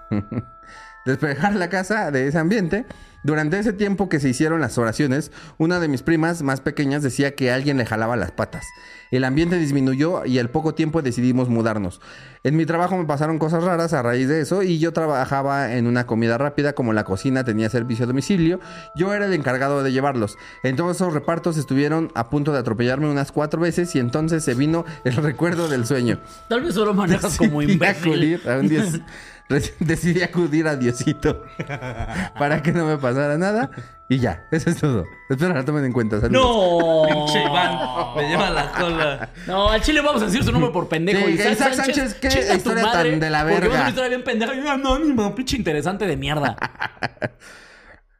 Despejar 1.05 1.55
la 1.55 1.69
casa 1.69 2.11
de 2.11 2.27
ese 2.27 2.37
ambiente. 2.37 2.85
Durante 3.23 3.57
ese 3.57 3.71
tiempo 3.71 4.09
que 4.09 4.19
se 4.19 4.29
hicieron 4.29 4.59
las 4.59 4.77
oraciones, 4.77 5.31
una 5.57 5.79
de 5.79 5.87
mis 5.87 6.03
primas 6.03 6.41
más 6.41 6.59
pequeñas 6.59 7.03
decía 7.03 7.35
que 7.35 7.51
alguien 7.51 7.77
le 7.77 7.85
jalaba 7.85 8.17
las 8.17 8.31
patas. 8.31 8.65
El 9.13 9.25
ambiente 9.25 9.57
disminuyó 9.59 10.25
y 10.25 10.39
al 10.39 10.49
poco 10.49 10.73
tiempo 10.73 11.01
decidimos 11.03 11.47
mudarnos. 11.47 12.01
En 12.43 12.57
mi 12.57 12.65
trabajo 12.65 12.97
me 12.97 13.05
pasaron 13.05 13.37
cosas 13.37 13.63
raras 13.63 13.93
a 13.93 14.01
raíz 14.01 14.27
de 14.27 14.41
eso 14.41 14.63
y 14.63 14.79
yo 14.79 14.91
trabajaba 14.91 15.75
en 15.75 15.85
una 15.85 16.07
comida 16.07 16.37
rápida 16.39 16.73
como 16.73 16.93
la 16.93 17.03
cocina 17.03 17.43
tenía 17.43 17.69
servicio 17.69 18.05
a 18.05 18.07
domicilio, 18.07 18.59
yo 18.95 19.13
era 19.13 19.27
el 19.27 19.33
encargado 19.33 19.83
de 19.83 19.91
llevarlos. 19.91 20.35
En 20.63 20.75
todos 20.75 20.95
esos 20.95 21.13
repartos 21.13 21.57
estuvieron 21.57 22.11
a 22.15 22.29
punto 22.31 22.51
de 22.53 22.59
atropellarme 22.59 23.07
unas 23.09 23.31
cuatro 23.31 23.61
veces 23.61 23.95
y 23.95 23.99
entonces 23.99 24.43
se 24.43 24.55
vino 24.55 24.83
el 25.03 25.15
recuerdo 25.17 25.67
del 25.69 25.85
sueño. 25.85 26.19
Tal 26.49 26.61
vez 26.61 26.73
solo 26.73 26.93
manejas 26.95 27.37
como 27.37 27.61
imbécil. 27.61 28.13
acudir 28.13 28.49
a 28.49 28.57
un 28.57 28.67
dios- 28.67 28.93
re- 28.93 29.03
decidí 29.79 30.21
acudir 30.23 30.67
a 30.67 30.75
Diosito 30.75 31.45
para 32.39 32.61
que 32.61 32.71
no 32.71 32.85
me 32.85 32.97
pasara 32.97 33.37
nada 33.37 33.69
y 34.09 34.19
ya, 34.19 34.45
eso 34.51 34.69
es 34.69 34.77
todo. 34.77 35.05
Espero 35.29 35.53
la 35.53 35.63
tomen 35.65 35.85
en 35.85 35.91
cuenta. 35.93 36.19
saludos. 36.19 36.43
No. 36.43 37.07
Pinche 37.25 37.43
Iván. 37.43 37.77
Me 38.15 38.27
lleva 38.29 38.49
la 38.49 38.71
cola. 38.71 39.29
No, 39.47 39.69
al 39.69 39.81
chile 39.81 40.01
vamos 40.01 40.21
a 40.21 40.25
decir 40.25 40.43
su 40.43 40.51
nombre 40.51 40.71
por 40.71 40.87
pendejo. 40.87 41.25
Sí, 41.27 41.33
Isaac 41.33 41.73
Sánchez, 41.73 42.15
qué 42.15 42.27
historia 42.55 42.83
madre, 42.83 43.11
tan 43.11 43.19
de 43.19 43.29
la 43.29 43.41
Porque 43.41 43.55
es 43.55 43.61
verga. 43.61 43.79
una 43.79 43.89
historia 43.89 44.09
bien 44.09 44.23
pendeja. 44.23 44.53
Y 44.55 44.67
anónimo, 44.67 45.33
pinche 45.35 45.57
interesante 45.57 46.05
de 46.05 46.17
mierda. 46.17 46.55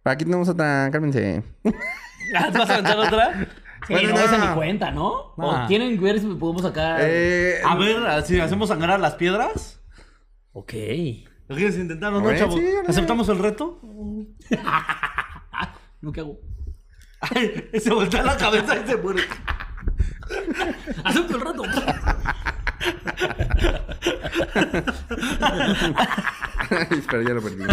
Aquí 0.06 0.26
tenemos 0.26 0.50
otra, 0.50 0.90
cálmense. 0.92 1.44
Ah, 2.36 2.50
¿Vas 2.54 2.70
a 2.70 2.74
aventar 2.74 2.98
otra? 2.98 3.48
Sí, 3.88 3.94
Bueno, 3.94 4.10
no, 4.10 4.16
no. 4.16 4.22
esa 4.26 4.38
ni 4.50 4.56
cuenta, 4.56 4.92
¿no? 4.92 5.08
¿O 5.38 5.52
Ah. 5.52 5.66
quieren 5.68 6.02
ver 6.02 6.20
si 6.20 6.26
podemos 6.26 6.62
sacar? 6.62 6.98
Eh, 7.02 7.60
A 7.66 7.76
ver, 7.76 8.24
si 8.26 8.40
hacemos 8.40 8.70
sangrar 8.70 9.00
las 9.00 9.16
piedras. 9.16 9.80
Ok. 10.54 10.74
¿Lo 11.48 11.56
quieres 11.56 11.78
intentar 11.78 12.14
o 12.14 12.20
no, 12.20 12.26
ver, 12.26 12.40
chavo? 12.40 12.58
sí. 12.58 12.66
¿Aceptamos 12.88 13.30
el 13.30 13.38
reto? 13.40 13.80
¿No 16.02 16.12
qué 16.12 16.20
hago? 16.22 16.40
Ay, 17.20 17.70
se 17.80 17.92
voltea 17.92 18.24
la 18.24 18.38
cabeza 18.38 18.76
y 18.78 18.88
se 18.88 18.98
muere. 18.98 19.22
Acepto 21.04 21.36
el 21.36 21.42
rato. 21.42 21.64
Espera, 26.92 27.24
ya 27.24 27.34
lo 27.34 27.42
perdí. 27.42 27.64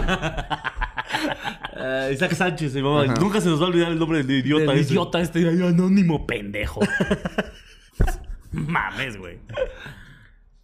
Ah, 1.77 2.09
Isaac 2.13 2.35
Sánchez, 2.35 2.75
mi 2.75 2.83
mamá. 2.83 3.07
Nunca 3.15 3.41
se 3.41 3.49
nos 3.49 3.61
va 3.61 3.65
a 3.65 3.69
olvidar 3.69 3.91
el 3.91 3.99
nombre 3.99 4.23
del 4.23 4.31
idiota 4.39 4.73
El 4.73 4.81
idiota 4.81 5.21
este 5.21 5.49
anónimo 5.49 6.27
pendejo. 6.27 6.81
Mames, 8.53 9.17
güey. 9.17 9.39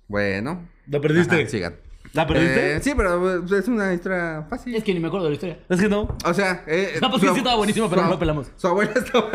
Bueno. 0.08 0.68
¿La 0.86 1.00
perdiste? 1.00 1.40
Ajá, 1.40 1.48
sigan. 1.48 1.76
¿La 2.16 2.26
perdiste? 2.26 2.76
Eh, 2.76 2.80
sí, 2.82 2.92
pero 2.96 3.36
eh, 3.38 3.58
es 3.58 3.68
una 3.68 3.92
historia 3.94 4.44
fácil. 4.50 4.74
Es 4.74 4.82
que 4.82 4.92
ni 4.94 5.00
me 5.00 5.08
acuerdo 5.08 5.26
de 5.26 5.30
la 5.30 5.34
historia. 5.34 5.58
Es 5.68 5.80
que 5.80 5.88
no. 5.88 6.16
O 6.24 6.34
sea, 6.34 6.64
eh, 6.66 6.98
No, 7.00 7.10
pues 7.10 7.20
su 7.22 7.28
sí 7.28 7.34
ab- 7.34 7.36
estaba 7.38 7.56
buenísimo, 7.56 7.88
pero 7.90 8.02
su 8.02 8.08
no 8.08 8.18
pelamos. 8.18 8.50
Su 8.56 8.66
abuela 8.68 8.92
estaba, 8.96 9.30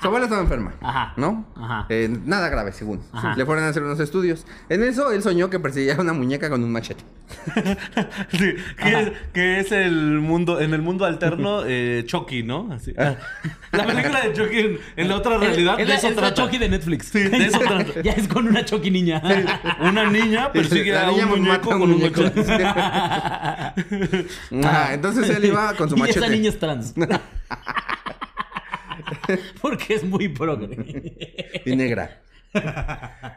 su 0.00 0.06
abuela 0.06 0.24
estaba 0.26 0.42
enferma. 0.42 0.74
Ajá. 0.80 1.12
¿No? 1.16 1.46
Ajá. 1.56 1.86
Eh, 1.88 2.08
nada 2.24 2.48
grave, 2.48 2.72
según. 2.72 3.00
Ajá. 3.12 3.34
Le 3.36 3.44
fueron 3.44 3.64
a 3.64 3.68
hacer 3.68 3.82
unos 3.82 3.98
estudios. 4.00 4.46
En 4.68 4.82
eso, 4.82 5.10
él 5.12 5.22
soñó 5.22 5.50
que 5.50 5.58
perseguía 5.60 5.96
una 5.98 6.12
muñeca 6.12 6.48
con 6.48 6.62
un 6.62 6.72
machete. 6.72 7.02
Sí, 8.30 8.54
que 8.76 9.00
es, 9.00 9.12
que 9.32 9.60
es 9.60 9.72
el 9.72 10.20
mundo, 10.20 10.60
en 10.60 10.74
el 10.74 10.82
mundo 10.82 11.04
alterno, 11.04 11.62
eh, 11.66 12.04
Chucky, 12.06 12.42
¿no? 12.42 12.68
Así. 12.72 12.92
Ah. 12.98 13.16
La 13.72 13.84
película 13.86 14.20
de 14.20 14.32
Chucky 14.32 14.58
en, 14.58 14.78
en 14.96 15.08
la 15.08 15.16
otra 15.16 15.38
realidad, 15.38 15.74
Es, 15.78 15.86
de 15.86 15.92
la- 15.92 15.94
eso 15.98 16.08
es 16.08 16.16
la. 16.16 16.34
Chucky 16.34 16.58
de 16.58 16.68
Netflix. 16.68 17.06
Sí, 17.08 17.20
de 17.24 17.36
eso 17.46 17.58
trata. 17.58 18.02
ya 18.02 18.12
es 18.12 18.28
con 18.28 18.46
una 18.46 18.64
Chucky 18.64 18.90
niña. 18.90 19.22
Una 19.80 20.08
niña 20.10 20.52
persigue 20.52 20.92
La 20.92 21.08
a 21.08 21.10
niña 21.10 21.24
un 21.26 21.30
muñeco 21.30 21.72
a 21.72 21.74
un 21.74 21.80
con 21.80 21.90
un 21.96 22.02
machete. 22.02 22.64
Ajá, 24.64 24.94
entonces 24.94 25.28
él 25.30 25.44
iba 25.46 25.74
con 25.74 25.88
su 25.88 25.96
y 25.96 26.00
machete. 26.00 26.18
esa 26.20 26.28
niña 26.28 26.48
es 26.50 26.58
trans. 26.58 26.94
Porque 29.62 29.94
es 29.94 30.04
muy 30.04 30.28
progre. 30.28 31.62
Y 31.64 31.76
negra. 31.76 32.22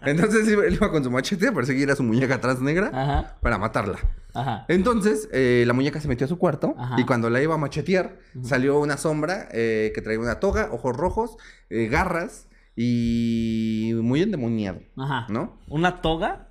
Entonces 0.04 0.48
él 0.48 0.74
iba 0.74 0.90
con 0.92 1.04
su 1.04 1.12
machete 1.12 1.48
a 1.50 1.52
perseguir 1.52 1.92
a 1.92 1.96
su 1.96 2.04
muñeca 2.04 2.40
trans 2.40 2.62
negra 2.62 2.90
Ajá. 2.94 3.38
para 3.42 3.58
matarla. 3.58 4.00
Ajá. 4.34 4.66
Entonces, 4.70 5.28
eh, 5.34 5.64
la 5.68 5.74
muñeca 5.74 6.00
se 6.00 6.08
metió 6.08 6.26
a 6.26 6.28
su 6.30 6.38
cuarto 6.38 6.76
Ajá. 6.78 6.96
y 7.00 7.04
cuando 7.06 7.30
la 7.30 7.42
iba 7.42 7.56
a 7.56 7.58
machetear, 7.58 8.18
salió 8.44 8.80
una 8.80 8.96
sombra 8.98 9.50
eh, 9.52 9.92
que 9.94 10.02
traía 10.02 10.20
una 10.20 10.40
toga, 10.40 10.70
ojos 10.72 10.96
rojos, 10.96 11.38
eh, 11.70 11.88
garras 11.88 12.48
y 12.76 13.92
muy 13.96 14.22
endemoniado, 14.22 14.80
Ajá. 14.98 15.26
¿no? 15.30 15.58
¿Una 15.68 16.02
toga? 16.02 16.48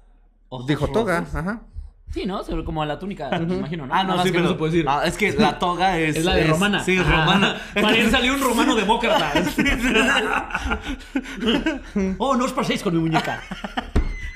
Dijo 0.66 0.88
toga, 0.88 1.18
ajá. 1.18 1.62
Sí, 2.12 2.24
¿no? 2.24 2.42
Se 2.42 2.54
ve 2.54 2.64
como 2.64 2.84
la 2.84 2.98
túnica, 2.98 3.28
me 3.30 3.54
imagino, 3.54 3.86
¿no? 3.86 3.94
Ah, 3.94 4.02
no, 4.02 4.22
sí, 4.22 4.30
que 4.30 4.38
pero 4.38 4.48
se 4.48 4.54
puede 4.54 4.72
decir. 4.72 4.86
Ah, 4.88 5.02
es 5.04 5.16
que 5.16 5.32
la 5.32 5.58
toga 5.58 5.98
es... 5.98 6.16
es 6.16 6.24
la 6.24 6.36
de 6.36 6.46
romana. 6.46 6.82
Sí, 6.82 6.96
es 6.96 7.06
romana. 7.06 7.56
Para 7.74 7.96
ir 7.96 8.10
salió 8.10 8.34
un 8.34 8.40
romano 8.40 8.74
demócrata. 8.74 9.32
oh, 12.18 12.34
no 12.34 12.44
os 12.44 12.52
paséis 12.52 12.82
con 12.82 12.94
mi 12.94 13.00
muñeca. 13.00 13.42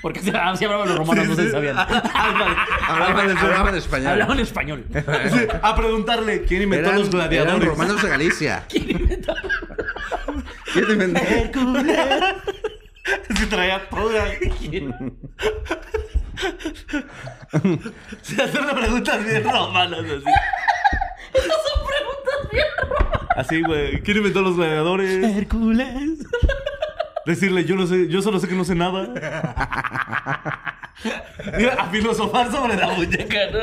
Porque 0.02 0.20
si, 0.20 0.30
si 0.30 0.64
hablaban 0.64 0.88
los 0.88 0.98
romanos, 0.98 1.28
no 1.28 1.34
se 1.36 1.50
sabían. 1.50 1.78
Hablaban, 1.78 3.76
español. 3.76 4.10
Hablaban 4.10 4.40
español. 4.40 4.84
Sí, 4.92 5.40
a 5.62 5.76
preguntarle 5.76 6.44
quién 6.44 6.62
inventó 6.62 6.88
Eran, 6.88 7.00
los 7.00 7.10
gladiadores. 7.10 7.54
eran 7.54 7.68
romanos 7.68 8.02
de 8.02 8.08
Galicia. 8.08 8.64
¿Quién 8.68 8.90
inventó? 8.90 9.34
¿Quién 10.72 10.90
inventó? 10.90 11.20
Sí, 13.36 13.46
traía 13.46 13.88
toga. 13.88 14.24
Sí, 18.22 18.40
hacerle 18.40 18.72
preguntas 18.74 19.24
bien 19.24 19.44
romanas 19.44 20.00
así. 20.00 20.24
Esas 21.34 21.58
son 21.66 21.86
preguntas 21.86 22.50
bien 22.50 22.66
Así, 23.36 23.62
güey. 23.62 24.02
¿Quién 24.02 24.16
inventó 24.18 24.40
los 24.42 24.56
gladiadores? 24.56 25.36
Hércules. 25.36 26.18
Decirle, 27.26 27.64
yo 27.64 27.76
no 27.76 27.86
sé, 27.86 28.08
yo 28.08 28.20
solo 28.22 28.38
sé 28.40 28.48
que 28.48 28.54
no 28.54 28.64
sé 28.64 28.74
nada. 28.74 29.08
Mira, 31.58 31.74
a 31.74 31.86
filosofar 31.90 32.50
sobre 32.50 32.76
la 32.76 32.88
muñeca, 32.92 33.38
¿no? 33.52 33.58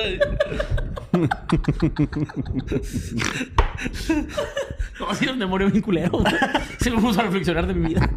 No, 5.00 5.14
sí, 5.16 5.26
me 5.36 5.46
murió 5.46 5.70
bien 5.70 5.82
culero. 5.82 6.22
Se 6.80 6.92
me 6.92 7.00
puso 7.02 7.20
a 7.20 7.24
reflexionar 7.24 7.66
de 7.68 7.74
mi 7.74 7.88
vida. 7.90 8.10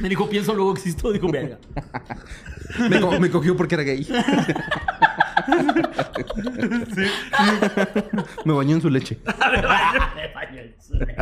Me 0.00 0.08
dijo, 0.08 0.28
pienso, 0.28 0.54
luego 0.54 0.72
existo. 0.72 1.12
Dijo, 1.12 1.28
verga. 1.30 1.58
Me, 2.90 3.00
co- 3.00 3.20
me 3.20 3.30
cogió 3.30 3.56
porque 3.56 3.74
era 3.76 3.84
gay. 3.84 4.06
Me 8.44 8.52
bañó 8.52 8.76
en 8.76 8.82
su 8.82 8.90
leche. 8.90 9.18
Me 9.26 10.32
baño 10.32 10.60
en 10.60 10.74
su 10.80 10.94
leche. 10.94 11.16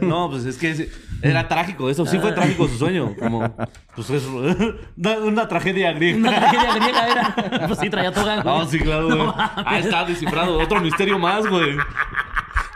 No, 0.00 0.30
pues 0.30 0.44
es 0.44 0.56
que 0.58 0.88
era 1.22 1.48
trágico. 1.48 1.88
Eso 1.90 2.06
sí 2.06 2.18
fue 2.18 2.32
trágico 2.32 2.68
su 2.68 2.78
sueño. 2.78 3.14
Como, 3.18 3.54
pues 3.94 4.10
es 4.10 4.24
una, 4.24 5.18
una 5.18 5.48
tragedia 5.48 5.90
Una 5.90 5.98
griega. 5.98 6.30
tragedia 6.30 6.74
griega 6.74 7.08
era. 7.08 7.66
Pues 7.66 7.78
sí, 7.78 7.90
traía 7.90 8.12
toga. 8.12 8.42
No, 8.42 8.64
sí, 8.66 8.78
claro, 8.78 9.06
güey. 9.06 9.18
No 9.18 9.34
ah, 9.36 9.78
está 9.78 10.04
descifrado. 10.04 10.58
Otro 10.58 10.80
misterio 10.80 11.18
más, 11.18 11.46
güey. 11.46 11.76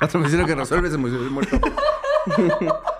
Otro 0.01 0.21
misterio 0.21 0.47
que 0.47 0.55
resuelve 0.55 0.91
se 0.91 0.97
murió 0.97 1.19
muerto. 1.31 1.61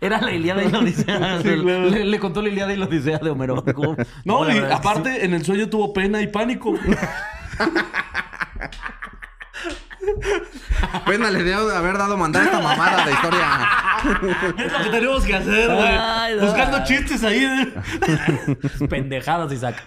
Era 0.00 0.20
la 0.20 0.32
Ilíada 0.32 0.62
y 0.64 0.70
la 0.70 0.78
Odisea. 0.78 1.38
Sí, 1.42 1.48
claro. 1.48 1.90
le, 1.90 2.04
le 2.04 2.18
contó 2.18 2.42
la 2.42 2.48
Ilíada 2.48 2.72
y 2.72 2.76
la 2.76 2.86
Odisea 2.86 3.18
de 3.18 3.30
Homero. 3.30 3.64
No, 4.24 4.48
y 4.50 4.54
verdad 4.54 4.72
aparte 4.72 5.24
en 5.24 5.34
el 5.34 5.44
sueño 5.44 5.68
tuvo 5.68 5.92
pena 5.92 6.20
y 6.20 6.26
pánico. 6.28 6.74
Pena 11.06 11.30
le 11.30 11.42
dio 11.44 11.66
de 11.66 11.76
haber 11.76 11.96
dado 11.98 12.16
mandar 12.16 12.44
esta 12.44 12.60
mamada 12.60 13.04
de 13.06 13.12
historia. 13.12 13.68
Es 14.58 14.72
lo 14.72 14.78
que 14.84 14.90
tenemos 14.90 15.24
que 15.24 15.34
hacer, 15.34 15.70
Ay, 15.70 16.34
güey. 16.34 16.44
no. 16.44 16.52
Buscando 16.52 16.84
chistes 16.84 17.24
ahí. 17.24 17.44
¿eh? 17.44 18.86
Pendejadas, 18.88 19.52
Isaac. 19.52 19.82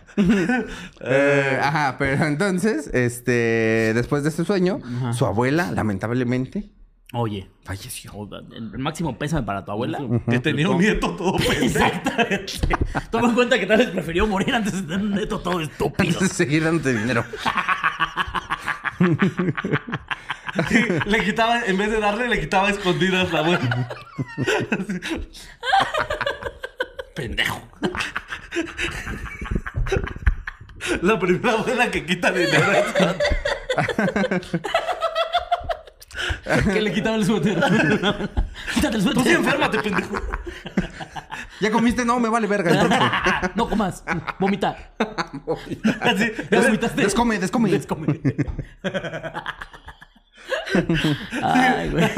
Eh, 1.01 1.59
ajá, 1.61 1.95
pero 1.99 2.25
entonces, 2.25 2.89
este, 2.93 3.93
después 3.93 4.23
de 4.23 4.29
este 4.29 4.43
sueño, 4.43 4.79
su 5.13 5.25
abuela, 5.25 5.71
lamentablemente, 5.71 6.69
Oye, 7.13 7.49
falleció. 7.63 8.11
el 8.53 8.77
máximo 8.79 9.17
pésame 9.17 9.43
para 9.43 9.63
tu 9.63 9.71
abuela. 9.71 9.99
Que 10.29 10.39
tenía 10.39 10.69
un 10.69 10.77
nieto 10.79 11.15
todo. 11.15 11.37
Exactamente. 11.61 12.59
Toma 13.09 13.29
en 13.29 13.35
cuenta 13.35 13.57
que 13.57 13.65
tal 13.65 13.77
vez 13.77 13.89
prefirió 13.89 14.27
morir 14.27 14.53
antes 14.53 14.73
de 14.73 14.81
tener 14.81 15.05
un 15.05 15.11
neto 15.11 15.39
todo 15.39 15.61
estúpido. 15.61 16.09
Entonces, 16.09 16.31
seguir 16.37 16.65
dándote 16.65 16.93
dinero. 16.93 17.23
Sí, 20.67 20.85
le 21.05 21.23
quitaba, 21.23 21.63
en 21.65 21.77
vez 21.77 21.91
de 21.91 21.99
darle, 21.99 22.27
le 22.27 22.41
quitaba 22.41 22.69
escondidas 22.69 23.31
la 23.31 23.39
abuela. 23.39 23.89
Pendejo. 27.15 27.61
La 31.01 31.19
primera 31.19 31.53
abuela 31.53 31.89
que 31.89 32.05
quita 32.05 32.31
dinero 32.31 32.71
es 32.71 32.85
Que 36.73 36.81
le 36.81 36.93
quitaba 36.93 37.15
el 37.15 37.25
suéter. 37.25 37.55
Quítate 38.73 38.97
el 38.97 39.03
Tú 39.03 39.09
sí 39.09 39.13
suéter. 39.15 39.35
enférmate, 39.35 39.79
pendejo. 39.79 40.15
¿Ya 41.61 41.71
comiste? 41.71 42.05
No, 42.05 42.19
me 42.19 42.29
vale 42.29 42.47
verga. 42.47 43.51
No 43.55 43.67
comas. 43.69 44.03
Vomita. 44.39 44.77
Así, 46.01 46.31
¿Ya 46.51 46.61
vomitaste? 46.61 47.01
Descome, 47.01 47.39
descome. 47.39 47.71
Descome. 47.71 48.19
Ay, 51.41 51.89
güey. 51.89 52.09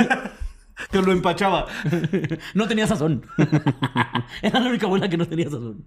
que 0.91 1.01
lo 1.01 1.11
empachaba. 1.11 1.67
No 2.53 2.67
tenía 2.67 2.87
sazón. 2.87 3.25
Era 4.41 4.59
la 4.59 4.69
única 4.69 4.85
abuela 4.87 5.09
que 5.09 5.17
no 5.17 5.27
tenía 5.27 5.45
sazón. 5.45 5.85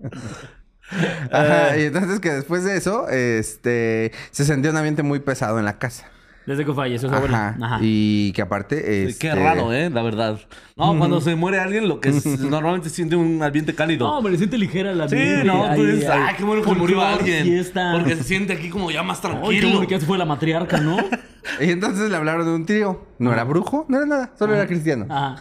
Ajá, 1.30 1.76
y 1.76 1.84
entonces 1.84 2.20
que 2.20 2.30
después 2.30 2.64
de 2.64 2.76
eso, 2.76 3.08
este, 3.08 4.12
se 4.30 4.44
sentía 4.44 4.70
un 4.70 4.76
ambiente 4.76 5.02
muy 5.02 5.20
pesado 5.20 5.58
en 5.58 5.64
la 5.64 5.78
casa. 5.78 6.11
Desde 6.46 6.64
que 6.64 6.72
falleció 6.72 7.08
su 7.08 7.14
abuela. 7.14 7.48
Ajá. 7.50 7.56
Ajá. 7.64 7.78
Y 7.80 8.32
que 8.32 8.42
aparte, 8.42 8.82
Qué 8.82 9.04
este, 9.04 9.34
raro, 9.34 9.72
¿eh? 9.72 9.90
La 9.90 10.02
verdad. 10.02 10.40
No, 10.76 10.98
cuando 10.98 11.20
se 11.20 11.34
muere 11.36 11.60
alguien, 11.60 11.88
lo 11.88 12.00
que 12.00 12.08
es, 12.08 12.26
normalmente 12.40 12.88
se 12.88 12.96
siente 12.96 13.14
un 13.16 13.42
ambiente 13.42 13.74
cálido. 13.74 14.08
No, 14.08 14.22
me 14.22 14.30
le 14.30 14.38
siente 14.38 14.58
ligera 14.58 14.92
la 14.94 15.08
Sí, 15.08 15.14
mente. 15.16 15.44
no, 15.44 15.74
tú 15.74 15.84
dices, 15.84 16.08
ahí, 16.08 16.20
ay, 16.28 16.34
qué 16.36 16.44
bueno 16.44 16.62
que 16.62 16.68
se 16.70 16.74
murió 16.74 17.00
alguien. 17.00 17.44
Fiesta. 17.44 17.92
Porque 17.92 18.16
se 18.16 18.24
siente 18.24 18.52
aquí 18.52 18.68
como 18.70 18.90
ya 18.90 19.02
más 19.02 19.18
Ay, 19.18 19.22
qué 19.22 19.38
tranquilo. 19.38 19.68
bueno 19.68 19.86
que 19.86 19.94
ya 19.94 20.00
se 20.00 20.06
fue 20.06 20.18
la 20.18 20.24
matriarca, 20.24 20.78
¿no? 20.78 20.96
Y 21.60 21.70
entonces 21.70 22.08
le 22.08 22.16
hablaron 22.16 22.46
de 22.46 22.52
un 22.54 22.66
tío. 22.66 23.04
No 23.18 23.32
era 23.32 23.42
brujo, 23.44 23.84
no 23.88 23.96
era 23.96 24.06
nada, 24.06 24.30
solo 24.38 24.54
era 24.54 24.66
cristiano. 24.66 25.06
Ajá. 25.08 25.36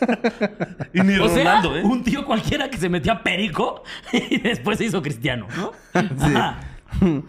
Y 0.92 1.00
ni 1.00 1.14
O 1.20 1.28
sea, 1.28 1.44
Ronaldo, 1.60 1.76
¿eh? 1.76 1.82
un 1.84 2.02
tío 2.02 2.26
cualquiera 2.26 2.68
que 2.68 2.76
se 2.76 2.88
metía 2.88 3.22
perico 3.22 3.84
y 4.12 4.38
después 4.38 4.78
se 4.78 4.84
hizo 4.86 5.00
cristiano, 5.00 5.46
¿no? 5.56 5.72
Sí. 6.02 7.22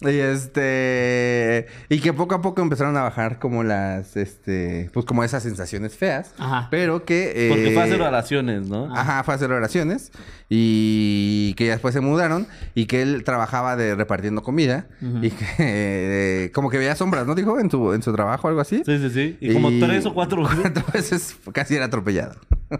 Y 0.00 0.10
este. 0.18 1.66
Y 1.88 1.98
que 2.00 2.12
poco 2.12 2.36
a 2.36 2.40
poco 2.40 2.62
empezaron 2.62 2.96
a 2.96 3.02
bajar 3.02 3.40
como 3.40 3.64
las. 3.64 4.16
Este. 4.16 4.90
Pues 4.92 5.04
como 5.04 5.24
esas 5.24 5.42
sensaciones 5.42 5.96
feas. 5.96 6.34
Ajá. 6.38 6.68
Pero 6.70 7.04
que. 7.04 7.32
eh, 7.34 7.48
Porque 7.48 7.72
fue 7.72 7.82
a 7.82 7.84
hacer 7.86 8.00
oraciones, 8.02 8.68
¿no? 8.68 8.94
Ajá, 8.94 9.24
fue 9.24 9.34
a 9.34 9.36
hacer 9.36 9.50
oraciones. 9.50 10.12
Y 10.48 11.54
que 11.54 11.66
ya 11.66 11.72
después 11.72 11.94
se 11.94 12.00
mudaron. 12.00 12.46
Y 12.76 12.86
que 12.86 13.02
él 13.02 13.24
trabajaba 13.24 13.74
de 13.74 13.96
repartiendo 13.96 14.42
comida. 14.44 14.86
Y 15.20 15.30
que. 15.30 15.46
eh, 15.58 16.50
como 16.54 16.70
que 16.70 16.78
veía 16.78 16.94
sombras, 16.94 17.26
¿no? 17.26 17.34
Dijo 17.34 17.58
en 17.58 17.68
su, 17.70 17.92
en 17.92 18.02
su 18.02 18.12
trabajo, 18.12 18.46
algo 18.46 18.60
así. 18.60 18.82
Sí, 18.86 18.98
sí, 18.98 19.10
sí. 19.10 19.36
Y 19.40 19.52
como 19.52 19.70
tres 19.84 20.06
o 20.06 20.14
cuatro 20.14 20.42
veces. 20.48 20.58
Cuatro 20.62 20.84
veces 20.92 21.36
casi 21.52 21.74
era 21.74 21.86
atropellado. 21.86 22.36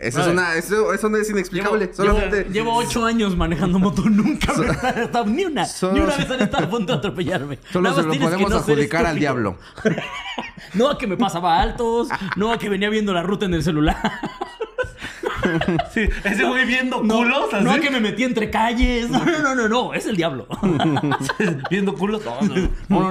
Eso 0.00 0.20
es 0.20 0.26
una, 0.26 0.54
eso, 0.56 0.92
eso 0.94 1.08
no 1.08 1.16
es 1.18 1.28
inexplicable. 1.30 1.86
Llevo, 1.86 1.94
Solamente. 1.96 2.36
llevo- 2.44 2.52
llevo 2.52 2.74
ocho 2.76 3.04
años 3.04 3.36
manejando 3.36 3.78
moto, 3.78 4.02
nunca 4.10 4.52
me 4.54 4.66
estado 5.04 5.26
ni 5.26 5.44
una, 5.44 5.64
solo- 5.66 5.92
ni 5.94 6.00
una 6.00 6.16
vez 6.16 6.30
han 6.30 6.40
estado 6.42 6.64
a 6.64 6.70
punto 6.70 6.92
de 6.92 6.98
atropellarme. 6.98 7.58
Solo 7.72 7.90
Nada 7.90 8.02
se 8.02 8.08
lo 8.08 8.14
podemos 8.24 8.50
no 8.50 8.56
adjudicar 8.56 9.06
al 9.06 9.18
diablo. 9.18 9.56
No 10.74 10.88
a 10.88 10.96
que 10.96 11.06
me 11.06 11.18
pasaba 11.18 11.60
altos, 11.60 12.08
no 12.36 12.50
a 12.50 12.58
que 12.58 12.70
venía 12.70 12.88
viendo 12.88 13.12
la 13.12 13.22
ruta 13.22 13.44
en 13.44 13.52
el 13.52 13.62
celular. 13.62 13.96
Sí, 15.92 16.08
ese 16.24 16.44
güey 16.44 16.64
viendo 16.64 17.02
No, 17.02 17.16
culos 17.16 17.52
así. 17.52 17.64
no 17.64 17.72
a 17.72 17.78
que 17.80 17.90
me 17.90 18.00
metí 18.00 18.22
entre 18.24 18.48
calles. 18.48 19.10
No, 19.10 19.22
no, 19.24 19.38
no, 19.40 19.54
no, 19.54 19.68
no, 19.68 19.92
es 19.94 20.06
el 20.06 20.16
diablo. 20.16 20.46
viendo 21.68 21.94
culos. 21.94 22.22
No, 22.24 22.40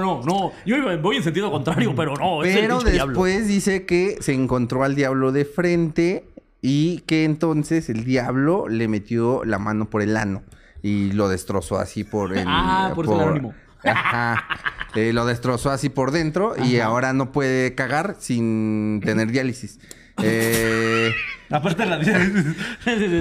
No, 0.00 0.22
no. 0.24 0.52
Yo 0.64 0.76
voy 1.00 1.16
en 1.18 1.22
sentido 1.22 1.50
contrario, 1.52 1.92
pero 1.94 2.16
no, 2.16 2.42
es 2.42 2.54
el 2.56 2.62
Pero 2.62 2.80
diablo. 2.80 3.12
después 3.12 3.46
dice 3.46 3.84
que 3.86 4.16
se 4.20 4.32
encontró 4.32 4.82
al 4.82 4.94
diablo 4.94 5.30
de 5.30 5.44
frente 5.44 6.24
y 6.62 7.00
que 7.00 7.24
entonces 7.24 7.90
el 7.90 8.04
diablo 8.04 8.68
le 8.68 8.88
metió 8.88 9.44
la 9.44 9.58
mano 9.58 9.90
por 9.90 10.00
el 10.00 10.16
ano 10.16 10.42
y 10.80 11.12
lo 11.12 11.28
destrozó 11.28 11.78
así 11.78 12.04
por 12.04 12.36
el. 12.36 12.44
Ah, 12.46 12.92
por 12.94 13.06
el 13.06 13.12
anónimo. 13.12 13.54
Ajá. 13.84 14.46
Eh, 14.94 15.12
lo 15.12 15.26
destrozó 15.26 15.70
así 15.70 15.88
por 15.88 16.12
dentro 16.12 16.54
y 16.62 16.78
ahora 16.78 17.12
no 17.12 17.32
puede 17.32 17.74
cagar 17.74 18.16
sin 18.18 19.00
tener 19.04 19.32
diálisis. 19.32 19.80
Eh, 20.22 21.12
Aparte 21.52 21.86
la 21.86 21.96
Así 21.96 22.10
de 22.10 23.18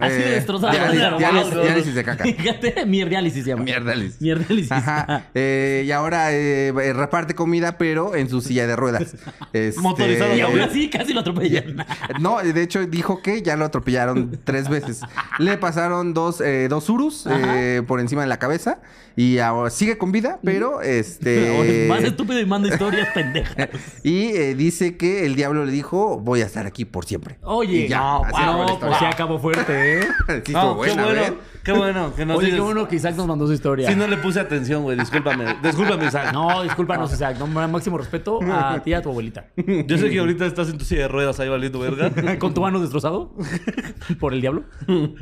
Eh, 0.00 0.30
destrozado. 0.34 0.72
diálisis- 0.72 1.92
de 1.94 2.04
caca. 2.04 2.24
Fíjate, 2.24 2.86
mierdiálisis 2.86 3.44
se 3.44 3.50
llama. 3.50 3.64
Mierdalisis. 3.64 4.20
Mierdiálisis. 4.20 4.72
Ajá. 4.72 5.24
Eh, 5.34 5.84
y 5.86 5.90
ahora 5.92 6.32
eh, 6.32 6.72
reparte 6.94 7.34
comida, 7.34 7.78
pero 7.78 8.14
en 8.14 8.28
su 8.28 8.40
silla 8.40 8.66
de 8.66 8.76
ruedas. 8.76 9.14
Este, 9.52 9.80
Motorizado. 9.80 10.36
Y 10.36 10.40
aún 10.40 10.60
así 10.60 10.88
casi 10.90 11.12
lo 11.12 11.20
atropellan. 11.20 11.84
No, 12.20 12.38
de 12.42 12.62
hecho 12.62 12.86
dijo 12.86 13.22
que 13.22 13.42
ya 13.42 13.56
lo 13.56 13.64
atropellaron 13.64 14.38
tres 14.44 14.68
veces. 14.68 15.00
Le 15.38 15.58
pasaron 15.58 16.14
dos, 16.14 16.40
eh, 16.40 16.66
dos 16.68 16.88
urus 16.88 17.26
eh, 17.30 17.82
por 17.86 18.00
encima 18.00 18.22
de 18.22 18.28
la 18.28 18.38
cabeza 18.38 18.80
y 19.16 19.38
ahora 19.38 19.70
sigue 19.70 19.98
con 19.98 20.12
vida, 20.12 20.38
pero 20.44 20.80
este... 20.82 21.86
Más 21.88 22.02
estúpido 22.04 22.40
y 22.40 22.46
manda 22.46 22.68
historias 22.68 23.08
pendejas. 23.14 23.68
y 24.02 24.26
eh, 24.28 24.54
dice 24.54 24.96
que 24.96 25.26
el 25.26 25.34
diablo 25.34 25.64
le 25.64 25.72
dijo, 25.72 26.18
voy 26.20 26.42
a 26.42 26.46
estar 26.46 26.66
aquí 26.66 26.84
por 26.84 27.04
siempre. 27.04 27.38
Oye, 27.52 27.88
no, 27.88 28.22
wow, 28.30 28.64
no, 28.64 28.78
pues 28.78 28.96
sí 28.98 29.04
acabó 29.04 29.36
fuerte, 29.36 29.98
¿eh? 29.98 30.08
sí, 30.46 30.52
no, 30.52 30.80
qué 30.80 30.92
bueno 30.92 31.36
qué 31.64 31.72
bueno 31.72 32.14
que 32.14 32.26
no 32.26 32.36
Oye, 32.36 32.50
qué 32.50 32.60
bueno 32.60 32.88
que 32.88 32.96
Isaac 32.96 33.16
nos 33.16 33.26
mandó 33.26 33.46
su 33.46 33.52
historia. 33.52 33.88
Sí, 33.88 33.96
no 33.96 34.06
le 34.06 34.16
puse 34.16 34.40
atención, 34.40 34.82
güey. 34.82 34.98
Discúlpame. 34.98 35.56
Discúlpame, 35.62 36.06
Isaac. 36.06 36.32
No, 36.32 36.62
discúlpanos, 36.62 37.12
Isaac. 37.12 37.36
No, 37.38 37.46
máximo 37.46 37.98
respeto 37.98 38.40
a 38.42 38.82
ti 38.82 38.90
y 38.90 38.94
a 38.94 39.02
tu 39.02 39.10
abuelita. 39.10 39.46
Yo 39.86 39.98
sé 39.98 40.10
que 40.10 40.18
ahorita 40.18 40.46
estás 40.46 40.70
en 40.70 40.78
tu 40.78 40.84
silla 40.84 41.02
de 41.02 41.08
ruedas 41.08 41.38
ahí 41.40 41.48
valiendo 41.48 41.78
verga. 41.78 42.10
¿Con 42.38 42.54
tu 42.54 42.64
ano 42.64 42.80
destrozado? 42.80 43.34
¿Por 44.20 44.34
el 44.34 44.40
diablo? 44.40 44.64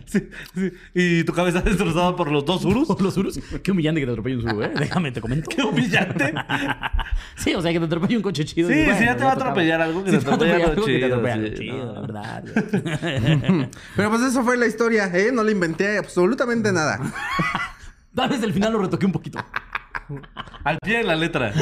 Sí, 0.06 0.28
sí. 0.54 0.72
Y 0.94 1.24
tu 1.24 1.32
cabeza 1.32 1.60
destrozada 1.60 2.16
por 2.16 2.30
los 2.30 2.44
dos 2.44 2.64
urus. 2.64 2.88
¿Por 2.88 3.02
los 3.02 3.16
urus? 3.16 3.40
Qué 3.62 3.70
humillante 3.70 4.00
que 4.00 4.06
te 4.06 4.12
atropelle 4.12 4.36
un 4.36 4.42
suru, 4.42 4.62
¿eh? 4.62 4.72
Déjame, 4.78 5.12
te 5.12 5.20
comento. 5.20 5.48
Qué 5.48 5.62
humillante. 5.62 6.34
Sí, 7.36 7.54
o 7.54 7.62
sea, 7.62 7.72
que 7.72 7.78
te 7.78 7.84
atropelle 7.84 8.16
un 8.16 8.22
coche 8.22 8.44
chido. 8.44 8.68
Sí, 8.68 8.74
y 8.74 8.78
si 8.78 8.84
bueno, 8.84 9.00
ya 9.04 9.16
te 9.16 9.24
va 9.24 9.30
a 9.30 9.34
atropellar 9.34 9.80
algo, 9.80 10.04
que 10.04 10.10
Si 10.10 10.18
te 10.18 10.24
va 10.24 10.32
a 10.32 10.34
atropelle 10.34 10.64
algo 10.64 10.84
te 10.84 10.92
chido, 10.92 11.06
atropelle 11.06 11.32
algo 11.32 11.46
sí, 11.48 11.54
chido, 11.54 11.94
no. 11.94 12.00
¿verdad? 12.02 12.44
Pero 13.96 14.10
pues 14.10 14.22
eso 14.22 14.42
fue 14.42 14.56
la 14.56 14.66
historia, 14.66 15.06
¿eh? 15.12 15.30
No 15.32 15.42
le 15.42 15.52
inventé 15.52 15.98
absolutamente 15.98 16.27
nada. 16.72 17.00
Tal 18.14 18.28
vez 18.28 18.42
el 18.42 18.52
final 18.52 18.72
lo 18.72 18.80
retoqué 18.80 19.06
un 19.06 19.12
poquito. 19.12 19.38
Al 20.64 20.78
pie 20.78 20.98
de 20.98 21.04
la 21.04 21.16
letra. 21.16 21.52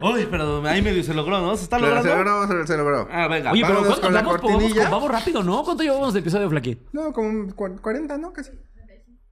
Uy, 0.00 0.28
pero 0.30 0.64
ahí 0.66 0.80
medio 0.80 1.02
se 1.02 1.12
logró, 1.12 1.40
¿no? 1.40 1.56
¿Se 1.56 1.64
está 1.64 1.76
Pero 1.76 1.88
logrando? 1.94 2.10
se 2.10 2.16
logró, 2.24 2.46
se, 2.66 2.66
se 2.68 2.76
logró. 2.76 3.08
Ah, 3.10 3.26
venga. 3.26 3.50
Oye, 3.50 3.62
pero 3.62 3.74
vámonos 3.80 3.98
¿cuánto 3.98 4.02
con 4.06 4.14
la 4.14 4.22
vamos, 4.22 4.40
vamos, 4.42 4.52
cortinilla. 4.60 4.90
vamos 4.90 5.10
rápido, 5.10 5.42
¿no? 5.42 5.62
¿Cuánto 5.64 5.82
llevamos 5.82 6.14
de 6.14 6.20
episodio, 6.20 6.48
Flaky? 6.48 6.78
No, 6.92 7.12
como 7.12 7.52
cu- 7.54 7.78
40, 7.80 8.16
¿no? 8.18 8.32
Casi. 8.32 8.52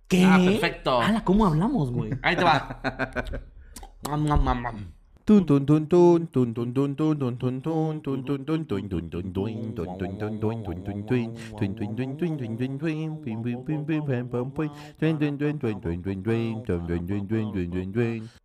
¿Qué? 0.08 0.24
Ah, 0.24 0.38
perfecto. 0.44 1.00
Ala, 1.00 1.22
¿cómo 1.24 1.46
hablamos, 1.46 1.92
güey? 1.92 2.12
Ahí 2.22 2.36
te 2.36 2.42
va. 2.44 2.80
Mam, 4.08 4.26
mam, 4.26 4.42
mam, 4.44 4.62
mam. 4.62 4.92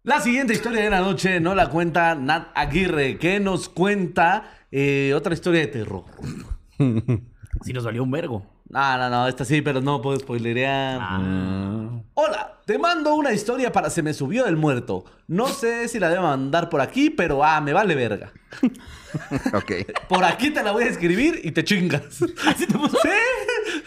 La 0.02 0.20
siguiente 0.22 0.54
historia 0.54 0.82
de 0.82 0.90
la 0.90 1.02
noche 1.02 1.40
no 1.40 1.54
la 1.54 1.70
cuenta 1.70 2.16
Nat 2.16 2.48
Aguirre, 2.56 3.20
que 3.20 3.40
nos 3.40 3.70
cuenta 3.70 4.46
otra 5.16 5.34
historia 5.36 5.60
de 5.60 5.68
terror. 5.68 6.06
Si 7.64 7.74
nos 7.74 7.86
valió 7.86 8.02
un 8.02 8.10
vergo. 8.10 8.61
No, 8.72 8.98
no, 8.98 9.10
no, 9.10 9.28
esta 9.28 9.44
sí, 9.44 9.62
pero 9.62 9.82
no 9.82 10.02
puedo 10.02 10.18
spoilerear. 10.18 11.02
Hola, 12.14 12.60
te 12.66 12.78
mando 12.80 13.16
una 13.16 13.34
historia 13.34 13.70
para 13.70 13.90
Se 13.90 14.02
me 14.02 14.14
subió 14.14 14.46
el 14.46 14.56
muerto. 14.56 15.04
No 15.28 15.48
sé 15.48 15.90
si 15.90 16.00
la 16.00 16.10
debo 16.10 16.24
mandar 16.24 16.70
por 16.70 16.80
aquí, 16.80 17.10
pero 17.10 17.44
ah, 17.44 17.60
me 17.60 17.74
vale 17.74 17.96
verga. 17.96 18.32
Ok. 19.54 19.72
Por 20.08 20.24
aquí 20.24 20.50
te 20.52 20.64
la 20.64 20.72
voy 20.72 20.84
a 20.86 20.88
escribir 20.88 21.42
y 21.44 21.52
te 21.52 21.64
chingas. 21.64 22.22
¿Así 22.46 22.66
te 22.68 22.74
puso? 22.74 22.98
¿Sí? 23.02 23.10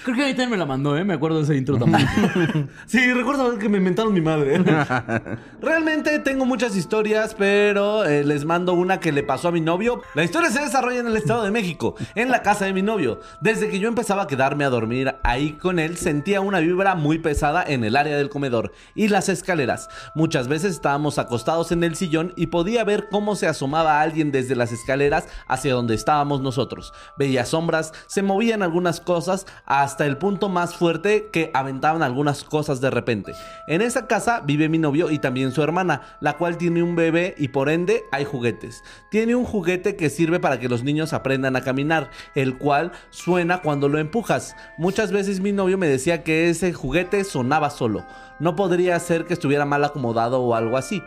Creo 0.04 0.16
que 0.16 0.22
ahorita 0.22 0.46
me 0.46 0.56
la 0.56 0.66
mandó, 0.66 0.96
¿eh? 0.96 1.04
Me 1.04 1.14
acuerdo 1.14 1.38
de 1.38 1.44
ese 1.44 1.56
intro 1.56 1.78
también. 1.78 2.06
Sí, 2.86 3.12
recuerdo 3.12 3.58
que 3.58 3.68
me 3.68 3.78
inventaron 3.78 4.12
mi 4.12 4.20
madre. 4.20 4.58
Realmente 5.60 6.18
tengo 6.18 6.44
muchas 6.44 6.76
historias, 6.76 7.34
pero 7.34 8.04
eh, 8.04 8.24
les 8.24 8.44
mando 8.44 8.74
una 8.74 9.00
que 9.00 9.12
le 9.12 9.22
pasó 9.22 9.48
a 9.48 9.52
mi 9.52 9.60
novio. 9.60 10.02
La 10.14 10.24
historia 10.24 10.50
se 10.50 10.60
desarrolla 10.60 11.00
en 11.00 11.06
el 11.06 11.16
Estado 11.16 11.42
de 11.44 11.50
México, 11.50 11.94
en 12.14 12.30
la 12.30 12.42
casa 12.42 12.66
de 12.66 12.72
mi 12.72 12.82
novio. 12.82 13.20
Desde 13.40 13.68
que 13.68 13.78
yo 13.78 13.88
empezaba 13.88 14.22
a 14.22 14.26
quedarme 14.26 14.64
a 14.64 14.70
dormir 14.70 15.14
ahí 15.22 15.52
con 15.52 15.78
él, 15.78 15.96
sentía 15.96 16.40
una 16.40 16.60
vibra 16.60 16.94
muy 16.94 17.18
pesada 17.18 17.64
en 17.66 17.84
el 17.84 17.96
área 17.96 18.16
del 18.16 18.28
comedor 18.28 18.72
y 18.94 19.08
las 19.08 19.28
escaleras. 19.28 19.88
Muchas 20.14 20.48
veces 20.48 20.72
estábamos 20.72 21.18
acostados 21.18 21.72
en 21.72 21.84
el 21.84 21.96
sillón 21.96 22.32
y 22.36 22.48
podía 22.48 22.84
ver 22.84 23.08
cómo 23.10 23.36
se 23.36 23.46
asomaba 23.46 24.00
alguien 24.00 24.32
desde 24.32 24.56
las 24.56 24.72
escaleras 24.72 25.13
hacia 25.46 25.74
donde 25.74 25.94
estábamos 25.94 26.40
nosotros. 26.40 26.92
Veía 27.16 27.44
sombras, 27.44 27.92
se 28.06 28.22
movían 28.22 28.62
algunas 28.62 29.00
cosas 29.00 29.46
hasta 29.66 30.06
el 30.06 30.16
punto 30.16 30.48
más 30.48 30.74
fuerte 30.74 31.28
que 31.32 31.50
aventaban 31.54 32.02
algunas 32.02 32.44
cosas 32.44 32.80
de 32.80 32.90
repente. 32.90 33.34
En 33.66 33.82
esa 33.82 34.06
casa 34.06 34.40
vive 34.40 34.68
mi 34.68 34.78
novio 34.78 35.10
y 35.10 35.18
también 35.18 35.52
su 35.52 35.62
hermana, 35.62 36.16
la 36.20 36.36
cual 36.36 36.56
tiene 36.56 36.82
un 36.82 36.96
bebé 36.96 37.34
y 37.38 37.48
por 37.48 37.68
ende 37.68 38.02
hay 38.12 38.24
juguetes. 38.24 38.82
Tiene 39.10 39.34
un 39.34 39.44
juguete 39.44 39.96
que 39.96 40.10
sirve 40.10 40.40
para 40.40 40.58
que 40.58 40.68
los 40.68 40.82
niños 40.82 41.12
aprendan 41.12 41.56
a 41.56 41.62
caminar, 41.62 42.10
el 42.34 42.58
cual 42.58 42.92
suena 43.10 43.62
cuando 43.62 43.88
lo 43.88 43.98
empujas. 43.98 44.56
Muchas 44.78 45.12
veces 45.12 45.40
mi 45.40 45.52
novio 45.52 45.78
me 45.78 45.88
decía 45.88 46.22
que 46.22 46.48
ese 46.48 46.72
juguete 46.72 47.24
sonaba 47.24 47.70
solo. 47.70 48.04
No 48.40 48.56
podría 48.56 48.98
ser 48.98 49.24
que 49.26 49.34
estuviera 49.34 49.64
mal 49.64 49.84
acomodado 49.84 50.40
o 50.40 50.54
algo 50.54 50.76
así 50.76 51.02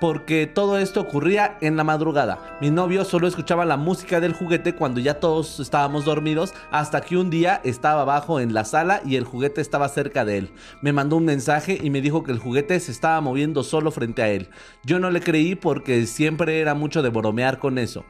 porque 0.00 0.46
todo 0.46 0.78
esto 0.78 1.00
ocurría 1.00 1.56
en 1.60 1.76
la 1.76 1.84
madrugada. 1.84 2.58
Mi 2.60 2.70
novio 2.70 3.04
solo 3.04 3.26
escuchaba 3.26 3.64
la 3.64 3.76
música 3.76 4.20
del 4.20 4.34
juguete 4.34 4.74
cuando 4.74 5.00
ya 5.00 5.20
todos 5.20 5.60
estábamos 5.60 6.04
dormidos, 6.04 6.54
hasta 6.70 7.00
que 7.00 7.16
un 7.16 7.30
día 7.30 7.60
estaba 7.64 8.02
abajo 8.02 8.40
en 8.40 8.54
la 8.54 8.64
sala 8.64 9.00
y 9.04 9.16
el 9.16 9.24
juguete 9.24 9.60
estaba 9.60 9.88
cerca 9.88 10.24
de 10.24 10.38
él. 10.38 10.50
Me 10.82 10.92
mandó 10.92 11.16
un 11.16 11.24
mensaje 11.24 11.78
y 11.82 11.90
me 11.90 12.00
dijo 12.00 12.22
que 12.22 12.32
el 12.32 12.38
juguete 12.38 12.78
se 12.80 12.92
estaba 12.92 13.20
moviendo 13.20 13.62
solo 13.62 13.90
frente 13.90 14.22
a 14.22 14.28
él. 14.28 14.48
Yo 14.84 14.98
no 14.98 15.10
le 15.10 15.20
creí 15.20 15.54
porque 15.54 16.06
siempre 16.06 16.60
era 16.60 16.74
mucho 16.74 17.02
de 17.02 17.10
bromear 17.10 17.58
con 17.58 17.78
eso. 17.78 18.04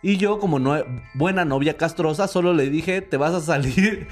Y 0.00 0.16
yo, 0.16 0.38
como 0.38 0.60
no, 0.60 0.76
buena 1.14 1.44
novia 1.44 1.76
castrosa, 1.76 2.28
solo 2.28 2.54
le 2.54 2.70
dije, 2.70 3.02
te 3.02 3.16
vas 3.16 3.34
a 3.34 3.40
salir, 3.40 4.06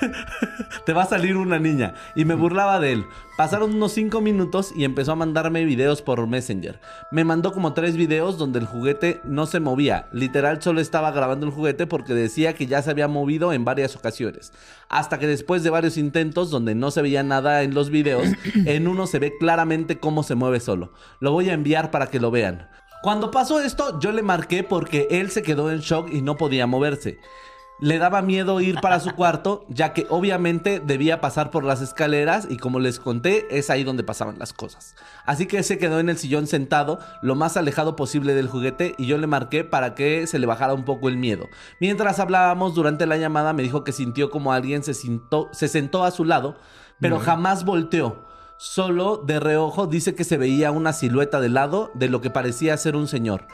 te 0.86 0.92
va 0.92 1.02
a 1.02 1.06
salir 1.06 1.36
una 1.36 1.58
niña. 1.58 1.94
Y 2.14 2.24
me 2.24 2.34
burlaba 2.34 2.78
de 2.78 2.92
él. 2.92 3.06
Pasaron 3.36 3.74
unos 3.74 3.90
5 3.92 4.20
minutos 4.20 4.72
y 4.76 4.84
empezó 4.84 5.12
a 5.12 5.16
mandarme 5.16 5.64
videos 5.64 6.00
por 6.00 6.24
Messenger. 6.28 6.80
Me 7.10 7.24
mandó 7.24 7.52
como 7.52 7.72
tres 7.72 7.96
videos 7.96 8.38
donde 8.38 8.60
el 8.60 8.66
juguete 8.66 9.20
no 9.24 9.46
se 9.46 9.58
movía. 9.58 10.06
Literal 10.12 10.62
solo 10.62 10.80
estaba 10.80 11.10
grabando 11.10 11.46
el 11.46 11.52
juguete 11.52 11.88
porque 11.88 12.14
decía 12.14 12.54
que 12.54 12.68
ya 12.68 12.80
se 12.80 12.90
había 12.90 13.08
movido 13.08 13.52
en 13.52 13.64
varias 13.64 13.96
ocasiones. 13.96 14.52
Hasta 14.88 15.18
que 15.18 15.26
después 15.26 15.64
de 15.64 15.70
varios 15.70 15.96
intentos 15.96 16.50
donde 16.50 16.76
no 16.76 16.92
se 16.92 17.02
veía 17.02 17.24
nada 17.24 17.64
en 17.64 17.74
los 17.74 17.90
videos, 17.90 18.28
en 18.66 18.86
uno 18.86 19.08
se 19.08 19.18
ve 19.18 19.32
claramente 19.40 19.98
cómo 19.98 20.22
se 20.22 20.36
mueve 20.36 20.60
solo. 20.60 20.92
Lo 21.18 21.32
voy 21.32 21.50
a 21.50 21.54
enviar 21.54 21.90
para 21.90 22.06
que 22.06 22.20
lo 22.20 22.30
vean. 22.30 22.68
Cuando 23.02 23.30
pasó 23.30 23.60
esto, 23.60 23.98
yo 23.98 24.12
le 24.12 24.22
marqué 24.22 24.62
porque 24.62 25.08
él 25.10 25.30
se 25.30 25.42
quedó 25.42 25.70
en 25.70 25.80
shock 25.80 26.08
y 26.12 26.22
no 26.22 26.36
podía 26.36 26.66
moverse. 26.66 27.18
Le 27.80 27.98
daba 27.98 28.22
miedo 28.22 28.60
ir 28.60 28.80
para 28.80 29.00
su 29.00 29.10
cuarto, 29.16 29.64
ya 29.68 29.92
que 29.92 30.06
obviamente 30.08 30.78
debía 30.78 31.20
pasar 31.20 31.50
por 31.50 31.64
las 31.64 31.82
escaleras 31.82 32.46
y 32.48 32.56
como 32.58 32.78
les 32.78 33.00
conté, 33.00 33.48
es 33.58 33.70
ahí 33.70 33.82
donde 33.82 34.04
pasaban 34.04 34.38
las 34.38 34.52
cosas. 34.52 34.94
Así 35.26 35.46
que 35.46 35.64
se 35.64 35.78
quedó 35.78 35.98
en 35.98 36.08
el 36.08 36.16
sillón 36.16 36.46
sentado, 36.46 37.00
lo 37.22 37.34
más 37.34 37.56
alejado 37.56 37.96
posible 37.96 38.34
del 38.34 38.46
juguete, 38.46 38.94
y 38.98 39.06
yo 39.06 39.18
le 39.18 39.26
marqué 39.26 39.64
para 39.64 39.96
que 39.96 40.28
se 40.28 40.38
le 40.38 40.46
bajara 40.46 40.74
un 40.74 40.84
poco 40.84 41.08
el 41.08 41.16
miedo. 41.16 41.48
Mientras 41.80 42.20
hablábamos 42.20 42.76
durante 42.76 43.04
la 43.06 43.16
llamada, 43.16 43.52
me 43.52 43.64
dijo 43.64 43.82
que 43.82 43.90
sintió 43.90 44.30
como 44.30 44.52
alguien 44.52 44.84
se, 44.84 44.94
sintó- 44.94 45.48
se 45.52 45.66
sentó 45.66 46.04
a 46.04 46.12
su 46.12 46.24
lado, 46.24 46.54
pero 47.00 47.16
jamás 47.24 47.64
volteó. 47.64 48.30
Solo 48.64 49.16
de 49.16 49.40
reojo 49.40 49.88
dice 49.88 50.14
que 50.14 50.22
se 50.22 50.36
veía 50.36 50.70
una 50.70 50.92
silueta 50.92 51.40
de 51.40 51.48
lado 51.48 51.90
de 51.94 52.08
lo 52.08 52.20
que 52.20 52.30
parecía 52.30 52.76
ser 52.76 52.94
un 52.94 53.08
señor. 53.08 53.48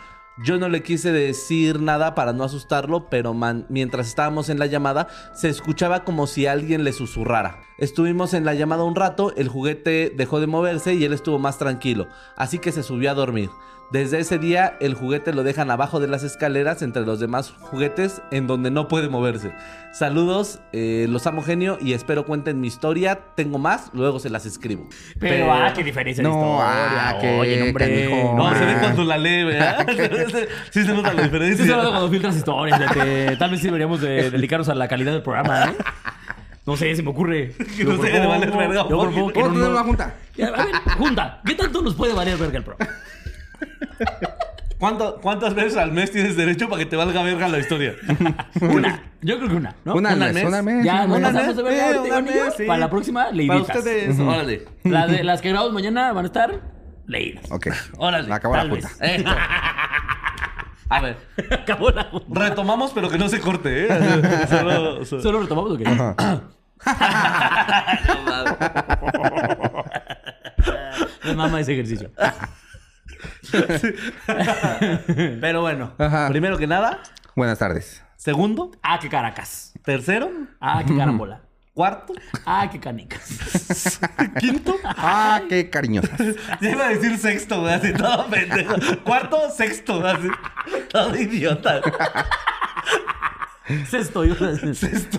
Yo 0.45 0.59
no 0.59 0.69
le 0.69 0.83
quise 0.83 1.13
decir 1.13 1.81
nada 1.81 2.15
para 2.15 2.35
no 2.35 2.45
asustarlo, 2.45 3.09
pero 3.09 3.33
mientras 3.71 4.07
estábamos 4.07 4.51
en 4.51 4.59
la 4.59 4.67
llamada 4.67 5.09
se 5.33 5.49
escuchaba 5.49 6.05
como 6.05 6.27
si 6.27 6.47
alguien 6.47 6.85
le 6.85 6.93
susurrara. 6.93 7.63
Estuvimos 7.79 8.35
en 8.35 8.45
la 8.45 8.53
llamada 8.53 8.85
un 8.85 8.97
rato, 8.97 9.33
el 9.37 9.49
juguete 9.49 10.13
dejó 10.15 10.41
de 10.41 10.47
moverse 10.47 10.93
y 10.93 11.03
él 11.05 11.15
estuvo 11.15 11.39
más 11.39 11.57
tranquilo, 11.57 12.07
así 12.37 12.59
que 12.59 12.71
se 12.71 12.83
subió 12.83 13.11
a 13.11 13.15
dormir. 13.15 13.49
Desde 13.91 14.19
ese 14.21 14.39
día 14.39 14.77
el 14.81 14.93
juguete 14.93 15.33
lo 15.33 15.43
dejan 15.45 15.71
abajo 15.71 15.99
de 15.99 16.09
las 16.09 16.23
escaleras 16.23 16.83
entre 16.83 17.07
los 17.07 17.21
demás 17.21 17.55
juguetes 17.59 18.21
en 18.31 18.47
donde 18.47 18.71
no 18.71 18.87
puede 18.87 19.09
moverse. 19.09 19.53
Saludos, 19.95 20.61
eh, 20.73 21.07
los 21.09 21.27
amo 21.27 21.43
genio 21.43 21.79
y 21.81 21.95
espero 21.95 22.27
cuenten 22.27 22.61
mi 22.61 22.67
historia. 22.69 23.21
Tengo 23.35 23.59
más, 23.59 23.89
luego 23.95 24.21
se 24.21 24.29
las 24.29 24.45
escribo. 24.45 24.87
Pero, 25.19 25.51
ah, 25.51 25.73
qué 25.75 25.83
diferencia 25.83 26.23
de 26.23 26.29
No, 26.29 26.35
historia. 26.37 27.09
ah, 27.09 27.19
qué 27.19 27.39
Oye, 27.39 27.63
hombre. 27.63 28.07
canijo. 28.11 28.35
No, 28.37 28.55
se 28.55 28.65
ve 28.67 28.75
cuando 28.79 29.05
la 29.05 29.17
lee, 29.17 29.45
¿verdad? 29.45 29.87
sí 30.71 30.85
se 30.85 30.93
nota 30.93 31.15
la 31.15 31.23
Sí, 31.23 31.29
diferencia. 31.29 31.53
estoy 31.65 31.71
hablando 31.71 31.91
cuando 31.93 32.11
filtras 32.11 32.37
historias, 32.37 32.79
fíjate. 32.79 33.37
Tal 33.39 33.51
vez 33.51 33.61
sí 33.61 33.67
deberíamos 33.67 34.01
de 34.03 34.31
dedicarnos 34.31 34.69
a 34.69 34.75
la 34.75 34.87
calidad 34.87 35.13
del 35.13 35.23
programa, 35.23 35.65
¿eh? 35.65 35.77
No 36.67 36.77
sé, 36.77 36.95
se 36.95 37.03
me 37.03 37.09
ocurre. 37.09 37.55
Nos 37.83 38.03
deje 38.03 38.21
de 38.21 38.27
valer 38.27 38.51
verga, 38.51 38.83
Yo 38.91 38.99
por 38.99 39.11
propongo 39.11 39.33
que 39.33 39.43
no, 39.43 39.49
no- 39.71 39.85
junta. 39.85 40.15
Ya, 40.37 40.49
A 40.49 40.65
ver, 40.67 40.75
junta. 40.99 41.41
¿Qué 41.47 41.55
tanto 41.55 41.81
nos 41.81 41.95
puede 41.95 42.13
valer 42.13 42.37
verga 42.37 42.59
el 42.59 42.65
programa? 42.65 42.93
¿Cuánto- 44.79 45.19
¿Cuántas 45.21 45.55
veces 45.55 45.77
al 45.77 45.91
mes 45.91 46.13
tienes 46.13 46.37
derecho 46.37 46.69
para 46.69 46.79
que 46.79 46.87
te 46.87 46.95
valga 46.97 47.23
verga 47.23 47.49
la 47.49 47.59
historia? 47.59 47.95
Una. 48.61 49.03
Yo 49.23 49.37
creo 49.39 49.49
que 49.49 49.57
una, 49.57 49.75
¿no? 49.85 49.95
Una 49.95 50.11
al 50.11 50.17
¿Una 50.17 50.27
mes, 50.27 50.35
mes? 50.35 50.45
una 50.45 50.63
mes. 50.63 50.85
Ya, 50.85 51.05
una 51.05 51.19
nos 51.19 51.33
pasamos 51.33 51.57
de 51.57 51.63
verga 51.65 51.91
Eh, 51.91 51.99
una 52.01 52.21
mes, 52.21 52.55
sí. 52.57 52.65
Para 52.65 52.79
la 52.79 52.91
próxima, 52.91 53.31
le 53.33 53.47
Para 53.49 53.61
ustedes, 53.63 54.19
órale. 54.21 54.65
Las, 54.85 55.11
de- 55.11 55.25
las 55.25 55.41
que 55.43 55.49
grabamos 55.49 55.73
mañana 55.75 56.13
van 56.13 56.25
a 56.25 56.29
estar 56.29 56.61
leídas. 57.07 57.51
Ok. 57.51 57.69
Órale. 57.97 58.33
Acabó 58.33 58.55
la. 58.57 58.79
Esto. 59.01 59.31
A 60.91 61.03
ver, 61.03 61.19
Acabó 61.51 61.91
la 61.91 62.05
junta. 62.05 62.41
retomamos, 62.49 62.93
pero 62.95 63.11
que 63.11 63.19
no 63.19 63.29
se 63.29 63.41
corte, 63.41 63.85
¿eh? 63.85 63.89
Solo- 64.49 65.05
solo- 65.05 65.23
¿Solo 65.23 65.41
retomamos 65.43 65.73
o 65.73 65.77
qué? 65.77 65.85
Me 71.25 71.35
mama 71.35 71.61
ese 71.61 71.73
ejercicio. 71.73 72.11
Pero 75.41 75.61
bueno, 75.61 75.93
Ajá. 75.99 76.29
primero 76.29 76.57
que 76.59 76.67
nada, 76.67 77.01
Buenas 77.35 77.59
tardes. 77.59 78.03
segundo, 78.17 78.71
Ah, 78.83 78.99
qué 79.01 79.09
caracas. 79.09 79.73
tercero, 79.85 80.31
Ah, 80.61 80.83
qué 80.87 80.97
carambola. 80.97 81.43
cuarto, 81.75 82.13
Ah, 82.45 82.69
qué 82.71 82.81
canicas. 82.81 84.01
quinto. 84.41 84.75
Ah, 84.85 85.43
qué 85.49 85.71
cariñosas. 85.71 86.19
Ya 86.61 86.71
iba 86.71 86.87
a 86.87 86.89
decir 86.91 87.17
sexto, 87.19 87.61
güey, 87.61 87.75
así 87.75 87.93
todo 87.93 88.27
pendejo. 88.29 88.75
Cuarto, 89.05 89.51
sexto, 89.51 90.05
así. 90.07 90.29
Todo 90.91 91.15
idiota. 91.17 91.81
Sexto, 93.89 94.25
yo. 94.25 94.35
Sexto. 94.75 95.19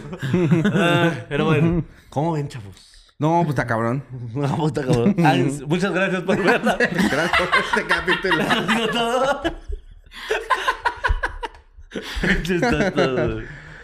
Ah, 0.74 1.12
pero 1.30 1.46
bueno, 1.46 1.86
¿cómo 2.10 2.34
ven, 2.34 2.48
chavos? 2.48 2.89
No, 3.20 3.40
pues 3.40 3.50
está 3.50 3.68
cabrón. 3.68 4.04
Una 4.34 4.56
puta 4.56 4.82
cabrón. 4.82 5.16
Ay, 5.26 5.44
muchas 5.68 5.92
gracias 5.92 6.24
por 6.24 6.42
verla. 6.42 6.78
Gracias 6.80 7.32
por 7.38 7.50
este 7.60 7.86
capítulo. 7.86 8.46
Digo 8.68 8.88
todo. 8.88 9.42
Todo. 12.92 13.42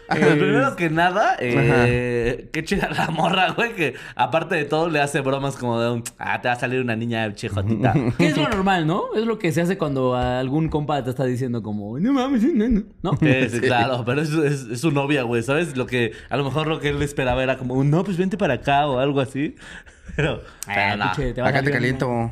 Pues 0.08 0.20
primero 0.36 0.76
que 0.76 0.90
nada, 0.90 1.36
eh, 1.40 2.50
qué 2.54 2.64
chida 2.64 2.90
la 2.92 3.08
morra, 3.10 3.52
güey, 3.52 3.74
que 3.74 3.96
aparte 4.16 4.56
de 4.56 4.66
todo 4.66 4.90
le 4.90 5.00
hace 5.02 5.22
bromas 5.22 5.56
como 5.56 5.80
de 5.82 5.92
un, 5.92 6.04
ah, 6.20 6.42
te 6.42 6.48
va 6.48 6.54
a 6.54 6.60
salir 6.60 6.80
una 6.82 6.96
niña 6.96 7.34
chijotita. 7.34 7.94
Que 8.18 8.28
es 8.28 8.38
lo 8.38 8.48
normal, 8.48 8.86
¿no? 8.86 9.16
Es 9.16 9.26
lo 9.26 9.40
que 9.40 9.52
se 9.52 9.62
hace 9.62 9.78
cuando 9.78 10.16
algún 10.16 10.70
compa 10.70 11.04
te 11.04 11.10
está 11.10 11.26
diciendo 11.26 11.64
como, 11.64 11.98
no 12.00 12.14
mames, 12.14 12.44
no, 12.44 12.68
no", 12.70 12.84
¿no? 13.02 13.18
Sí, 13.18 13.50
sí, 13.50 13.62
claro, 13.62 14.04
pero 14.06 14.22
es, 14.22 14.30
es- 14.32 14.68
es 14.72 14.82
su 14.82 14.92
novia, 14.92 15.24
güey, 15.24 15.42
¿sabes? 15.42 15.76
Lo 15.76 15.86
que, 15.88 16.12
a 16.30 16.38
lo 16.38 16.44
mejor 16.44 16.68
lo 16.68 16.80
que 16.80 16.90
él 16.90 17.02
esperaba 17.02 17.42
era 17.42 17.58
como, 17.58 17.84
no, 17.84 18.04
pues 18.04 18.18
vente 18.18 18.38
para 18.38 18.56
acá 18.56 18.88
o 18.88 19.00
algo 19.00 19.20
así. 19.22 19.56
Pero, 20.16 20.42
Ah, 20.68 20.74
pero 20.74 20.98
no. 21.28 21.34
te 21.34 21.42
va 21.42 21.48
a 21.48 21.50
Acá 21.50 21.62
te 21.64 21.72
caliento. 21.72 22.08
Oh, 22.10 22.32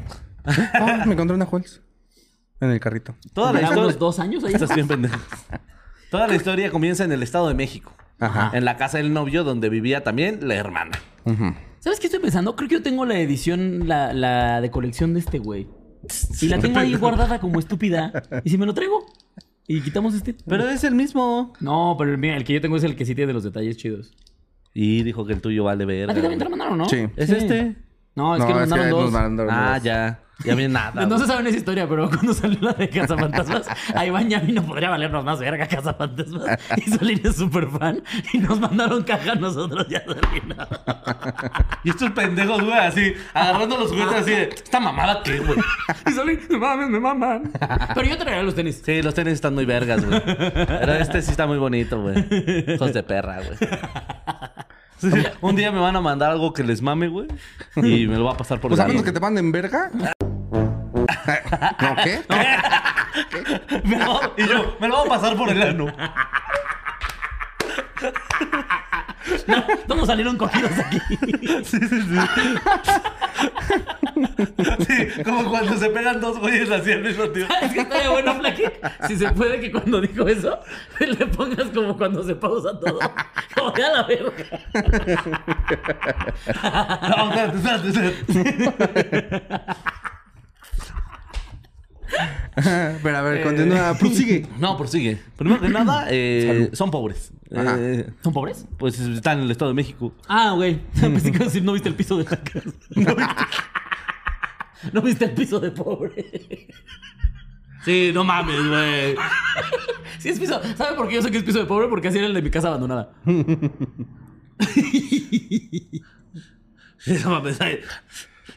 me 1.05 1.13
encontré 1.13 1.35
una 1.35 1.45
Jules. 1.45 1.81
En 2.61 2.69
el 2.71 2.79
carrito. 2.79 3.13
Toda 3.33 3.51
la 3.51 3.59
¿Llevamos 3.59 3.71
historia... 3.71 3.87
unos 3.89 3.99
dos 3.99 4.19
años 4.19 4.43
ahí? 4.45 4.53
Estás 4.53 4.73
bien 4.73 4.87
pendejo. 4.87 5.19
Toda 6.13 6.27
la 6.27 6.35
historia 6.35 6.69
comienza 6.69 7.03
en 7.03 7.11
el 7.11 7.23
Estado 7.23 7.47
de 7.47 7.55
México. 7.55 7.91
Ajá. 8.19 8.51
En 8.53 8.65
la 8.65 8.77
casa 8.77 8.99
del 8.99 9.13
novio 9.13 9.43
donde 9.43 9.67
vivía 9.69 10.03
también 10.03 10.47
la 10.47 10.53
hermana. 10.53 10.91
Ujú. 11.25 11.55
¿Sabes 11.79 11.99
qué 11.99 12.05
estoy 12.05 12.19
pensando? 12.19 12.55
Creo 12.55 12.69
que 12.69 12.75
yo 12.75 12.83
tengo 12.83 13.03
la 13.03 13.17
edición, 13.17 13.87
la, 13.87 14.13
la 14.13 14.61
de 14.61 14.69
colección 14.69 15.15
de 15.15 15.21
este 15.21 15.39
güey. 15.39 15.67
Y 16.39 16.49
la 16.49 16.59
tengo 16.59 16.77
ahí 16.77 16.93
guardada 16.99 17.39
como 17.39 17.57
estúpida. 17.57 18.13
¿Y 18.43 18.51
si 18.51 18.59
me 18.59 18.67
lo 18.67 18.75
traigo? 18.75 19.03
Y 19.67 19.81
quitamos 19.81 20.13
este. 20.13 20.35
Pero 20.45 20.69
es 20.69 20.83
el 20.83 20.93
mismo. 20.93 21.51
No, 21.59 21.95
pero 21.97 22.15
mira, 22.15 22.37
el 22.37 22.43
que 22.43 22.53
yo 22.53 22.61
tengo 22.61 22.77
es 22.77 22.83
el 22.83 22.95
que 22.95 23.07
sí 23.07 23.15
tiene 23.15 23.33
los 23.33 23.43
detalles 23.43 23.77
chidos. 23.77 24.13
Y 24.71 25.01
dijo 25.01 25.25
que 25.25 25.33
el 25.33 25.41
tuyo 25.41 25.63
vale 25.63 25.83
ver. 25.83 26.11
¿A 26.11 26.13
ti 26.13 26.21
también 26.21 26.37
te 26.37 26.45
lo 26.45 26.51
mandaron, 26.51 26.77
no? 26.77 26.87
Sí. 26.89 27.07
¿Es 27.15 27.31
este? 27.31 27.75
No, 28.15 28.35
es 28.35 28.39
No, 28.41 28.47
que 28.47 28.53
nos 28.53 28.59
mandaron 28.69 28.89
nos 28.89 29.01
dos. 29.01 29.11
mandaron 29.11 29.53
Ah, 29.53 29.73
dos. 29.75 29.83
ya. 29.83 30.19
Ya 30.43 30.55
viene 30.55 30.73
nada. 30.73 31.05
No 31.05 31.17
se 31.19 31.25
sabe 31.27 31.47
esa 31.47 31.57
historia, 31.57 31.87
pero 31.87 32.09
cuando 32.09 32.33
salió 32.33 32.59
la 32.59 32.73
de 32.73 32.89
Cazafantasmas, 32.89 33.65
a 33.95 34.05
Iván 34.05 34.29
y 34.29 34.33
a 34.33 34.39
mí 34.41 34.51
no 34.51 34.63
podría 34.63 34.89
valernos 34.89 35.23
más 35.23 35.39
verga 35.39 35.67
Cazafantasmas. 35.67 36.59
Y 36.75 36.89
Solín 36.89 37.21
es 37.23 37.35
súper 37.37 37.67
fan. 37.69 38.03
Y 38.33 38.39
nos 38.39 38.59
mandaron 38.59 39.03
caja 39.03 39.33
a 39.33 39.35
nosotros 39.35 39.87
ya 39.87 40.03
Solín. 40.03 40.53
Y 41.83 41.91
estos 41.91 42.11
pendejos, 42.11 42.61
güey, 42.61 42.73
así, 42.77 43.13
agarrando 43.33 43.77
los 43.77 43.91
juguetes 43.91 44.13
así 44.15 44.31
de, 44.31 44.43
¿esta 44.49 44.79
mamada 44.81 45.21
qué, 45.23 45.37
güey? 45.39 45.59
Y 46.07 46.11
Solín, 46.11 46.39
me 46.49 46.57
mames, 46.57 46.89
me 46.89 46.99
maman. 46.99 47.51
Pero 47.95 48.07
yo 48.09 48.15
regalé 48.17 48.43
los 48.43 48.55
tenis. 48.55 48.81
Sí, 48.83 49.01
los 49.01 49.13
tenis 49.13 49.33
están 49.35 49.53
muy 49.53 49.65
vergas, 49.65 50.03
güey. 50.03 50.21
Pero 50.25 50.93
este 50.95 51.21
sí 51.21 51.31
está 51.31 51.45
muy 51.47 51.57
bonito, 51.59 52.01
güey. 52.01 52.15
Hijos 52.67 52.91
de 52.91 53.03
perra, 53.03 53.37
güey. 53.37 53.57
Sí, 54.97 55.09
un 55.41 55.55
día 55.55 55.71
me 55.71 55.79
van 55.79 55.95
a 55.95 56.01
mandar 56.01 56.31
algo 56.31 56.53
que 56.53 56.63
les 56.63 56.81
mame, 56.81 57.07
güey. 57.07 57.27
Y 57.77 58.07
me 58.11 58.17
lo 58.17 58.25
va 58.25 58.31
a 58.33 58.37
pasar 58.37 58.59
por 58.59 58.69
Pues 58.69 58.79
el 58.79 58.85
a 58.85 58.87
menos 58.87 59.03
que 59.03 59.11
te 59.11 59.19
manden 59.19 59.51
verga. 59.51 59.89
¿No 61.81 61.95
qué? 62.03 62.21
Me 63.83 63.97
lo- 63.99 64.33
y 64.37 64.47
yo, 64.47 64.75
me 64.79 64.87
lo 64.87 64.97
voy 64.97 65.05
a 65.05 65.09
pasar 65.09 65.35
por 65.37 65.49
el 65.49 65.61
ano. 65.61 65.85
No, 69.47 69.63
todos 69.87 70.07
salieron 70.07 70.37
cogidos 70.37 70.71
aquí. 70.79 70.99
Sí, 74.85 75.23
como 75.23 75.49
cuando 75.49 75.77
se 75.77 75.89
pegan 75.89 76.19
dos 76.19 76.39
güeyes 76.39 76.69
así 76.71 76.91
al 76.91 77.01
mismo 77.03 77.29
tiempo. 77.29 77.53
Es 77.61 77.71
que 77.73 77.81
estaría 77.81 78.09
bueno, 78.09 78.35
Flaky. 78.35 78.63
Si 79.07 79.17
se 79.17 79.31
puede 79.31 79.59
que 79.59 79.71
cuando 79.71 80.01
dijo 80.01 80.27
eso, 80.27 80.59
le 80.99 81.25
pongas 81.27 81.67
como 81.73 81.97
cuando 81.97 82.23
se 82.23 82.35
pausa 82.35 82.79
todo. 82.79 82.99
Como 83.55 83.71
de 83.71 83.83
a 83.83 83.91
la 83.91 84.03
verga. 84.03 84.31
No, 87.09 87.29
espérate, 87.29 87.57
espérate, 87.57 87.89
espérate. 87.89 89.33
Pero 93.03 93.17
a 93.17 93.21
ver, 93.21 93.43
continúa. 93.43 93.97
Prosigue. 93.97 94.45
No, 94.59 94.77
prosigue. 94.77 95.19
Primero 95.37 95.61
que 95.61 95.69
nada, 95.69 96.05
eh, 96.09 96.69
son 96.73 96.91
pobres. 96.91 97.31
Ajá. 97.55 97.75
Eh, 97.79 98.09
¿Son 98.23 98.33
pobres? 98.33 98.65
pues 98.77 98.99
están 98.99 99.39
en 99.39 99.45
el 99.45 99.51
Estado 99.51 99.69
de 99.71 99.75
México. 99.75 100.13
Ah, 100.27 100.51
güey. 100.55 100.79
Pensé 101.01 101.31
que 101.31 101.37
iba 101.37 101.45
a 101.45 101.47
decir, 101.47 101.63
no 101.63 101.73
viste 101.73 101.89
el 101.89 101.95
piso 101.95 102.17
de 102.17 102.23
la 102.23 102.37
casa. 102.37 103.47
No 104.91 105.01
viste 105.01 105.25
el 105.25 105.31
piso 105.31 105.59
de 105.59 105.71
pobre. 105.71 106.67
Sí, 107.85 108.11
no 108.13 108.23
mames, 108.23 108.67
güey. 108.67 109.15
Sí, 110.19 110.29
es 110.29 110.39
piso. 110.39 110.61
¿Sabe 110.77 110.95
por 110.95 111.07
qué 111.07 111.15
yo 111.15 111.21
sé 111.21 111.31
que 111.31 111.37
es 111.37 111.43
piso 111.43 111.59
de 111.59 111.65
pobre? 111.65 111.87
Porque 111.87 112.07
así 112.07 112.17
era 112.17 112.27
el 112.27 112.33
de 112.33 112.41
mi 112.41 112.49
casa 112.49 112.69
abandonada. 112.69 113.11
Sí, 116.99 117.17
no 117.23 117.31
mames. 117.31 117.59
ahí 117.61 117.79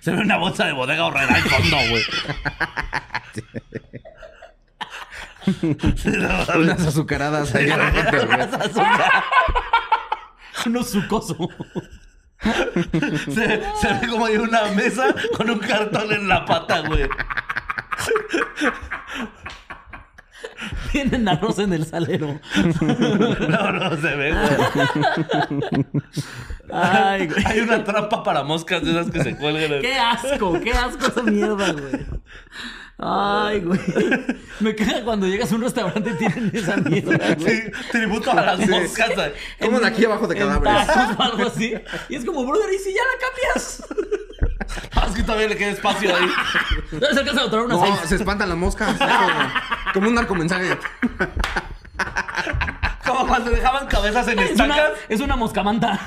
Se 0.06 0.12
ve 0.12 0.20
una 0.20 0.36
bolsa 0.36 0.66
de 0.66 0.72
bodega 0.72 1.04
horrera 1.04 1.34
al 1.34 1.42
fondo, 1.42 1.76
güey. 1.90 2.04
Unas 6.60 6.86
azucaradas 6.86 7.52
ahí 7.56 7.68
a 7.68 7.76
la 7.76 7.90
gente, 7.90 8.24
güey. 8.24 8.38
Uno 10.66 10.84
sucoso. 10.84 11.36
Se, 13.34 13.62
se 13.80 13.94
ve 14.00 14.06
como 14.08 14.26
hay 14.26 14.36
una 14.36 14.66
mesa 14.66 15.12
con 15.36 15.50
un 15.50 15.58
cartón 15.58 16.12
en 16.12 16.28
la 16.28 16.44
pata, 16.44 16.82
güey. 16.82 17.08
Tienen 20.92 21.28
arroz 21.28 21.58
en 21.58 21.72
el 21.72 21.84
salero. 21.86 22.40
No, 23.48 23.72
no 23.72 23.90
se 24.00 24.14
ve, 24.16 24.32
güey. 24.32 25.86
Ay, 26.72 27.26
güey. 27.26 27.44
Hay 27.46 27.60
una 27.60 27.84
trampa 27.84 28.22
para 28.22 28.42
moscas 28.42 28.82
de 28.84 28.90
esas 28.92 29.10
que 29.10 29.22
se 29.22 29.36
cuelgan. 29.36 29.80
Qué 29.80 29.94
asco, 29.98 30.60
qué 30.60 30.72
asco 30.72 31.06
esa 31.06 31.22
mierda, 31.22 31.72
güey. 31.72 32.06
Ay, 32.98 33.60
güey. 33.60 33.78
Me 34.60 34.74
caga 34.74 35.04
cuando 35.04 35.26
llegas 35.26 35.52
a 35.52 35.54
un 35.56 35.62
restaurante 35.62 36.10
y 36.10 36.14
tienen 36.14 36.50
esa 36.54 36.76
mierda, 36.78 37.34
güey. 37.34 37.56
Sí, 37.56 37.62
tributo 37.92 38.30
a 38.32 38.34
las 38.42 38.68
moscas. 38.68 39.14
güey. 39.14 39.32
Como 39.60 39.80
de 39.80 39.86
aquí 39.86 40.04
abajo 40.04 40.26
de 40.26 40.38
En 40.38 40.46
cadáveres. 40.48 40.88
o 41.18 41.22
algo 41.22 41.46
así. 41.46 41.74
Y 42.08 42.16
es 42.16 42.24
como, 42.24 42.44
brother, 42.46 42.72
¿y 42.74 42.78
si 42.78 42.92
ya 42.94 43.00
la 43.02 43.26
cambias? 43.26 43.82
Ah, 44.94 45.06
es 45.10 45.14
que 45.14 45.22
todavía 45.22 45.48
le 45.48 45.56
queda 45.56 45.70
espacio 45.70 46.14
ahí. 46.14 46.28
No 46.92 47.06
se 47.12 47.18
alcanza 47.20 47.42
a 47.42 47.50
tomar 47.50 47.64
una 47.66 47.74
No, 47.74 47.80
seis. 47.86 47.94
se 48.08 48.14
espantan 48.16 48.48
las 48.48 48.58
moscas. 48.58 48.94
Eso. 48.94 49.04
Como 49.94 50.08
un 50.08 50.14
narcomensaje. 50.14 50.76
Como 53.06 53.26
cuando 53.28 53.50
dejaban 53.50 53.86
cabezas 53.86 54.26
en 54.28 54.38
Es 54.40 54.52
una, 54.54 54.64
estacas. 54.76 54.98
es 55.08 55.20
una 55.20 55.36
moscamanta. 55.36 56.00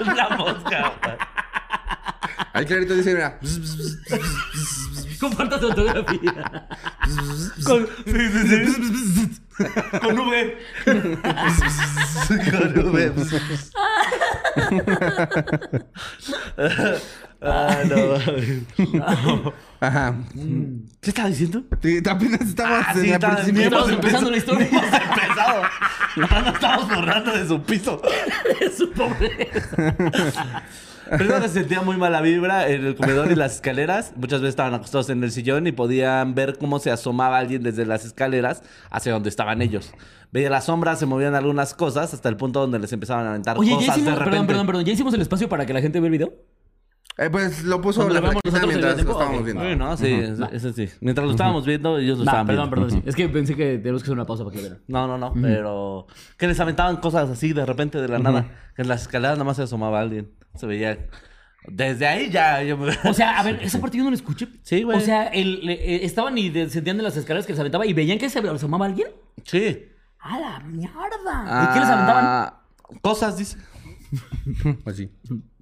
Una 0.00 0.28
mosca. 0.36 0.92
Ahí 2.52 2.66
clarito 2.66 2.94
dice, 2.94 3.14
mira. 3.14 3.38
Comparta 5.18 5.58
tu 5.58 5.68
autografía. 5.68 6.68
Con, 7.64 7.86
sí, 8.04 8.28
sí, 8.32 8.66
sí. 9.14 9.40
Con 10.02 10.18
V. 10.20 10.58
Con 12.74 12.88
V. 12.92 13.12
ah, 17.42 17.78
no. 17.88 19.52
Ajá. 19.80 20.14
¿Qué 21.00 21.10
estaba 21.10 21.28
diciendo? 21.28 21.62
Sí, 21.82 21.98
apenas 22.08 22.40
estabas 22.40 22.86
Ah, 22.88 22.92
en 22.94 23.00
sí, 23.02 23.08
el 23.08 23.14
estaba- 23.14 23.34
principio. 23.34 23.62
Estamos 23.64 23.90
empezando 23.90 24.30
la 24.30 24.36
historia. 24.36 24.66
Hemos 24.72 24.84
empezado. 24.84 25.62
No, 26.16 26.26
no 26.42 26.48
estamos 26.50 26.88
borrando 26.88 27.32
de 27.32 27.46
su 27.46 27.62
piso. 27.62 28.00
Es 28.60 28.78
su 28.78 28.90
pobreza. 28.92 30.62
Primero 31.16 31.40
se 31.42 31.48
sentía 31.50 31.82
muy 31.82 31.96
mala 31.96 32.20
vibra 32.20 32.68
en 32.68 32.84
el 32.84 32.96
comedor 32.96 33.30
y 33.30 33.36
las 33.36 33.56
escaleras. 33.56 34.12
Muchas 34.16 34.40
veces 34.40 34.50
estaban 34.54 34.74
acostados 34.74 35.08
en 35.10 35.22
el 35.22 35.30
sillón 35.30 35.66
y 35.66 35.72
podían 35.72 36.34
ver 36.34 36.56
cómo 36.58 36.78
se 36.80 36.90
asomaba 36.90 37.38
alguien 37.38 37.62
desde 37.62 37.86
las 37.86 38.04
escaleras 38.04 38.62
hacia 38.90 39.12
donde 39.12 39.28
estaban 39.28 39.62
ellos. 39.62 39.92
Veía 40.32 40.50
las 40.50 40.64
sombras, 40.64 40.98
se 40.98 41.06
movían 41.06 41.34
algunas 41.36 41.74
cosas 41.74 42.12
hasta 42.12 42.28
el 42.28 42.36
punto 42.36 42.60
donde 42.60 42.80
les 42.80 42.92
empezaban 42.92 43.24
a 43.26 43.30
aventar 43.30 43.56
Oye, 43.56 43.70
ya 43.70 43.76
cosas 43.76 43.96
hicimos, 43.98 44.04
de 44.06 44.18
repente. 44.18 44.30
perdón, 44.30 44.46
perdón, 44.48 44.66
perdón. 44.66 44.84
¿Ya 44.84 44.92
hicimos 44.94 45.14
el 45.14 45.20
espacio 45.22 45.48
para 45.48 45.64
que 45.64 45.72
la 45.74 45.80
gente 45.80 46.00
vea 46.00 46.06
el 46.06 46.12
video? 46.12 46.32
Eh, 47.18 47.30
pues 47.30 47.64
lo 47.64 47.80
puso 47.80 48.00
Cuando 48.02 48.14
la 48.14 48.20
lo 48.20 48.26
nosotros 48.44 48.66
mientras 48.68 49.02
lo 49.02 49.10
estábamos 49.12 49.44
viendo. 49.44 49.62
Sí, 49.62 49.76
no, 49.76 49.96
sí, 49.96 50.06
eso, 50.12 50.50
eso 50.50 50.72
sí. 50.74 50.88
Mientras 51.00 51.24
lo 51.24 51.30
estábamos 51.30 51.64
viendo, 51.64 51.96
ellos 51.98 52.18
lo 52.18 52.24
Nah, 52.24 52.30
estaban 52.32 52.46
perdón, 52.46 52.70
viendo. 52.70 52.86
perdón. 52.88 53.02
sí. 53.02 53.08
Es 53.08 53.16
que 53.16 53.28
pensé 53.30 53.54
que 53.56 53.78
tenemos 53.78 54.02
que 54.02 54.06
hacer 54.06 54.12
una 54.14 54.26
pausa 54.26 54.44
para 54.44 54.54
que 54.56 54.62
lo 54.62 54.68
vean. 54.68 54.82
No, 54.86 55.06
no, 55.08 55.16
no, 55.16 55.32
pero 55.40 56.06
que 56.36 56.46
les 56.46 56.60
aventaban 56.60 56.98
cosas 56.98 57.30
así 57.30 57.54
de 57.54 57.64
repente 57.64 57.98
de 58.02 58.08
la 58.08 58.18
nada. 58.18 58.46
Que 58.76 58.82
en 58.82 58.88
las 58.88 59.02
escaleras 59.02 59.36
nada 59.38 59.44
más 59.44 59.56
se 59.56 59.62
asomaba 59.62 60.00
alguien. 60.00 60.30
Se 60.56 60.66
veía. 60.66 61.06
Desde 61.68 62.06
ahí 62.06 62.30
ya. 62.30 62.62
yo 62.62 62.76
me- 62.76 62.92
O 63.08 63.14
sea, 63.14 63.40
a 63.40 63.42
ver, 63.44 63.60
esa 63.62 63.80
parte 63.80 63.96
yo 63.96 64.04
no 64.04 64.10
la 64.10 64.16
escuché. 64.16 64.48
Sí, 64.62 64.82
güey. 64.82 64.98
O 64.98 65.00
sea, 65.00 65.28
el, 65.28 65.66
eh, 65.70 66.04
estaban 66.04 66.36
y 66.36 66.50
de- 66.50 66.68
sentían 66.68 66.98
de 66.98 67.02
las 67.02 67.16
escaleras 67.16 67.46
que 67.46 67.54
les 67.54 67.60
aventaba 67.60 67.86
y 67.86 67.94
veían 67.94 68.18
que 68.18 68.28
se 68.28 68.38
asomaba 68.40 68.84
alguien. 68.86 69.08
Sí. 69.44 69.86
¡A 70.20 70.38
la 70.38 70.60
mierda! 70.60 71.70
¿Y 71.70 71.72
qué 71.74 71.80
les 71.80 71.88
aventaban? 71.88 72.24
Ah, 72.26 72.62
Cosas, 73.00 73.38
dice. 73.38 73.56
Pues 74.84 74.96
sí. 74.96 75.10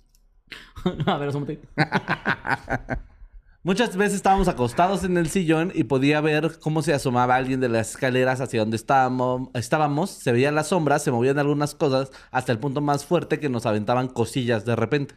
a 1.06 1.16
ver, 1.16 1.28
asómate. 1.28 1.60
Muchas 3.62 3.96
veces 3.96 4.16
estábamos 4.16 4.48
acostados 4.48 5.04
en 5.04 5.16
el 5.16 5.30
sillón 5.30 5.72
y 5.74 5.84
podía 5.84 6.20
ver 6.20 6.58
cómo 6.60 6.82
se 6.82 6.92
asomaba 6.92 7.36
alguien 7.36 7.60
de 7.60 7.70
las 7.70 7.92
escaleras 7.92 8.42
hacia 8.42 8.60
donde 8.60 8.76
estábamos. 8.76 9.48
estábamos. 9.54 10.10
Se 10.10 10.32
veían 10.32 10.54
las 10.54 10.68
sombras, 10.68 11.02
se 11.02 11.10
movían 11.10 11.38
algunas 11.38 11.74
cosas 11.74 12.10
hasta 12.30 12.52
el 12.52 12.58
punto 12.58 12.82
más 12.82 13.06
fuerte 13.06 13.40
que 13.40 13.48
nos 13.48 13.64
aventaban 13.64 14.08
cosillas 14.08 14.66
de 14.66 14.76
repente. 14.76 15.14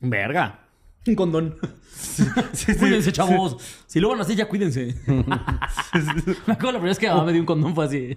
Verga. 0.00 0.60
Un 1.06 1.14
condón. 1.14 1.56
cuídense, 2.80 3.12
chavos. 3.12 3.56
Si 3.86 4.00
lo 4.00 4.08
van 4.08 4.20
a 4.20 4.22
hacer, 4.22 4.36
ya 4.36 4.48
cuídense. 4.48 4.94
me 5.04 6.52
acuerdo 6.54 6.72
la 6.72 6.78
primera 6.78 6.80
vez 6.80 6.98
que 6.98 7.06
mi 7.06 7.12
mamá 7.12 7.24
me 7.24 7.32
dio 7.32 7.42
un 7.42 7.46
condón 7.46 7.74
fue 7.74 7.84
así. 7.84 8.16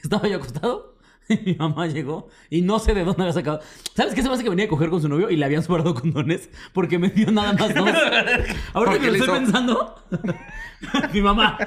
Estaba 0.00 0.28
yo 0.28 0.36
acostado 0.36 0.91
y 1.28 1.38
mi 1.50 1.54
mamá 1.54 1.86
llegó 1.86 2.28
y 2.50 2.62
no 2.62 2.78
sé 2.78 2.94
de 2.94 3.04
dónde 3.04 3.22
había 3.22 3.32
sacado. 3.32 3.60
¿Sabes 3.94 4.14
qué 4.14 4.22
se 4.22 4.28
me 4.28 4.34
hace 4.34 4.42
que 4.44 4.50
venía 4.50 4.64
a 4.64 4.68
coger 4.68 4.90
con 4.90 5.00
su 5.00 5.08
novio 5.08 5.30
y 5.30 5.36
le 5.36 5.44
habían 5.44 5.62
sobrado 5.62 5.94
condones? 5.94 6.50
Porque 6.72 6.98
me 6.98 7.08
dio 7.10 7.30
nada 7.30 7.52
más 7.52 7.74
dos. 7.74 7.88
Ahorita 8.74 8.98
que 8.98 9.06
lo 9.10 9.12
estoy 9.16 9.28
hizo- 9.28 9.32
pensando, 9.32 9.94
mi 11.12 11.20
mamá 11.22 11.58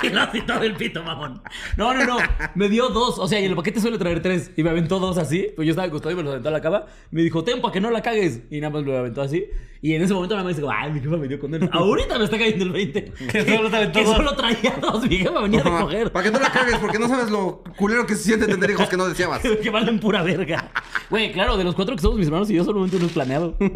se 0.00 0.10
lo 0.10 0.20
ha 0.20 0.26
citado 0.30 0.62
el 0.62 0.74
pito, 0.74 1.02
mamón. 1.02 1.42
No, 1.76 1.94
no, 1.94 2.04
no. 2.04 2.16
Me 2.54 2.68
dio 2.68 2.88
dos. 2.88 3.18
O 3.18 3.26
sea, 3.26 3.40
y 3.40 3.44
el 3.44 3.54
paquete 3.54 3.80
suele 3.80 3.98
traer 3.98 4.22
tres. 4.22 4.50
Y 4.56 4.62
me 4.62 4.70
aventó 4.70 4.98
dos 4.98 5.18
así. 5.18 5.48
Pues 5.56 5.66
yo 5.66 5.72
estaba 5.72 5.88
acostado 5.88 6.12
y 6.12 6.16
me 6.16 6.22
los 6.22 6.30
aventó 6.32 6.48
a 6.48 6.52
la 6.52 6.60
cama. 6.60 6.84
Me 7.10 7.22
dijo, 7.22 7.42
ten 7.44 7.60
para 7.60 7.72
que 7.72 7.80
no 7.80 7.90
la 7.90 8.02
cagues. 8.02 8.42
Y 8.50 8.60
nada 8.60 8.72
más 8.72 8.84
me 8.84 8.92
lo 8.92 8.98
aventó 8.98 9.22
así. 9.22 9.44
Y 9.84 9.94
en 9.94 10.02
ese 10.02 10.14
momento 10.14 10.36
la 10.36 10.42
mamá 10.42 10.54
dice, 10.54 10.62
ay, 10.72 10.92
mi 10.92 11.00
jefa 11.00 11.16
me 11.16 11.26
dio 11.26 11.40
condones. 11.40 11.68
Ahorita 11.72 12.16
me 12.16 12.24
está 12.24 12.38
cayendo 12.38 12.64
el 12.66 12.70
20. 12.72 13.04
Que 13.32 13.56
solo 13.56 13.68
te 13.68 13.76
aventó 13.76 13.98
Que 13.98 14.04
dos. 14.04 14.16
solo 14.16 14.36
traía 14.36 14.78
dos. 14.80 15.08
Mi 15.08 15.16
jefa 15.18 15.40
venía 15.40 15.62
de 15.62 15.70
coger. 15.70 16.12
Para 16.12 16.24
que 16.24 16.30
no 16.30 16.38
la 16.38 16.52
cagues, 16.52 16.76
porque 16.76 16.98
no 17.00 17.08
sabes 17.08 17.30
lo 17.30 17.64
culero 17.76 18.06
que 18.06 18.14
se 18.14 18.22
siente 18.24 18.46
tener 18.46 18.70
hijos 18.70 18.88
que 18.88 18.96
no 18.96 19.08
deseabas. 19.08 19.40
que 19.62 19.70
valen 19.70 19.98
pura 19.98 20.22
verga. 20.22 20.70
Güey, 21.10 21.32
claro, 21.32 21.56
de 21.56 21.64
los 21.64 21.74
cuatro 21.74 21.96
que 21.96 22.02
somos 22.02 22.16
mis 22.18 22.26
hermanos 22.28 22.48
y 22.50 22.54
yo 22.54 22.64
solamente 22.64 22.96
uno 22.96 23.06
es 23.06 23.12
planeado. 23.12 23.56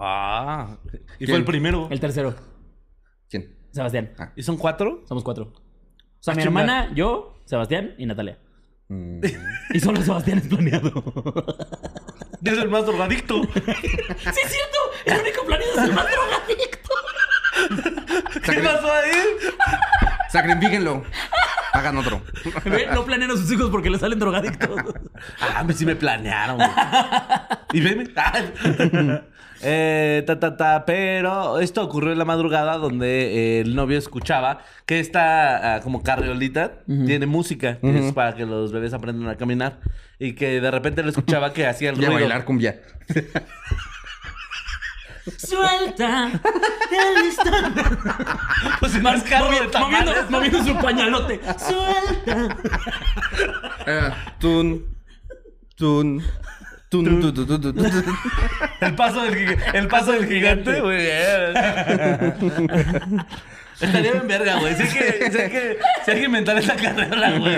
Ah. 0.00 0.76
Y 1.18 1.24
¿Quién? 1.24 1.30
fue 1.30 1.36
el 1.38 1.44
primero. 1.44 1.88
El 1.90 1.98
tercero, 1.98 2.34
Sebastián. 3.72 4.12
¿Y 4.36 4.42
son 4.42 4.56
cuatro? 4.56 5.02
Somos 5.08 5.22
cuatro. 5.24 5.52
O 5.54 6.22
sea, 6.22 6.32
Ah, 6.34 6.36
mi 6.36 6.42
hermana, 6.42 6.90
yo, 6.94 7.40
Sebastián 7.44 7.94
y 7.98 8.06
Natalia. 8.06 8.38
Mm. 8.88 9.20
Y 9.74 9.80
solo 9.80 10.00
Sebastián 10.02 10.38
es 10.38 10.48
planeado. 10.48 10.90
Y 12.42 12.48
es 12.50 12.58
el 12.58 12.68
más 12.70 12.86
drogadicto. 12.86 13.42
¡Sí 13.54 13.60
es 13.64 14.50
cierto! 14.50 14.78
El 15.04 15.20
único 15.20 15.44
planeado 15.46 15.72
es 15.74 15.84
el 15.84 15.92
más 15.92 16.06
drogadicto. 16.10 16.90
¿Qué 18.44 18.60
pasó 18.62 18.92
ahí? 18.92 19.12
Sacrifíquenlo. 20.30 21.02
Hagan 21.72 21.98
otro. 21.98 22.22
No 22.92 23.04
planean 23.04 23.30
a 23.30 23.34
sus 23.36 23.50
hijos 23.52 23.68
porque 23.70 23.90
le 23.90 23.98
salen 23.98 24.18
drogadictos. 24.18 24.70
Ah, 25.40 25.62
me 25.64 25.72
sí 25.74 25.84
me 25.84 25.94
planearon. 25.96 26.56
güey. 26.56 26.70
y 27.72 27.80
veme. 27.80 28.04
Eh, 29.62 30.22
ta, 30.26 30.38
ta, 30.38 30.56
ta, 30.56 30.84
pero 30.86 31.58
esto 31.58 31.82
ocurrió 31.82 32.12
en 32.12 32.18
la 32.18 32.24
madrugada 32.24 32.76
donde 32.78 33.58
eh, 33.58 33.60
el 33.62 33.74
novio 33.74 33.98
escuchaba 33.98 34.60
que 34.86 35.00
esta 35.00 35.74
ah, 35.74 35.80
como 35.80 36.02
carriolita 36.02 36.72
tiene 36.86 37.26
música, 37.26 37.78
que 37.80 38.06
es 38.08 38.12
para 38.12 38.34
que 38.34 38.46
los 38.46 38.70
bebés 38.72 38.92
aprendan 38.92 39.28
a 39.28 39.36
caminar 39.36 39.80
y 40.18 40.34
que 40.34 40.60
de 40.60 40.70
repente 40.70 41.02
le 41.02 41.10
escuchaba 41.10 41.52
que 41.52 41.66
hacía 41.66 41.90
el 41.90 41.96
Y 42.00 42.04
a 42.04 42.06
ruido. 42.08 42.20
bailar 42.20 42.44
cumbia. 42.44 42.80
Suelta 45.36 46.30
el 46.30 47.22
listón. 47.24 47.74
Pues 48.80 49.02
moviendo, 49.02 49.78
moviendo 50.30 50.64
su 50.64 50.74
pañalote. 50.78 51.40
Suelta. 51.58 52.56
Eh, 53.86 54.10
tun. 54.38 54.96
Tun. 55.76 56.22
Tun, 56.88 57.04
tun, 57.04 57.20
tun, 57.34 57.46
tun, 57.46 57.60
tun, 57.60 57.74
tun. 57.74 58.04
El 58.80 58.94
paso 58.94 59.22
del, 59.22 59.34
giga- 59.34 59.58
el 59.74 59.88
paso 59.88 60.12
del 60.12 60.26
gigante, 60.26 60.80
muy 60.80 60.96
bien. 60.96 61.54
Estaría 63.80 64.12
bien 64.12 64.26
verga, 64.26 64.58
güey. 64.58 64.74
Sé 64.74 64.84
que, 64.88 65.30
sé 65.30 65.50
que, 65.50 65.78
si 66.04 66.10
hay 66.10 66.18
que 66.20 66.24
inventar 66.24 66.56
esa 66.58 66.74
carrera, 66.74 67.30
güey. 67.38 67.56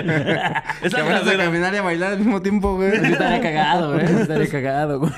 Esa 0.83 0.97
Que 0.97 1.03
vayas 1.03 1.27
a 1.27 1.37
caminar 1.37 1.73
y 1.73 1.77
a 1.77 1.81
bailar 1.81 2.11
al 2.11 2.19
mismo 2.19 2.41
tiempo, 2.41 2.75
güey. 2.75 2.91
Sí 2.99 3.05
estaría 3.11 3.41
cagado, 3.41 3.97
¿eh? 3.99 4.07
Sí 4.07 4.13
Estaría 4.21 4.49
cagado, 4.49 4.99
güey. 4.99 5.11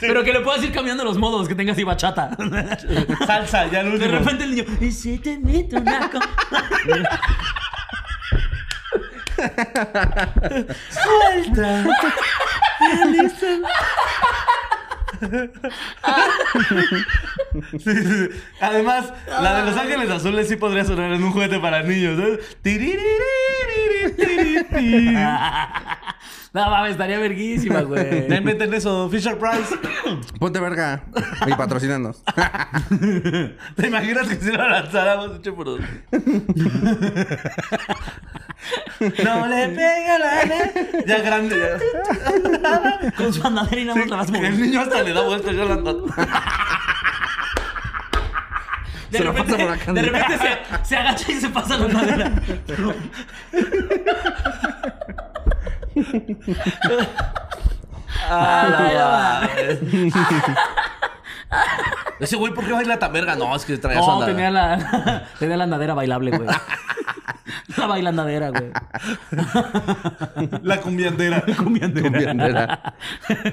Pero 0.00 0.24
que 0.24 0.32
le 0.32 0.40
puedas 0.40 0.62
ir 0.64 0.72
cambiando 0.72 1.04
los 1.04 1.18
modos, 1.18 1.48
que 1.48 1.54
tengas 1.54 1.74
así 1.74 1.84
bachata. 1.84 2.36
Salsa, 3.26 3.70
ya 3.70 3.80
el 3.80 3.98
De 3.98 4.08
repente 4.08 4.44
el 4.44 4.56
niño, 4.56 4.64
y 4.80 4.90
si 4.90 5.18
te 5.18 5.38
meto 5.38 5.76
una 5.78 6.10
co-". 6.10 6.18
Suelta. 10.90 11.84
Sí, 17.78 17.94
sí, 17.94 18.02
sí. 18.02 18.28
Además, 18.60 19.12
la 19.28 19.60
de 19.60 19.70
Los 19.70 19.76
Ángeles 19.76 20.10
Azules 20.10 20.48
sí 20.48 20.56
podría 20.56 20.84
sonar 20.84 21.12
en 21.12 21.22
un 21.22 21.30
juguete 21.32 21.58
para 21.60 21.82
niños. 21.82 22.18
¿sabes? 22.18 22.40
No 26.52 26.68
mames, 26.68 26.92
estaría 26.92 27.18
verguísima, 27.18 27.80
güey. 27.82 28.28
No 28.28 28.36
inventen 28.36 28.72
eso, 28.74 29.08
Fisher 29.10 29.38
Price. 29.38 29.74
Ponte 30.38 30.60
verga. 30.60 31.02
Y 31.46 31.54
patrocinanos. 31.54 32.22
¿Te 33.76 33.86
imaginas 33.86 34.28
que 34.28 34.36
si 34.36 34.52
lo 34.52 34.68
lanzáramos 34.68 35.38
hecho 35.38 35.54
por 35.54 35.66
dos? 35.66 35.80
No 39.24 39.46
le 39.48 39.68
pega 39.68 40.18
la. 40.18 41.04
Ya 41.06 41.18
grande, 41.22 41.56
ya. 41.58 43.12
Con 43.16 43.32
su 43.32 43.46
andadera 43.46 43.80
y 43.80 43.84
nada 43.86 43.98
más 43.98 44.10
la 44.10 44.16
vas. 44.16 44.28
El 44.30 44.60
niño 44.60 44.80
hasta 44.80 45.02
le 45.02 45.12
da 45.12 45.22
vueltas 45.22 45.56
ya 45.56 45.64
la 45.64 45.76
de 49.10 49.18
se 49.18 49.24
repente, 49.24 49.52
pasa 49.52 49.64
por 49.64 49.74
acá, 49.74 49.92
de 49.92 50.02
repente 50.02 50.38
se, 50.38 50.84
se, 50.86 50.96
agacha 50.96 51.32
y 51.32 51.34
se 51.34 51.48
pasa 51.50 51.76
la 51.76 51.88
madera. 51.88 52.32
Ah, 58.30 59.42
Ese 62.20 62.36
güey, 62.36 62.54
¿por 62.54 62.64
qué 62.64 62.72
baila 62.72 62.98
tan 62.98 63.12
verga? 63.12 63.34
No, 63.36 63.54
es 63.54 63.64
que 63.64 63.76
traía 63.78 64.00
su 64.00 64.06
No, 64.06 64.22
andadera. 64.22 64.36
tenía 64.36 64.50
la, 64.50 65.22
tenía 65.38 65.56
la 65.56 65.64
andadera 65.64 65.94
bailable, 65.94 66.30
güey. 66.30 66.48
La 67.76 67.86
bailandadera, 67.86 68.50
güey. 68.50 68.70
La 70.62 70.80
cumbiandera. 70.80 71.42
Cumbiandera. 71.56 72.08
Cumbiandera. 72.10 72.94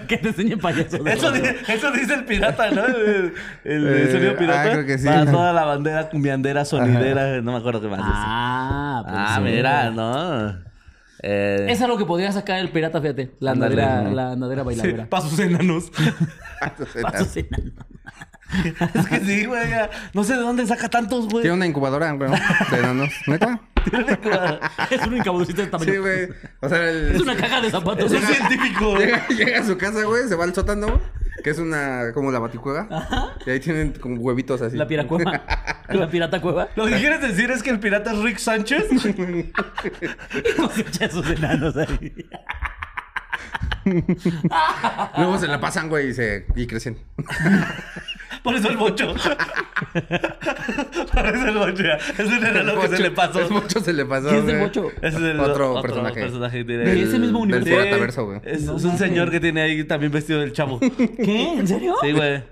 que 0.08 0.18
te 0.18 0.28
enseñe 0.30 0.58
payaso. 0.58 0.98
Eso, 1.06 1.30
rodo. 1.32 1.42
di- 1.42 1.50
eso 1.68 1.92
dice 1.92 2.14
el 2.14 2.26
pirata, 2.26 2.70
¿no? 2.72 2.86
El, 2.86 3.34
el 3.64 3.88
Eh, 3.88 4.12
sonido 4.12 4.36
pirata. 4.38 4.62
ah, 4.62 4.72
creo 4.72 4.86
que 4.86 4.98
sí. 5.00 5.06
Para 5.08 5.26
toda 5.32 5.54
la 5.54 5.66
bandera 5.66 6.10
cumbiandera, 6.10 6.64
sonidera, 6.66 7.42
no 7.42 7.52
me 7.54 7.58
acuerdo 7.58 7.82
qué 7.82 7.88
más 7.88 8.00
dice. 8.00 8.12
Ah, 8.14 9.02
pues 9.06 9.16
Ah, 9.18 9.34
sí. 9.38 9.42
mira, 9.42 9.90
¿no? 9.90 10.69
Eh, 11.22 11.68
Es 11.70 11.82
algo 11.82 11.98
que 11.98 12.06
podría 12.06 12.32
sacar 12.32 12.60
el 12.60 12.70
pirata, 12.70 13.02
fíjate. 13.02 13.32
La 13.40 13.52
andadera, 13.52 14.04
la 14.04 14.32
andadera 14.32 14.62
sí, 14.62 14.66
bailadora. 14.68 15.10
pasos 15.10 15.38
enanos. 15.40 15.92
Pasos 16.60 16.96
enanos. 17.38 17.38
es 18.96 19.08
que 19.08 19.20
sí, 19.20 19.46
güey. 19.46 19.70
ya. 19.70 19.90
No 20.14 20.24
sé 20.24 20.34
de 20.36 20.42
dónde 20.42 20.66
saca 20.66 20.90
tantos, 20.90 21.28
güey. 21.28 21.44
Tiene 21.44 21.56
una 21.58 21.68
incubadora, 21.68 22.12
güey. 22.14 22.32
De 22.72 22.78
enanos. 22.78 23.14
¿Neta? 23.28 23.62
es 24.90 25.08
un 25.08 25.18
incabudcito 25.18 25.62
de 25.62 25.68
tamaño. 25.68 25.92
Sí, 25.92 25.98
güey. 26.00 26.30
O 26.62 26.70
sea, 26.70 26.90
el... 26.90 27.16
Es 27.16 27.22
una 27.22 27.36
caja 27.36 27.62
de 27.62 27.70
zapatos. 27.72 28.12
Es 28.12 28.22
un 28.22 28.28
científico. 28.28 28.98
Llega, 28.98 29.28
llega 29.28 29.60
a 29.60 29.66
su 29.66 29.78
casa, 29.78 30.04
güey, 30.04 30.28
se 30.28 30.36
va 30.36 30.44
al 30.46 30.54
sótano, 30.54 31.00
que 31.44 31.50
es 31.50 31.60
una, 31.60 32.14
como 32.14 32.32
la 32.32 32.40
baticueva. 32.40 32.88
Y 33.46 33.50
ahí 33.50 33.60
tienen 33.60 33.92
como 33.94 34.22
huevitos 34.22 34.62
así. 34.62 34.78
La 34.78 34.88
piracueva. 34.88 35.44
La 35.90 36.08
pirata 36.08 36.40
cueva. 36.40 36.70
Lo 36.76 36.86
que 36.86 36.98
quieres 36.98 37.20
decir 37.20 37.50
es 37.50 37.64
que 37.64 37.72
el 37.72 37.80
pirata 37.80 38.12
es 38.12 38.20
Rick 38.20 38.38
Sánchez. 38.38 38.86
Esos 41.02 41.32
enanos 41.32 41.76
ahí. 41.78 42.14
Luego 45.18 45.40
se 45.40 45.48
la 45.48 45.60
pasan, 45.60 45.90
güey, 45.90 46.10
y 46.10 46.14
se 46.14 46.46
y 46.56 46.68
crecen. 46.68 47.00
Por 48.44 48.56
eso 48.56 48.70
el 48.70 48.78
bocho. 48.78 49.14
Por 51.14 51.26
eso 51.28 51.48
el 51.48 51.58
bocho. 51.58 51.84
ya. 51.84 51.94
Es 51.96 52.20
un 52.28 52.46
enano 52.46 52.80
que 52.82 52.88
se 52.88 53.00
le 53.00 53.12
pasó. 53.12 53.40
El 53.42 53.48
bocho 53.50 53.80
se 53.80 53.94
le 53.94 54.06
pasó. 54.06 54.30
¿Quién 54.30 54.48
es 54.50 54.56
el 54.56 54.60
bocho? 54.62 54.88
Ese 55.02 55.18
es 55.18 55.24
el 55.24 55.40
Otro 55.40 55.82
personaje. 55.82 56.22
que 56.52 56.66
tiene. 56.66 56.84
¿De 56.84 57.04
ese 57.04 57.20
mismo 57.20 57.40
Del 57.46 57.56
universo? 57.56 57.82
pirataverso, 57.82 58.26
güey. 58.26 58.42
Es, 58.44 58.64
es 58.64 58.84
un 58.84 58.98
señor 58.98 59.32
que 59.32 59.40
tiene 59.40 59.62
ahí 59.62 59.84
también 59.84 60.12
vestido 60.12 60.40
del 60.40 60.54
chavo. 60.54 60.80
¿Qué? 61.18 61.54
¿En 61.54 61.68
serio? 61.68 61.96
Sí, 62.02 62.12
güey. 62.12 62.44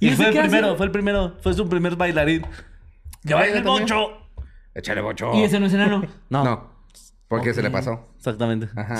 ¿Y 0.00 0.06
Y, 0.06 0.08
ese 0.08 0.16
fue 0.16 0.28
el 0.28 0.38
hace? 0.38 0.48
primero, 0.48 0.76
fue 0.76 0.86
el 0.86 0.92
primero. 0.92 1.36
Fue 1.42 1.54
su 1.54 1.68
primer 1.68 1.96
bailarín. 1.96 2.46
¡Que 3.26 3.34
baile 3.34 3.58
el 3.58 3.64
bocho! 3.64 4.18
Échale 4.74 5.00
bocho. 5.00 5.30
¿Y 5.34 5.42
ese 5.44 5.60
no 5.60 5.66
es 5.66 5.74
enano? 5.74 6.04
No. 6.30 6.72
Porque 7.28 7.54
se 7.54 7.62
le 7.62 7.70
pasó. 7.70 8.10
Exactamente. 8.18 8.68
Ajá. 8.76 8.96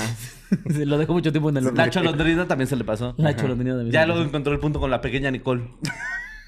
Se 0.71 0.87
lo 0.87 0.97
dejó 0.97 1.13
mucho 1.13 1.31
tiempo 1.31 1.49
en 1.49 1.57
el... 1.57 1.75
La 1.75 1.87
cholondrina 1.91 2.47
también 2.47 2.67
se 2.67 2.75
le 2.75 2.83
pasó. 2.83 3.13
La 3.17 3.35
cholondrina 3.35 3.75
también. 3.75 3.91
Ya 3.91 4.07
luego 4.07 4.23
encontró 4.23 4.53
el 4.53 4.59
punto 4.59 4.79
con 4.79 4.89
la 4.89 5.01
pequeña 5.01 5.29
Nicole. 5.29 5.69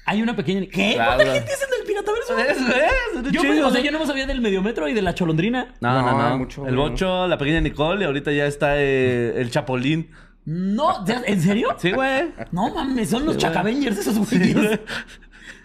Hay 0.08 0.22
una 0.22 0.36
pequeña... 0.36 0.60
¿Qué? 0.72 0.92
Claro. 0.94 1.16
¿Cuánta 1.16 1.32
gente 1.34 1.52
es 1.52 1.62
en 1.62 1.68
el 1.80 1.86
pirataverso? 1.86 2.36
¿Ves, 2.36 3.22
güey? 3.22 3.32
Yo, 3.32 3.42
me- 3.42 3.62
o 3.64 3.70
sea, 3.70 3.82
yo 3.82 3.90
no 3.90 3.98
me 3.98 4.06
sabía 4.06 4.24
del 4.26 4.40
mediometro 4.40 4.88
y 4.88 4.94
de 4.94 5.02
la 5.02 5.14
cholondrina. 5.14 5.74
No, 5.80 6.00
no, 6.02 6.16
No, 6.30 6.38
mucho, 6.38 6.66
el 6.66 6.76
bocho, 6.76 7.26
la 7.26 7.36
pequeña 7.36 7.60
Nicole 7.60 8.02
y 8.02 8.06
ahorita 8.06 8.30
ya 8.32 8.46
está 8.46 8.74
eh, 8.78 9.34
el 9.40 9.50
chapolín. 9.50 10.10
No, 10.44 11.04
¿ya- 11.04 11.22
¿en 11.26 11.40
serio? 11.42 11.70
Sí, 11.78 11.90
güey. 11.90 12.32
No 12.52 12.72
mames, 12.72 13.10
son 13.10 13.26
los 13.26 13.34
Sí, 13.34 13.40
Chacavengers 13.40 13.98
esos 13.98 14.16
güeyes. 14.18 14.54
güey. 14.54 14.80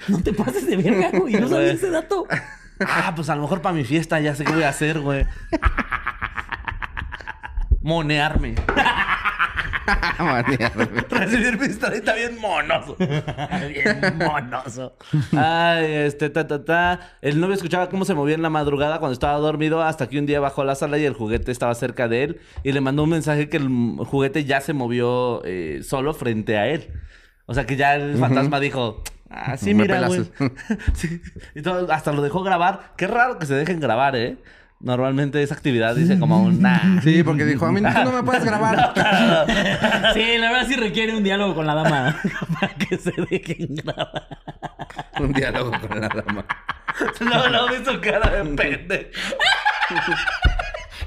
No 0.07 0.19
te 0.23 0.33
pases 0.33 0.65
de 0.65 0.75
verga, 0.77 1.11
güey. 1.13 1.35
No 1.35 1.47
sabía 1.47 1.73
ese 1.73 1.91
dato. 1.91 2.25
Ah, 2.79 3.13
pues 3.15 3.29
a 3.29 3.35
lo 3.35 3.43
mejor 3.43 3.61
para 3.61 3.75
mi 3.75 3.83
fiesta 3.83 4.19
ya 4.19 4.33
sé 4.33 4.43
qué 4.43 4.53
voy 4.53 4.63
a 4.63 4.69
hacer, 4.69 4.99
güey. 5.01 5.27
Monearme. 7.81 8.55
Recibir 11.09 11.59
mi 11.59 11.65
historita 11.67 12.13
bien 12.13 12.39
monoso. 12.39 12.95
Bien 12.97 14.17
monoso. 14.17 14.95
Ay, 15.37 15.85
este, 16.05 16.29
ta, 16.29 16.47
ta, 16.47 16.63
ta. 16.63 16.99
El 17.21 17.39
novio 17.39 17.55
escuchaba 17.55 17.89
cómo 17.89 18.05
se 18.05 18.13
movía 18.13 18.35
en 18.35 18.41
la 18.41 18.49
madrugada 18.49 18.99
cuando 18.99 19.13
estaba 19.13 19.37
dormido 19.39 19.81
hasta 19.81 20.07
que 20.09 20.19
un 20.19 20.25
día 20.25 20.39
bajó 20.39 20.61
a 20.61 20.65
la 20.65 20.75
sala 20.75 20.97
y 20.97 21.05
el 21.05 21.13
juguete 21.13 21.51
estaba 21.51 21.73
cerca 21.75 22.07
de 22.07 22.23
él 22.23 22.41
y 22.63 22.71
le 22.71 22.81
mandó 22.81 23.03
un 23.03 23.09
mensaje 23.09 23.49
que 23.49 23.57
el 23.57 23.67
juguete 24.05 24.45
ya 24.45 24.61
se 24.61 24.73
movió 24.73 25.41
eh, 25.45 25.81
solo 25.83 26.13
frente 26.13 26.57
a 26.57 26.67
él. 26.67 26.87
O 27.45 27.53
sea 27.53 27.65
que 27.65 27.75
ya 27.75 27.95
el 27.95 28.17
fantasma 28.17 28.59
dijo, 28.59 29.03
ah, 29.29 29.57
sí, 29.57 29.73
Me 29.73 29.83
mira, 29.83 30.07
güey. 30.07 30.21
Sí. 30.93 31.21
Y 31.55 31.61
todo- 31.61 31.91
hasta 31.91 32.13
lo 32.13 32.21
dejó 32.21 32.43
grabar. 32.43 32.93
Qué 32.97 33.07
raro 33.07 33.39
que 33.39 33.45
se 33.45 33.55
dejen 33.55 33.79
grabar, 33.79 34.15
¿eh? 34.15 34.37
Normalmente 34.83 35.43
esa 35.43 35.53
actividad 35.53 35.95
dice 35.95 36.17
como 36.17 36.41
un 36.41 36.61
nah. 36.61 37.01
Sí, 37.01 37.23
porque 37.23 37.45
dijo, 37.45 37.65
a 37.67 37.71
mí 37.71 37.81
tú 37.81 38.03
no 38.03 38.11
me 38.11 38.23
puedes 38.23 38.43
grabar. 38.43 38.93
Sí, 40.13 40.37
la 40.37 40.51
verdad 40.51 40.67
sí 40.67 40.75
requiere 40.75 41.15
un 41.15 41.23
diálogo 41.23 41.55
con 41.55 41.67
la 41.67 41.75
dama 41.75 42.19
para 42.59 42.73
que 42.75 42.97
se 42.97 43.13
dejen 43.29 43.75
grabar. 43.75 44.27
Un 45.19 45.33
diálogo 45.33 45.71
con 45.87 46.01
la 46.01 46.07
dama. 46.09 46.45
No, 47.21 47.49
no, 47.49 47.69
vi 47.69 47.85
su 47.85 47.99
cara 48.01 48.29
de 48.29 48.43
pende. 48.55 49.11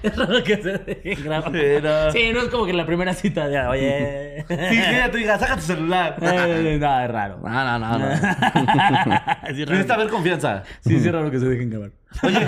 Es 0.09 0.17
raro 0.17 0.45
que 0.45 0.57
se 0.63 0.79
dejen 0.79 1.25
grabar. 1.25 1.51
Sí, 1.51 1.83
no. 1.83 2.13
Sí, 2.13 2.33
no 2.33 2.41
es 2.43 2.49
como 2.49 2.65
que 2.67 2.73
en 2.73 2.77
la 2.77 2.85
primera 2.85 3.15
cita 3.15 3.49
de, 3.49 3.59
oye. 3.67 4.45
Sí, 4.49 4.55
que 4.55 4.91
ella 4.91 5.11
te 5.11 5.19
diga, 5.19 5.39
saca 5.39 5.57
tu 5.57 5.63
celular. 5.63 6.17
Eh, 6.25 6.79
no, 6.79 7.01
es 7.01 7.11
raro. 7.11 7.39
No, 7.43 7.51
no, 7.51 7.79
no, 7.79 7.99
no. 7.99 8.17
Sí, 8.17 9.63
es 9.63 9.69
Necesita 9.69 9.95
haber 9.95 10.09
confianza. 10.09 10.63
Sí, 10.81 10.99
sí, 11.01 11.07
es 11.07 11.13
raro 11.13 11.31
que 11.31 11.39
se 11.39 11.47
dejen 11.47 11.71
grabar. 11.71 11.91
Oye, 12.23 12.47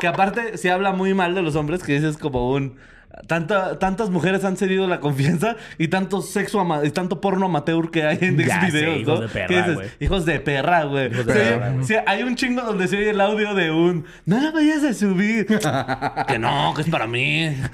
que 0.00 0.06
aparte 0.06 0.56
se 0.58 0.70
habla 0.70 0.92
muy 0.92 1.12
mal 1.14 1.34
de 1.34 1.42
los 1.42 1.56
hombres, 1.56 1.82
que 1.82 1.94
dices 1.94 2.16
como 2.16 2.50
un... 2.52 2.78
Tanta, 3.26 3.78
tantas 3.78 4.08
mujeres 4.10 4.44
han 4.44 4.56
cedido 4.56 4.86
la 4.88 4.98
confianza 5.00 5.56
y 5.78 5.88
tanto 5.88 6.22
sexo 6.22 6.60
ama- 6.60 6.80
y 6.84 6.90
tanto 6.90 7.20
porno 7.20 7.46
amateur 7.46 7.90
que 7.90 8.04
hay 8.04 8.18
en 8.22 8.38
Ya 8.38 8.60
sé, 8.62 8.70
Xvideos, 8.70 8.96
hijos 9.00 9.20
¿no? 9.20 9.26
de 9.26 9.28
perra, 9.28 9.46
¿Qué 9.48 9.56
dices? 9.56 9.74
güey. 9.74 9.88
Hijos 10.00 10.24
de 10.24 10.40
perra, 10.40 10.84
güey. 10.84 11.08
de 11.10 11.16
Sí, 11.18 11.24
perra. 11.24 11.74
sí, 11.82 11.94
hay 12.06 12.22
un 12.22 12.36
chingo 12.36 12.62
donde 12.62 12.88
se 12.88 12.96
oye 12.96 13.10
el 13.10 13.20
audio 13.20 13.54
de 13.54 13.70
un... 13.70 14.06
No 14.24 14.40
la 14.40 14.50
vayas 14.50 14.82
a 14.82 14.94
subir. 14.94 15.46
que 16.28 16.38
no, 16.38 16.72
que 16.74 16.82
es 16.82 16.88
para 16.88 17.06
mí. 17.06 17.54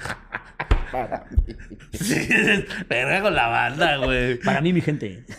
Sí, 1.91 2.13
es 2.29 2.65
verga 2.87 3.21
con 3.21 3.35
la 3.35 3.47
banda, 3.47 3.97
güey. 3.97 4.39
Para 4.39 4.59
mí, 4.61 4.73
mi 4.73 4.81
gente. 4.81 5.23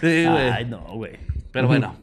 Sí, 0.00 0.24
güey. 0.26 0.50
Ay, 0.50 0.64
no, 0.66 0.80
güey. 0.94 1.12
Pero 1.52 1.66
bueno. 1.66 1.96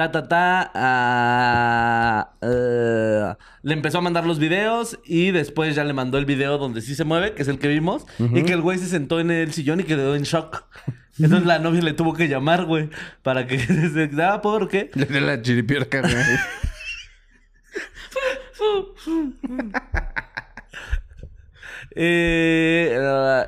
Ta, 0.00 0.10
ta, 0.10 0.26
ta. 0.26 0.70
ah, 0.74 2.30
eh, 2.40 3.34
le 3.60 3.74
empezó 3.74 3.98
a 3.98 4.00
mandar 4.00 4.26
los 4.26 4.38
videos 4.38 4.98
y 5.04 5.30
después 5.30 5.74
ya 5.74 5.84
le 5.84 5.92
mandó 5.92 6.16
el 6.16 6.24
video 6.24 6.56
donde 6.56 6.80
sí 6.80 6.94
se 6.94 7.04
mueve, 7.04 7.34
que 7.34 7.42
es 7.42 7.48
el 7.48 7.58
que 7.58 7.68
vimos, 7.68 8.06
y 8.18 8.42
que 8.44 8.54
el 8.54 8.62
güey 8.62 8.78
se 8.78 8.86
sentó 8.86 9.20
en 9.20 9.30
el 9.30 9.52
sillón 9.52 9.80
y 9.80 9.84
quedó 9.84 10.16
en 10.16 10.22
shock. 10.22 10.64
Entonces 11.18 11.46
la 11.46 11.58
novia 11.58 11.82
le 11.82 11.92
tuvo 11.92 12.14
que 12.14 12.28
llamar, 12.28 12.64
güey, 12.64 12.88
para 13.22 13.46
que 13.46 13.58
se 13.92 14.08
da 14.08 14.40
por 14.40 14.68
qué. 14.68 14.90
Le 14.94 15.20
la 15.20 15.42
chiripiorca, 15.42 16.00
güey. 16.00 16.14
Eh, 22.02 22.98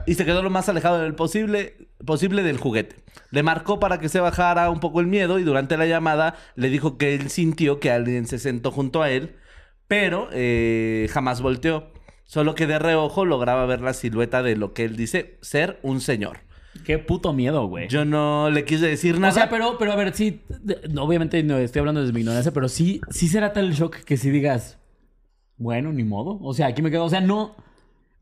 y 0.06 0.12
se 0.12 0.26
quedó 0.26 0.42
lo 0.42 0.50
más 0.50 0.68
alejado 0.68 1.00
del 1.00 1.14
posible, 1.14 1.88
posible 2.04 2.42
del 2.42 2.58
juguete. 2.58 2.96
Le 3.30 3.42
marcó 3.42 3.80
para 3.80 3.98
que 3.98 4.10
se 4.10 4.20
bajara 4.20 4.68
un 4.68 4.78
poco 4.78 5.00
el 5.00 5.06
miedo 5.06 5.38
y 5.38 5.42
durante 5.42 5.78
la 5.78 5.86
llamada 5.86 6.34
le 6.54 6.68
dijo 6.68 6.98
que 6.98 7.14
él 7.14 7.30
sintió 7.30 7.80
que 7.80 7.90
alguien 7.90 8.26
se 8.26 8.38
sentó 8.38 8.70
junto 8.70 9.00
a 9.00 9.10
él, 9.10 9.36
pero 9.88 10.28
eh, 10.32 11.08
jamás 11.10 11.40
volteó. 11.40 11.92
Solo 12.24 12.54
que 12.54 12.66
de 12.66 12.78
reojo 12.78 13.24
lograba 13.24 13.64
ver 13.64 13.80
la 13.80 13.94
silueta 13.94 14.42
de 14.42 14.54
lo 14.54 14.74
que 14.74 14.84
él 14.84 14.96
dice 14.96 15.38
ser 15.40 15.78
un 15.82 16.02
señor. 16.02 16.40
Qué 16.84 16.98
puto 16.98 17.32
miedo, 17.32 17.66
güey. 17.68 17.88
Yo 17.88 18.04
no 18.04 18.50
le 18.50 18.66
quise 18.66 18.86
decir 18.86 19.18
nada. 19.18 19.32
O 19.32 19.34
sea, 19.34 19.48
pero, 19.48 19.78
pero 19.78 19.92
a 19.92 19.96
ver, 19.96 20.12
sí, 20.14 20.42
obviamente 20.98 21.42
no 21.42 21.56
estoy 21.56 21.80
hablando 21.80 22.02
desde 22.02 22.12
mi 22.12 22.20
ignorancia, 22.20 22.52
pero 22.52 22.68
sí, 22.68 23.00
sí 23.08 23.28
será 23.28 23.54
tal 23.54 23.66
el 23.66 23.72
shock 23.72 23.96
que 24.04 24.18
si 24.18 24.28
digas, 24.28 24.78
bueno, 25.56 25.90
ni 25.90 26.04
modo. 26.04 26.38
O 26.42 26.52
sea, 26.52 26.66
aquí 26.66 26.82
me 26.82 26.90
quedo, 26.90 27.04
o 27.04 27.10
sea, 27.10 27.22
no, 27.22 27.56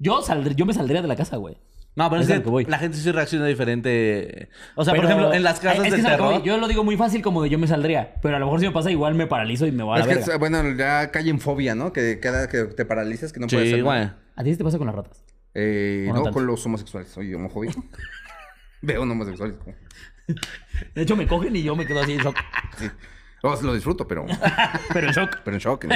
yo 0.00 0.20
saldré, 0.22 0.56
yo 0.56 0.66
me 0.66 0.74
saldría 0.74 1.00
de 1.02 1.06
la 1.08 1.14
casa, 1.14 1.36
güey. 1.36 1.56
No, 1.96 2.08
pero 2.08 2.22
es, 2.22 2.28
que 2.28 2.36
lo 2.36 2.42
que 2.44 2.50
voy. 2.50 2.64
la 2.66 2.78
gente 2.78 2.96
sí 2.96 3.10
reacciona 3.10 3.46
diferente. 3.46 4.48
O 4.76 4.84
sea, 4.84 4.92
Pero- 4.94 5.02
por 5.02 5.10
ejemplo, 5.12 5.34
en 5.34 5.42
las 5.42 5.58
casas 5.60 5.84
es 5.86 5.90
de 5.90 5.96
que 5.98 6.02
lo 6.02 6.08
terror. 6.08 6.34
voy. 6.34 6.42
Yo 6.44 6.56
lo 6.58 6.68
digo 6.68 6.84
muy 6.84 6.96
fácil 6.96 7.20
como 7.20 7.42
de 7.42 7.50
yo 7.50 7.58
me 7.58 7.66
saldría, 7.66 8.14
pero 8.22 8.36
a 8.36 8.38
lo 8.38 8.46
mejor 8.46 8.60
si 8.60 8.66
me 8.66 8.72
pasa 8.72 8.90
igual 8.90 9.14
me 9.14 9.26
paralizo 9.26 9.66
y 9.66 9.72
me 9.72 9.82
voy 9.82 9.94
a 9.94 9.98
la 9.98 10.04
Es 10.04 10.08
que, 10.08 10.14
verga. 10.20 10.32
es- 10.34 10.38
bueno, 10.38 10.62
ya 10.76 11.10
cae 11.10 11.28
en 11.28 11.40
fobia, 11.40 11.74
¿no? 11.74 11.92
Que 11.92 12.20
cada 12.20 12.48
que 12.48 12.64
te 12.64 12.84
paralizas, 12.84 13.32
que 13.32 13.40
no 13.40 13.48
puedes 13.48 13.66
Sí, 13.68 13.72
hacer 13.74 13.84
güey. 13.84 13.98
nada. 13.98 14.18
¿A 14.36 14.44
ti 14.44 14.52
sí 14.52 14.56
te 14.56 14.64
pasa 14.64 14.78
con 14.78 14.86
las 14.86 14.96
ratas? 14.96 15.24
Eh, 15.54 16.08
no 16.14 16.22
no, 16.24 16.30
con 16.30 16.46
los 16.46 16.64
homosexuales. 16.64 17.10
Soy 17.10 17.34
homofóbico. 17.34 17.84
Veo 18.82 19.02
un 19.02 19.10
homosexuales. 19.10 19.56
como- 19.64 19.76
De 20.94 21.02
hecho, 21.02 21.16
me 21.16 21.26
cogen 21.26 21.56
y 21.56 21.62
yo 21.64 21.74
me 21.74 21.86
quedo 21.86 22.00
así 22.00 22.12
en 22.12 22.18
shock. 22.20 22.36
Sí. 22.78 22.88
Oh, 23.42 23.56
lo 23.62 23.72
disfruto, 23.74 24.06
pero... 24.06 24.26
Pero 24.92 25.06
en 25.06 25.12
shock. 25.14 25.38
Pero 25.44 25.56
en 25.56 25.60
shock. 25.60 25.84
¿no? 25.84 25.94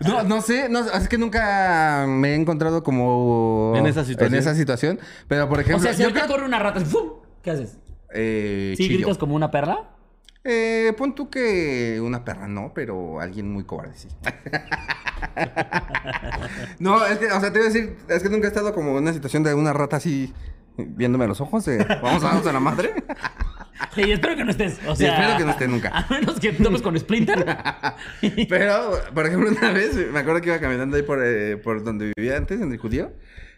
No, 0.00 0.22
no 0.24 0.40
sé, 0.42 0.68
no, 0.68 0.80
es 0.80 1.08
que 1.08 1.18
nunca 1.18 2.04
me 2.08 2.32
he 2.32 2.34
encontrado 2.34 2.82
como 2.82 3.74
En 3.76 3.86
esa 3.86 4.04
situación. 4.04 4.34
en 4.34 4.40
esa 4.40 4.54
situación. 4.54 4.98
Pero 5.28 5.48
por 5.48 5.58
O 5.58 5.60
ejemplo, 5.60 5.82
sea, 5.84 5.94
si 5.94 6.00
yo 6.02 6.08
ahorita 6.08 6.24
creo- 6.24 6.36
corre 6.36 6.46
una 6.46 6.58
rata, 6.58 6.80
¡fum! 6.80 7.12
¿qué 7.42 7.50
haces? 7.52 7.78
eh, 8.12 8.74
¿Sí 8.76 8.84
chillo. 8.88 8.98
gritas 8.98 9.18
como 9.18 9.34
una 9.36 9.50
perla? 9.50 9.90
Eh, 10.44 10.92
pon 10.98 11.14
tú 11.14 11.30
que 11.30 12.00
una 12.02 12.24
perra 12.24 12.48
no, 12.48 12.72
pero 12.74 13.20
alguien 13.20 13.50
muy 13.50 13.64
cobarde 13.64 13.94
sí. 13.94 14.08
no, 16.78 17.04
es 17.06 17.18
que, 17.18 17.26
o 17.26 17.40
sea, 17.40 17.52
te 17.52 17.58
iba 17.58 17.68
a 17.68 17.72
decir, 17.72 17.96
es 18.08 18.22
que 18.22 18.28
nunca 18.28 18.46
he 18.46 18.48
estado 18.48 18.74
como 18.74 18.90
en 18.90 18.96
una 19.04 19.12
situación 19.12 19.42
de 19.42 19.54
una 19.54 19.72
rata 19.72 19.96
así 19.96 20.32
viéndome 20.76 21.24
a 21.24 21.28
los 21.28 21.40
ojos 21.40 21.64
de 21.64 21.78
vamos 22.02 22.22
a 22.24 22.26
darnos 22.26 22.46
a 22.46 22.52
la 22.52 22.60
madre. 22.60 22.94
Y 23.96 24.12
espero 24.12 24.36
que 24.36 24.44
no 24.44 24.50
estés. 24.50 24.78
O 24.86 24.94
sea, 24.96 25.14
espero 25.16 25.38
que 25.38 25.44
no 25.44 25.50
esté 25.50 25.68
nunca. 25.68 25.88
A 25.94 26.06
menos 26.12 26.38
que 26.40 26.52
topes 26.52 26.82
con 26.82 26.98
Splinter. 26.98 27.44
Pero, 28.48 28.92
por 29.14 29.26
ejemplo, 29.26 29.50
una 29.50 29.70
vez 29.72 29.94
me 30.12 30.18
acuerdo 30.18 30.40
que 30.40 30.48
iba 30.48 30.58
caminando 30.58 30.96
ahí 30.96 31.02
por, 31.02 31.20
eh, 31.24 31.56
por 31.56 31.82
donde 31.84 32.12
vivía 32.16 32.36
antes, 32.36 32.60
en 32.60 32.72
el 32.72 32.78
judío. 32.78 33.12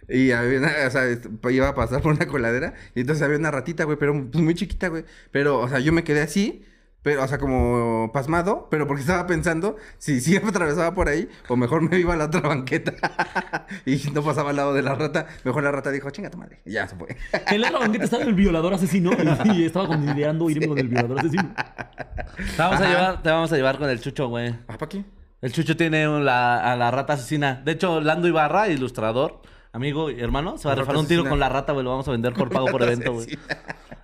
Y 0.08 0.30
había 0.30 0.58
una, 0.60 0.72
o 0.86 0.90
sea, 0.90 1.04
est- 1.06 1.26
iba 1.50 1.68
a 1.68 1.74
pasar 1.74 2.00
por 2.00 2.12
una 2.14 2.26
coladera. 2.26 2.74
Y 2.94 3.00
entonces 3.00 3.22
había 3.24 3.38
una 3.38 3.50
ratita, 3.50 3.84
güey, 3.84 3.98
pero 3.98 4.12
pues, 4.30 4.42
muy 4.42 4.54
chiquita, 4.54 4.88
güey. 4.88 5.04
Pero, 5.32 5.58
o 5.60 5.68
sea, 5.68 5.80
yo 5.80 5.92
me 5.92 6.04
quedé 6.04 6.20
así. 6.22 6.64
Pero, 7.06 7.22
o 7.22 7.28
sea, 7.28 7.38
como 7.38 8.10
pasmado, 8.12 8.66
pero 8.68 8.88
porque 8.88 9.02
estaba 9.02 9.28
pensando 9.28 9.76
si 9.96 10.20
sí 10.20 10.36
atravesaba 10.44 10.92
por 10.92 11.08
ahí 11.08 11.28
o 11.46 11.54
mejor 11.54 11.80
me 11.88 12.00
iba 12.00 12.14
a 12.14 12.16
la 12.16 12.24
otra 12.24 12.40
banqueta 12.40 12.94
y 13.86 13.94
no 14.12 14.24
pasaba 14.24 14.50
al 14.50 14.56
lado 14.56 14.74
de 14.74 14.82
la 14.82 14.96
rata. 14.96 15.28
Mejor 15.44 15.62
la 15.62 15.70
rata 15.70 15.92
dijo, 15.92 16.10
chinga 16.10 16.30
tu 16.30 16.38
madre. 16.38 16.62
Y 16.64 16.72
ya 16.72 16.88
se 16.88 16.96
fue. 16.96 17.16
En 17.46 17.60
la 17.60 17.68
otra 17.68 17.78
banqueta 17.78 18.06
estaba 18.06 18.24
el 18.24 18.34
violador 18.34 18.74
asesino 18.74 19.12
y 19.54 19.62
estaba 19.62 19.86
considerando 19.86 20.50
irme 20.50 20.66
con 20.66 20.78
el 20.78 20.88
violador 20.88 21.20
asesino. 21.20 21.54
Te 21.54 22.58
vamos, 22.58 22.80
a 22.80 22.88
llevar, 22.88 23.22
te 23.22 23.30
vamos 23.30 23.52
a 23.52 23.56
llevar 23.56 23.78
con 23.78 23.88
el 23.88 24.00
Chucho, 24.00 24.26
güey. 24.26 24.48
¿Ah, 24.66 24.76
para 24.76 24.88
qué? 24.88 25.04
El 25.42 25.52
Chucho 25.52 25.76
tiene 25.76 26.08
la, 26.08 26.72
a 26.72 26.74
la 26.74 26.90
rata 26.90 27.12
asesina. 27.12 27.62
De 27.64 27.70
hecho, 27.70 28.00
Lando 28.00 28.26
Ibarra, 28.26 28.66
ilustrador, 28.66 29.42
amigo 29.72 30.10
y 30.10 30.20
hermano, 30.20 30.58
se 30.58 30.66
va 30.66 30.72
a 30.72 30.74
rifar 30.74 30.96
un 30.96 31.06
tiro 31.06 31.20
asesina. 31.20 31.30
con 31.30 31.38
la 31.38 31.50
rata, 31.50 31.72
güey. 31.72 31.84
Lo 31.84 31.90
vamos 31.90 32.08
a 32.08 32.10
vender 32.10 32.32
por 32.32 32.50
pago 32.50 32.66
por 32.66 32.82
evento, 32.82 33.12
güey. 33.12 33.38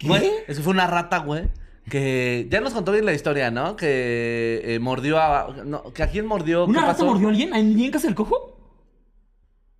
Güey, 0.04 0.30
eso 0.46 0.62
fue 0.62 0.72
una 0.72 0.86
rata, 0.86 1.18
güey. 1.18 1.50
Que 1.90 2.46
ya 2.50 2.60
nos 2.60 2.72
contó 2.74 2.92
bien 2.92 3.04
la 3.04 3.12
historia, 3.12 3.50
¿no? 3.50 3.74
Que 3.76 4.60
eh, 4.64 4.78
mordió 4.78 5.18
a. 5.18 5.52
No, 5.64 5.92
que 5.92 6.02
a 6.02 6.08
quién 6.10 6.26
mordió. 6.26 6.64
¿Una 6.64 6.80
¿Qué 6.80 6.86
rata 6.86 6.92
pasó? 6.92 7.06
mordió 7.06 7.26
a 7.26 7.30
alguien? 7.30 7.52
¿Alguien 7.54 7.86
en 7.86 7.90
casa 7.90 8.06
del 8.06 8.14
cojo? 8.14 8.58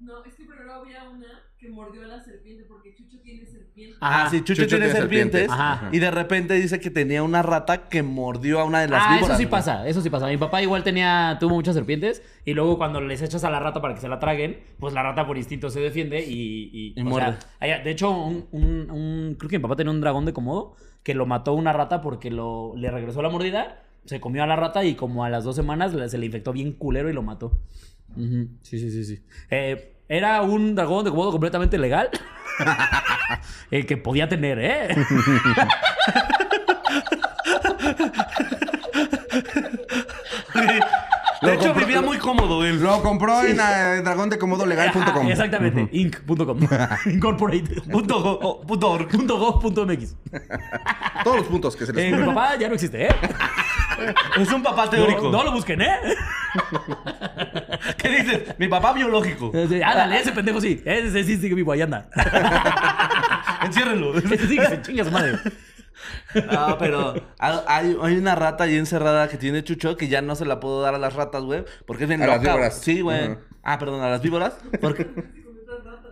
No, 0.00 0.24
es 0.24 0.34
que 0.34 0.44
primero 0.44 0.72
había 0.74 1.08
una 1.08 1.28
que 1.58 1.70
mordió 1.70 2.02
a 2.04 2.08
la 2.08 2.20
serpiente 2.20 2.64
porque 2.64 2.94
Chucho 2.94 3.20
tiene 3.22 3.44
serpiente. 3.44 3.61
Ah, 4.00 4.28
sí, 4.30 4.38
Chucho, 4.40 4.62
Chucho 4.64 4.68
tiene 4.68 4.84
tiene 4.86 5.00
serpientes. 5.00 5.40
serpientes. 5.42 5.50
Ajá. 5.50 5.88
Y 5.92 5.98
de 5.98 6.10
repente 6.10 6.54
dice 6.54 6.78
que 6.78 6.90
tenía 6.90 7.22
una 7.22 7.42
rata 7.42 7.88
que 7.88 8.02
mordió 8.02 8.60
a 8.60 8.64
una 8.64 8.80
de 8.80 8.88
las 8.88 9.02
ah, 9.04 9.14
víboras. 9.14 9.30
eso 9.30 9.38
sí 9.38 9.46
pasa, 9.46 9.88
eso 9.88 10.00
sí 10.02 10.10
pasa. 10.10 10.26
Mi 10.26 10.36
papá 10.36 10.60
igual 10.62 10.82
tenía, 10.84 11.36
tuvo 11.40 11.54
muchas 11.54 11.74
serpientes 11.74 12.22
y 12.44 12.52
luego 12.52 12.76
cuando 12.76 13.00
les 13.00 13.22
echas 13.22 13.44
a 13.44 13.50
la 13.50 13.60
rata 13.60 13.80
para 13.80 13.94
que 13.94 14.00
se 14.00 14.08
la 14.08 14.18
traguen, 14.18 14.60
pues 14.78 14.92
la 14.92 15.02
rata 15.02 15.26
por 15.26 15.38
instinto 15.38 15.70
se 15.70 15.80
defiende 15.80 16.20
y... 16.24 16.92
Y, 16.96 17.02
sea, 17.14 17.38
hay- 17.60 17.82
de 17.82 17.90
hecho, 17.90 18.10
un, 18.10 18.46
un- 18.52 18.90
un- 18.90 19.36
creo 19.38 19.48
que 19.48 19.58
mi 19.58 19.62
papá 19.62 19.76
tenía 19.76 19.90
un 19.90 20.00
dragón 20.00 20.26
de 20.26 20.32
Komodo 20.32 20.76
que 21.02 21.14
lo 21.14 21.24
mató 21.26 21.54
una 21.54 21.72
rata 21.72 22.00
porque 22.02 22.30
lo, 22.30 22.74
le 22.76 22.90
regresó 22.90 23.22
la 23.22 23.30
mordida, 23.30 23.82
se 24.04 24.20
comió 24.20 24.42
a 24.42 24.46
la 24.46 24.56
rata 24.56 24.84
y 24.84 24.94
como 24.96 25.24
a 25.24 25.30
las 25.30 25.44
dos 25.44 25.56
semanas 25.56 25.92
se 26.08 26.18
le 26.18 26.26
infectó 26.26 26.52
bien 26.52 26.72
culero 26.72 27.08
y 27.08 27.12
lo 27.14 27.22
mató. 27.22 27.58
Sí, 28.16 28.78
sí, 28.78 28.90
sí, 28.90 29.04
sí. 29.04 29.22
Eh, 29.50 29.94
era 30.08 30.42
un 30.42 30.74
dragón 30.74 31.04
de 31.04 31.10
Komodo 31.10 31.30
completamente 31.32 31.78
legal. 31.78 32.10
El 33.70 33.86
que 33.86 33.96
podía 33.96 34.28
tener, 34.28 34.58
¿eh? 34.60 34.88
De 41.42 41.54
hecho, 41.54 41.68
compró- 41.72 41.86
vivía 41.86 42.00
muy 42.02 42.18
cómodo 42.18 42.64
él. 42.64 42.80
Lo 42.80 43.02
compró 43.02 43.42
en 43.44 43.58
eh, 43.58 44.02
dragondecomodolegal.com. 44.04 45.02
Ajá, 45.02 45.22
Exactamente, 45.30 45.88
inc.com. 45.92 46.58
Incorporate. 47.06 47.80
Punto, 47.90 48.22
go- 48.22 48.38
oh, 48.42 48.60
punto 48.60 48.90
org. 48.90 49.08
Punto 49.08 49.38
gov 49.38 49.60
punto 49.60 49.84
MX. 49.84 50.14
Todos 51.24 51.38
los 51.38 51.46
puntos 51.46 51.74
que 51.74 51.84
se 51.86 51.92
les 51.92 52.12
Eh, 52.12 52.16
mi 52.16 52.24
papá 52.26 52.56
ya 52.56 52.68
no 52.68 52.74
existe, 52.74 53.06
¿eh? 53.06 53.14
Es 54.38 54.52
un 54.52 54.62
papá 54.62 54.90
teórico. 54.90 55.22
No, 55.22 55.30
no 55.30 55.44
lo 55.44 55.52
busquen, 55.52 55.80
¿eh? 55.82 55.96
¿Qué 57.98 58.08
dices? 58.08 58.58
Mi 58.58 58.68
papá 58.68 58.92
biológico. 58.92 59.52
Ándale, 59.54 60.20
ese 60.20 60.32
pendejo 60.32 60.60
sí. 60.60 60.82
Ese 60.84 61.24
sí 61.24 61.36
sigue 61.36 61.54
vivo, 61.54 61.72
ahí 61.72 61.82
anda. 61.82 62.08
Enciérrenlo. 63.64 64.16
Ese 64.18 64.46
sí 64.48 64.56
que 64.58 64.66
se 64.66 64.82
chinga 64.82 65.04
su 65.04 65.10
madre. 65.10 65.38
Ah, 66.50 66.76
pero 66.78 67.14
hay, 67.38 67.96
hay 68.02 68.16
una 68.16 68.34
rata 68.34 68.64
ahí 68.64 68.76
encerrada 68.76 69.28
que 69.28 69.36
tiene 69.36 69.62
Chucho 69.62 69.96
que 69.96 70.08
ya 70.08 70.22
no 70.22 70.34
se 70.34 70.44
la 70.44 70.58
puedo 70.60 70.82
dar 70.82 70.94
a 70.94 70.98
las 70.98 71.14
ratas, 71.14 71.42
güey. 71.42 71.64
Porque 71.86 72.04
es 72.04 72.08
bien 72.08 72.22
A 72.22 72.26
las 72.26 72.38
loca. 72.38 72.52
víboras. 72.54 72.78
Sí, 72.80 73.00
güey. 73.00 73.36
Ah, 73.62 73.78
perdón, 73.78 74.02
a 74.02 74.10
las 74.10 74.22
víboras. 74.22 74.54
Porque, 74.80 75.06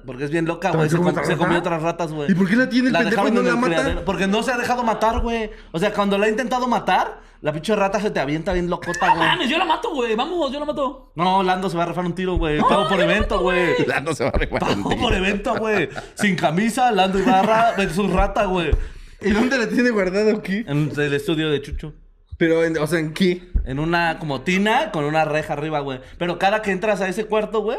porque 0.07 0.25
es 0.25 0.31
bien 0.31 0.47
loca, 0.47 0.71
güey. 0.71 0.89
¿También 0.89 0.91
se 0.91 0.97
comió 0.97 1.13
com- 1.13 1.19
otra 1.19 1.25
se 1.25 1.33
rata? 1.33 1.45
comió 1.45 1.59
otras 1.59 1.83
ratas, 1.83 2.13
güey. 2.13 2.31
¿Y 2.31 2.35
por 2.35 2.49
qué 2.49 2.57
la 2.57 2.69
tiene 2.69 2.89
el 2.89 2.95
pendejo 2.97 3.29
y 3.29 3.31
no 3.33 3.43
la 3.43 3.57
mata? 3.57 3.75
criadero. 3.77 4.05
Porque 4.05 4.27
no 4.27 4.43
se 4.43 4.53
ha 4.53 4.57
dejado 4.59 4.83
matar, 4.83 5.21
güey. 5.21 5.51
O 5.73 5.79
sea, 5.79 5.93
cuando 5.93 6.17
la 6.19 6.27
ha 6.27 6.29
intentado 6.29 6.67
matar, 6.69 7.21
la 7.43 7.53
pinche 7.53 7.75
rata 7.75 8.01
se 8.01 8.11
te 8.11 8.21
avienta 8.21 8.53
bien 8.53 8.69
locota, 8.69 9.15
güey. 9.15 9.29
Mames, 9.29 9.49
yo 9.49 9.59
la 9.59 9.65
mato, 9.65 9.91
güey. 9.95 10.15
Vamos, 10.15 10.53
yo 10.53 10.61
la 10.61 10.67
mato. 10.67 11.13
No, 11.15 11.43
Lando 11.43 11.71
se 11.71 11.77
va 11.77 11.85
a 11.85 11.87
rifar 11.87 12.05
un 12.05 12.15
tiro, 12.15 12.37
güey. 12.37 12.61
Pago 12.61 12.89
por 12.89 13.01
evento, 13.01 13.41
güey. 13.41 13.87
Lando 13.87 14.15
se 14.15 14.25
va 14.25 14.31
a 14.31 14.39
recuperar. 14.39 14.69
Pago 14.77 14.97
por 14.97 15.13
evento, 15.15 15.55
güey. 15.57 15.89
Sin 16.15 16.37
camisa, 16.37 16.91
Lando 16.93 17.19
Ibarra 17.19 17.73
versus 17.77 18.11
rata, 18.13 18.45
güey. 18.45 18.71
¿Y 19.23 19.31
dónde 19.31 19.59
la 19.59 19.69
tiene 19.69 19.91
guardado 19.91 20.37
aquí? 20.37 20.65
En 20.67 20.91
el 20.97 21.15
estudio 21.15 21.51
de 21.51 21.61
Chucho. 21.63 21.95
Pero, 22.39 22.65
en- 22.65 22.79
o 22.79 22.87
sea, 22.87 22.99
¿en 22.99 23.13
qué? 23.13 23.51
En 23.67 23.79
una 23.79 24.19
como 24.19 24.41
tina 24.41 24.91
con 24.93 25.05
una 25.05 25.27
reja 25.27 25.53
arriba, 25.53 25.81
güey. 25.81 26.01
Pero 26.19 26.39
cada 26.39 26.63
que 26.63 26.71
entras 26.73 27.03
a 27.03 27.09
ese 27.09 27.27
cuarto, 27.27 27.61
güey, 27.61 27.79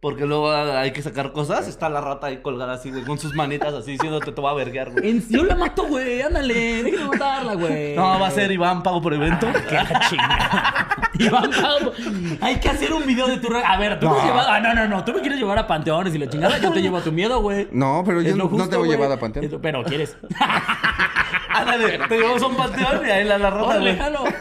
porque 0.00 0.24
luego 0.24 0.50
hay 0.50 0.92
que 0.92 1.02
sacar 1.02 1.32
cosas, 1.32 1.68
está 1.68 1.90
la 1.90 2.00
rata 2.00 2.28
ahí 2.28 2.38
colgada 2.38 2.72
así, 2.72 2.90
güey, 2.90 3.04
con 3.04 3.18
sus 3.18 3.34
manitas 3.34 3.74
así, 3.74 3.92
diciéndote 3.92 4.32
te 4.32 4.40
va 4.40 4.50
a 4.52 4.54
verguear, 4.54 4.90
güey. 4.92 5.10
En- 5.10 5.28
Yo 5.28 5.44
la 5.44 5.54
mato, 5.56 5.84
güey. 5.86 6.22
Ándale, 6.22 6.82
déjenme 6.82 7.04
matarla, 7.06 7.54
güey. 7.54 7.94
No, 7.96 8.18
va 8.18 8.28
a 8.28 8.30
ser 8.30 8.50
Iván, 8.50 8.82
pago 8.82 9.02
por 9.02 9.12
evento. 9.12 9.46
Qué 9.68 9.74
la 9.74 10.00
chingada. 10.08 11.10
Iván, 11.18 11.50
vamos. 11.50 11.92
Hay 12.40 12.56
que 12.60 12.70
hacer 12.70 12.92
un 12.94 13.04
video 13.06 13.26
de 13.26 13.36
tu... 13.38 13.48
re- 13.50 13.62
A 13.62 13.76
ver, 13.76 14.00
tú 14.00 14.08
me 14.08 14.16
has 14.18 14.24
llevado... 14.24 14.48
Ah, 14.50 14.58
no, 14.60 14.72
no, 14.74 14.88
no. 14.88 15.04
Tú 15.04 15.12
me 15.12 15.20
quieres 15.20 15.38
llevar 15.38 15.58
a 15.58 15.66
panteones 15.66 16.14
y 16.14 16.18
la 16.18 16.30
chingada. 16.30 16.56
Yo 16.58 16.72
te 16.72 16.80
llevo 16.80 16.96
a 16.96 17.02
tu 17.02 17.12
miedo, 17.12 17.40
güey. 17.42 17.68
No, 17.70 18.02
pero 18.06 18.22
yo 18.22 18.34
no- 18.36 18.44
no 18.50 18.68
te 18.70 18.76
voy 18.76 18.86
güey. 18.88 18.90
llevado 18.96 19.12
a 19.14 19.18
Panteón. 19.20 19.44
Es- 19.44 19.52
Pero 19.60 19.84
quieres. 19.84 20.16
Ándale, 21.52 21.98
te 22.08 22.16
llevamos 22.16 22.42
a 22.42 22.46
un 22.46 22.56
panteón 22.56 23.06
y 23.06 23.10
ahí 23.10 23.24
la, 23.24 23.36
la 23.36 23.50
rata, 23.50 23.64
Órale, 23.66 23.94
güey. 23.96 24.32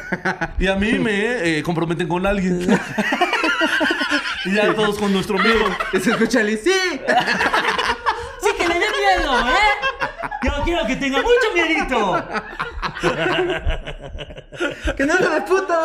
Y 0.60 0.68
a 0.68 0.76
mí 0.76 0.94
me 1.00 1.58
eh, 1.58 1.64
comprometen 1.64 2.08
con 2.08 2.26
alguien. 2.26 2.66
y 4.46 4.54
ya 4.56 4.74
todos 4.74 4.98
con 4.98 5.12
nuestro 5.14 5.38
miedo. 5.38 5.66
Y 5.94 6.00
se 6.00 6.12
escucha 6.12 6.40
Ali, 6.40 6.58
¡sí! 6.58 6.72
Sí 8.42 8.50
que 8.58 8.68
le 8.68 8.74
dé 8.76 8.80
miedo, 8.80 9.40
¿eh? 9.50 9.54
Yo 10.44 10.52
quiero 10.64 10.86
que 10.88 10.96
tenga 10.96 11.18
mucho 11.22 11.54
miedito. 11.54 12.26
¡Que 14.96 15.06
no 15.06 15.18
se 15.18 15.42
puto! 15.42 15.76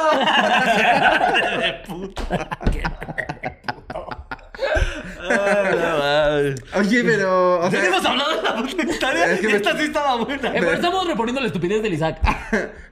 Ay, 5.31 6.55
Oye, 6.77 7.05
pero, 7.05 7.61
o 7.61 7.71
sea, 7.71 7.81
Venimos 7.81 8.05
hablando 8.05 8.37
de 8.37 8.43
la 8.43 8.57
puta 8.57 8.83
historia. 8.83 9.33
Es 9.33 9.41
que 9.41 9.47
me- 9.49 9.57
Esta 9.57 9.77
sí 9.79 9.85
estaba 9.85 10.17
buena. 10.17 10.49
Eh, 10.49 10.57
pero 10.61 10.73
estamos 10.73 11.07
reponiendo 11.07 11.41
la 11.41 11.47
estupidez 11.49 11.83
del 11.83 11.95
Isaac. 11.95 12.19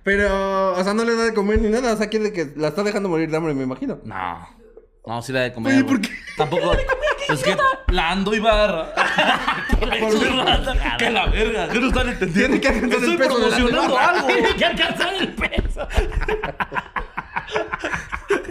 pero, 0.03 0.73
o 0.75 0.83
sea, 0.85 0.95
no 0.95 1.05
le 1.05 1.15
da 1.17 1.25
de 1.25 1.35
comer 1.35 1.61
ni 1.61 1.69
nada, 1.69 1.93
o 1.93 1.97
sea, 1.97 2.09
quiere 2.09 2.33
que 2.33 2.53
la 2.57 2.69
está 2.69 2.83
dejando 2.83 3.09
morir 3.09 3.31
de 3.31 3.37
hambre, 3.37 3.55
me 3.55 3.63
imagino. 3.65 3.99
No. 4.05 4.62
No, 5.05 5.21
sí 5.21 5.33
la 5.33 5.41
de 5.41 5.53
comer. 5.53 5.75
Oye. 5.75 5.85
¿por 5.85 6.01
qué? 6.01 6.11
Tampoco. 6.37 6.73
Es 7.29 7.41
que 7.45 7.57
la 7.89 8.11
ando 8.11 8.35
Ibarra. 8.35 8.93
Por 10.01 10.13
su 10.13 10.25
rata. 10.43 10.97
Que 10.99 11.09
la 11.09 11.27
verga. 11.27 11.69
¿Qué 11.69 11.79
no 11.79 11.87
están 11.87 12.09
entendiendo? 12.09 12.59
Tiene 12.59 12.61
que 12.61 12.69
alcanzar 12.69 12.99
el 12.99 13.05
Estoy 13.13 13.17
peso 13.17 13.39
la 13.39 13.47
promocionando 13.57 13.99
algo. 13.99 14.27
Tiene 14.27 14.57
que 14.57 14.65
alcanzar 14.65 15.15
el 15.15 15.29
peso. 15.33 15.89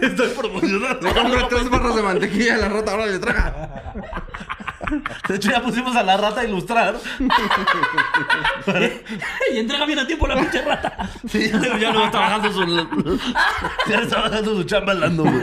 Estoy 0.00 0.28
promocionando 0.28 1.00
Le 1.06 1.12
compro 1.14 1.36
algo. 1.36 1.48
tres 1.48 1.68
barras 1.70 1.94
de 1.96 2.02
mantequilla 2.02 2.54
a 2.54 2.58
la 2.58 2.68
rata, 2.70 2.90
ahora 2.92 3.06
le 3.06 3.18
traga. 3.18 3.92
De 5.28 5.36
hecho, 5.36 5.50
ya 5.50 5.62
pusimos 5.62 5.94
a 5.94 6.02
la 6.02 6.16
rata 6.16 6.40
a 6.40 6.44
ilustrar. 6.44 6.94
y 9.52 9.58
entrega 9.58 9.84
bien 9.84 9.98
a 9.98 10.06
tiempo 10.06 10.26
la 10.26 10.36
pinche 10.36 10.62
rata. 10.62 11.10
Sí, 11.28 11.50
ya, 11.50 11.78
ya 11.78 11.92
no 11.92 12.06
está 12.06 12.20
bajando 12.20 12.52
su. 12.52 12.64
Ya 13.88 13.98
está 14.00 14.22
bajando 14.22 14.54
su 14.56 14.64
chamba 14.64 14.94
Lando, 14.94 15.24
güey. 15.24 15.42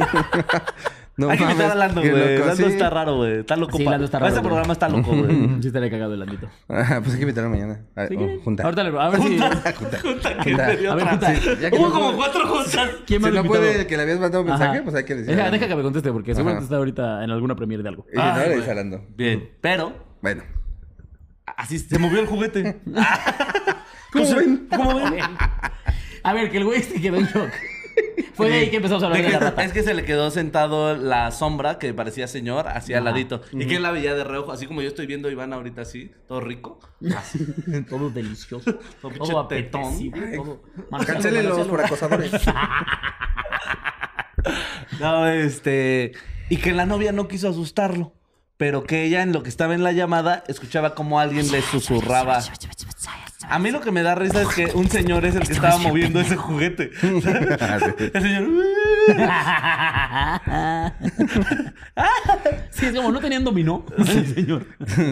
No 1.20 1.30
Hay 1.30 1.38
que 1.38 1.44
invitar 1.44 1.72
a 1.72 1.76
Lando, 1.76 2.02
güey. 2.02 2.38
Lando 2.40 2.56
sí. 2.56 2.64
está 2.64 2.90
raro, 2.90 3.18
güey. 3.18 3.40
Está 3.40 3.56
loco. 3.58 3.78
Sí, 3.78 3.84
Lando 3.84 4.06
está 4.06 4.20
Para 4.20 4.30
raro, 4.30 4.36
Este 4.38 4.40
güey. 4.40 4.50
programa 4.50 4.74
está 4.74 4.90
loco, 4.90 5.16
güey. 5.16 5.50
Sí 5.62 5.68
estaría 5.68 5.90
cagado 5.90 6.14
el 6.14 6.20
Landito. 6.20 6.48
Ajá, 6.70 7.00
pues 7.02 7.12
hay 7.12 7.18
que 7.18 7.24
invitarlo 7.24 7.50
mañana. 7.50 7.82
A, 7.96 8.08
¿Sí 8.08 8.16
oh, 8.18 8.40
junta. 8.44 8.64
Ahorita 8.64 8.84
le... 8.84 8.98
A 9.00 9.10
ver 9.10 9.22
si... 9.22 9.38
Junta 9.38 9.74
que 9.74 10.50
Junta. 10.52 10.68
me 10.68 10.78
dio 10.78 10.92
A 10.92 10.96
ver, 10.96 11.04
otra. 11.06 11.12
junta. 11.12 11.34
Ya 11.60 11.70
que 11.72 11.76
Hubo 11.78 11.88
no 11.88 11.92
como 11.94 12.06
puede- 12.06 12.18
cuatro 12.18 12.48
juntas. 12.48 12.90
¿Quién 13.06 13.22
Si 13.22 13.30
no 13.30 13.36
invitado? 13.36 13.48
puede 13.48 13.88
que 13.88 13.98
le 13.98 14.04
habías 14.04 14.20
mandado 14.20 14.44
un 14.44 14.50
mensaje, 14.50 14.76
Ajá. 14.78 14.84
pues 14.84 14.96
hay 14.96 15.04
que 15.04 15.16
decir. 15.16 15.36
Deja, 15.36 15.52
deja 15.52 15.68
que 15.68 15.76
me 15.76 15.82
conteste 15.84 16.12
porque 16.14 16.34
seguramente 16.34 16.64
está 16.64 16.78
ahorita 16.78 17.24
en 17.24 17.32
alguna 17.32 17.56
premiere 17.56 17.84
de 17.84 17.90
algo. 17.90 18.06
Y 18.12 18.16
si 18.16 18.24
no, 18.24 18.38
le 18.38 18.56
dice 18.56 18.72
a 18.72 18.74
Lando. 18.76 19.06
Bien, 19.18 19.50
pero 19.62 19.94
Bueno. 20.22 20.44
así 21.58 21.80
se 21.80 22.00
movió 22.00 22.22
el 22.22 22.28
juguete. 22.28 22.80
¿Cómo 24.14 24.36
ven? 24.36 24.68
¿Cómo 24.76 24.96
ven? 24.96 25.16
A 26.24 26.34
ver, 26.34 26.50
que 26.52 26.58
el 26.58 26.66
güey 26.66 26.82
se 26.82 27.00
quedó 27.02 27.18
en 27.18 27.26
shock. 27.26 27.50
Fue 28.34 28.50
de 28.50 28.56
ahí 28.60 28.70
que 28.70 28.78
empezamos 28.78 29.04
a 29.04 29.08
hablar 29.08 29.18
De 29.22 29.28
de, 29.28 29.34
que- 29.34 29.40
la 29.40 29.50
rata. 29.50 29.64
es 29.66 29.74
que 29.74 29.84
se 29.84 29.94
le 29.94 30.06
quedó 30.06 30.32
sentado 30.32 30.96
la 30.96 31.32
sombra 31.32 31.78
que 31.78 31.94
parecía 31.94 32.28
señor 32.28 32.68
así 32.70 32.94
al 32.94 33.06
Ajá. 33.06 33.12
ladito. 33.12 33.42
Y 33.52 33.66
que 33.68 33.76
él 33.76 33.84
la 33.84 33.92
veía 33.92 34.14
de 34.14 34.24
reojo, 34.24 34.52
así 34.54 34.66
como 34.66 34.82
yo 34.82 34.88
estoy 34.88 35.08
viendo 35.08 35.28
a 35.28 35.32
Iván 35.32 35.52
ahorita 35.52 35.82
así, 35.82 36.12
todo 36.28 36.40
rico. 36.40 36.80
Así. 37.18 37.40
Todo 37.90 38.10
delicioso. 38.10 38.76
Todo 39.02 39.12
todo 39.12 39.40
apetecible. 39.40 40.38
Todo... 40.38 40.62
Cancélenlos 41.06 41.68
por 41.68 41.82
acosadores. 41.84 42.32
No, 45.00 45.28
este. 45.28 46.14
Y 46.50 46.58
que 46.58 46.72
la 46.74 46.86
novia 46.86 47.12
no 47.12 47.28
quiso 47.28 47.50
asustarlo. 47.50 48.14
Pero 48.58 48.84
que 48.84 49.04
ella, 49.06 49.22
en 49.22 49.32
lo 49.32 49.42
que 49.44 49.50
estaba 49.50 49.74
en 49.74 49.84
la 49.84 49.92
llamada, 49.94 50.44
escuchaba 50.48 50.94
como 50.96 51.20
alguien 51.20 51.50
le 51.52 51.62
susurraba. 51.62 52.42
A 53.48 53.58
mí 53.58 53.72
lo 53.72 53.80
que 53.80 53.92
me 53.92 54.04
da 54.04 54.16
risa 54.16 54.42
es 54.42 54.50
que 54.50 54.66
un 54.76 54.90
señor 54.90 55.24
es 55.26 55.36
el 55.36 55.48
que 55.48 55.54
estaba 55.54 55.78
moviendo 55.78 56.20
ese 56.20 56.36
juguete. 56.36 56.92
el 57.02 58.22
señor. 58.22 58.48
Sí, 62.72 62.86
es 62.88 62.94
como 62.94 63.12
no 63.12 63.20
tenían 63.20 63.46
dominó. 63.46 63.86
Sí, 64.06 64.26
señor. 64.26 64.66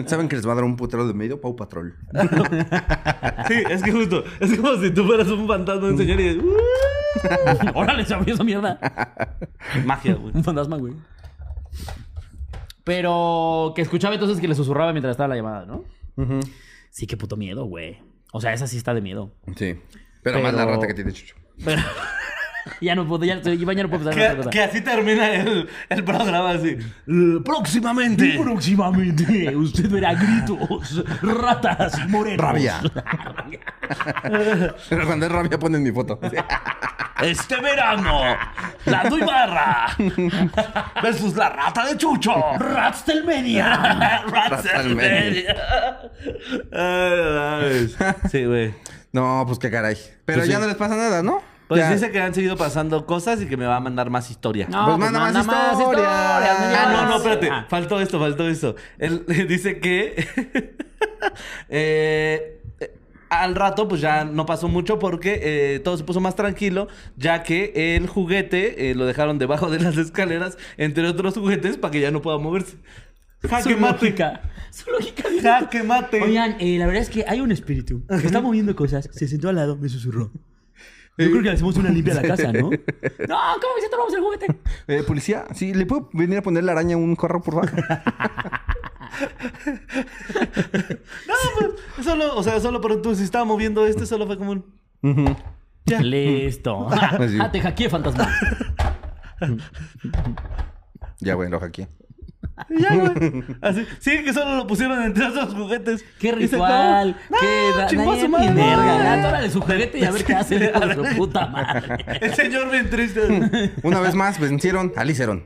¿Saben 0.06 0.28
que 0.28 0.36
les 0.36 0.46
va 0.46 0.52
a 0.52 0.56
dar 0.56 0.64
un 0.64 0.76
putero 0.76 1.06
de 1.06 1.14
medio? 1.14 1.40
Pau 1.40 1.56
Patrol. 1.56 1.94
Sí, 3.48 3.62
es 3.70 3.82
que 3.82 3.92
justo. 3.92 4.22
Es 4.40 4.54
como 4.56 4.76
si 4.76 4.90
tú 4.90 5.06
fueras 5.06 5.28
un 5.28 5.48
fantasma 5.48 5.86
de 5.86 5.92
un 5.92 5.98
señor 5.98 6.20
y. 6.20 6.40
Órale, 7.74 8.04
se 8.04 8.12
abrió 8.12 8.34
esa 8.34 8.44
mierda. 8.44 8.78
Magia, 9.86 10.14
güey. 10.14 10.36
Un 10.36 10.44
fantasma, 10.44 10.76
güey. 10.76 10.92
Pero 12.84 13.72
que 13.74 13.82
escuchaba 13.82 14.14
entonces 14.14 14.38
que 14.38 14.48
le 14.48 14.54
susurraba 14.54 14.92
mientras 14.92 15.12
estaba 15.12 15.28
la 15.28 15.36
llamada, 15.36 15.64
¿no? 15.64 15.84
Sí, 16.90 17.06
qué 17.06 17.16
puto 17.16 17.36
miedo, 17.36 17.64
güey. 17.64 18.07
O 18.32 18.40
sea, 18.40 18.52
esa 18.52 18.66
sí 18.66 18.76
está 18.76 18.94
de 18.94 19.00
miedo. 19.00 19.32
Sí. 19.56 19.78
Pero, 20.22 20.40
más 20.40 20.54
la 20.54 20.66
rata 20.66 20.86
que 20.86 20.94
tiene 20.94 21.12
Chucho. 21.12 21.34
Pero 21.64 21.82
ya 22.80 22.94
no 22.94 23.06
puedo, 23.06 23.24
ya, 23.24 23.40
ya 23.40 23.52
no 23.82 23.88
puedo 23.90 24.04
pensar 24.04 24.12
en 24.14 24.18
otra 24.18 24.30
Que, 24.30 24.36
cosa. 24.36 24.50
que 24.50 24.62
así 24.62 24.80
termina 24.80 25.28
el, 25.34 25.68
el 25.88 26.04
programa 26.04 26.50
así. 26.50 26.76
"Eh, 27.06 27.38
Próximamente. 27.44 28.38
Próximamente 28.42 29.54
usted 29.56 29.90
verá 29.90 30.14
gritos, 30.14 31.04
ratas 31.22 32.08
morenos. 32.08 32.38
Rabia. 32.46 32.80
Pero 34.88 35.06
cuando 35.06 35.26
es 35.26 35.32
rabia 35.32 35.58
ponen 35.58 35.82
mi 35.82 35.90
foto. 35.92 36.18
Este 37.20 37.56
verano, 37.60 38.20
la 38.84 39.04
Duibarra 39.08 39.88
versus 41.02 41.34
la 41.34 41.48
rata 41.48 41.84
de 41.86 41.96
Chucho. 41.96 42.32
Ratstelmania. 42.58 44.22
Ratstelmania. 44.28 45.56
Sí, 48.30 48.44
güey. 48.44 48.74
No, 49.12 49.42
pues 49.46 49.58
qué 49.58 49.70
caray. 49.70 49.96
Pero 50.24 50.38
Pues 50.40 50.48
ya 50.48 50.56
sí. 50.56 50.60
no 50.60 50.66
les 50.68 50.76
pasa 50.76 50.96
nada, 50.96 51.22
¿no? 51.22 51.42
Pues 51.68 51.80
Ya. 51.82 51.92
dice 51.92 52.10
que 52.10 52.18
han 52.20 52.32
seguido 52.34 52.56
pasando 52.56 53.04
cosas 53.04 53.42
y 53.42 53.46
que 53.46 53.56
me 53.58 53.66
va 53.66 53.76
a 53.76 53.80
mandar 53.80 54.08
más 54.10 54.30
historia. 54.30 54.66
No, 54.70 54.86
Pues 54.86 54.96
pues 54.98 55.12
manda 55.12 55.20
manda 55.20 55.42
más 55.42 55.76
Ah, 55.98 56.90
no, 56.92 57.10
no, 57.10 57.16
espérate. 57.18 57.48
Ah. 57.50 57.66
Faltó 57.68 58.00
esto, 58.00 58.18
faltó 58.18 58.48
esto. 58.48 58.74
Él 58.98 59.24
dice 59.48 59.78
que 59.78 60.14
eh, 61.68 62.62
eh, 62.80 62.94
al 63.30 63.54
rato, 63.54 63.86
pues 63.88 64.00
ya 64.00 64.24
no 64.24 64.46
pasó 64.46 64.68
mucho 64.68 64.98
porque 64.98 65.40
eh, 65.42 65.80
todo 65.80 65.96
se 65.98 66.04
puso 66.04 66.20
más 66.20 66.34
tranquilo, 66.36 66.88
ya 67.16 67.42
que 67.42 67.96
el 67.96 68.06
juguete 68.06 68.90
eh, 68.90 68.94
lo 68.94 69.04
dejaron 69.06 69.38
debajo 69.38 69.68
de 69.70 69.80
las 69.80 69.96
escaleras, 69.98 70.56
entre 70.78 71.06
otros 71.06 71.34
juguetes, 71.34 71.76
para 71.76 71.90
que 71.92 72.00
ya 72.00 72.10
no 72.10 72.22
pueda 72.22 72.38
moverse. 72.38 72.76
Jaque 73.48 73.74
Su 73.74 73.78
mate. 73.78 74.06
lógica. 74.06 74.40
Su 74.70 74.90
lógica. 74.90 75.28
dice- 75.28 75.42
Jaque 75.48 75.82
mate. 75.82 76.22
Oigan, 76.22 76.56
eh, 76.58 76.76
la 76.78 76.86
verdad 76.86 77.02
es 77.02 77.10
que 77.10 77.24
hay 77.28 77.40
un 77.40 77.52
espíritu 77.52 78.04
que 78.08 78.26
está 78.26 78.40
moviendo 78.40 78.74
cosas. 78.74 79.08
Se 79.12 79.28
sentó 79.28 79.48
al 79.50 79.56
lado, 79.56 79.76
me 79.76 79.88
susurró. 79.88 80.32
Yo 81.18 81.30
creo 81.30 81.42
que 81.42 81.48
le 81.48 81.54
hacemos 81.54 81.76
una 81.76 81.90
limpia 81.90 82.12
a 82.14 82.22
la 82.22 82.28
casa, 82.28 82.52
¿no? 82.52 82.70
No, 83.28 83.36
¿cómo 83.60 83.74
que 83.74 83.82
si 83.82 83.90
tomamos 83.90 84.14
el 84.14 84.20
juguete? 84.20 84.46
Eh, 84.86 85.02
policía, 85.02 85.46
sí, 85.52 85.74
¿le 85.74 85.84
puedo 85.84 86.08
venir 86.12 86.38
a 86.38 86.42
poner 86.42 86.62
la 86.62 86.72
araña 86.72 86.94
a 86.94 86.98
un 86.98 87.16
corro, 87.16 87.42
por 87.42 87.54
favor? 87.54 87.70
No, 91.26 91.34
pues, 91.96 92.06
solo, 92.06 92.36
o 92.36 92.42
sea, 92.42 92.60
solo 92.60 92.80
por 92.80 93.02
tú, 93.02 93.14
si 93.16 93.24
estaba 93.24 93.44
moviendo 93.44 93.84
este, 93.84 94.06
solo 94.06 94.26
fue 94.26 94.38
como 94.38 94.52
un. 94.52 95.36
Ya. 95.86 96.00
Listo. 96.00 96.88
Ah, 97.40 97.50
te 97.50 97.60
hackeé, 97.60 97.88
fantasma. 97.88 98.28
ya, 101.20 101.34
güey, 101.34 101.50
lo 101.50 101.58
hackeé. 101.58 101.88
Ya, 102.68 102.94
güey. 102.94 103.44
Así. 103.62 103.86
Sí, 104.00 104.22
que 104.24 104.32
solo 104.32 104.56
lo 104.56 104.66
pusieron 104.66 105.02
entre 105.02 105.26
esos 105.28 105.54
juguetes. 105.54 106.04
Qué 106.18 106.28
Y 106.28 106.32
ritual. 106.32 107.10
acabó. 107.24 107.40
Qué 107.40 107.70
No, 107.72 107.76
da- 107.78 107.86
chingó 107.86 108.16
su 108.16 108.28
madre. 108.28 108.52
verga. 108.52 109.12
Ah, 109.14 109.22
tórale 109.22 109.50
su 109.50 109.60
juguete 109.60 109.98
y 109.98 110.04
a 110.04 110.10
ver 110.10 110.24
qué 110.24 110.34
hace 110.34 110.56
el 110.56 110.64
hijo 110.64 110.80
de 110.80 110.94
su 111.10 111.16
puta 111.16 111.46
madre. 111.46 112.04
El 112.20 112.34
señor 112.34 112.70
bien 112.70 112.90
triste. 112.90 113.72
Una 113.82 114.00
vez 114.00 114.14
más 114.14 114.38
vencieron 114.40 114.92
a 114.96 115.04
Liceron. 115.04 115.44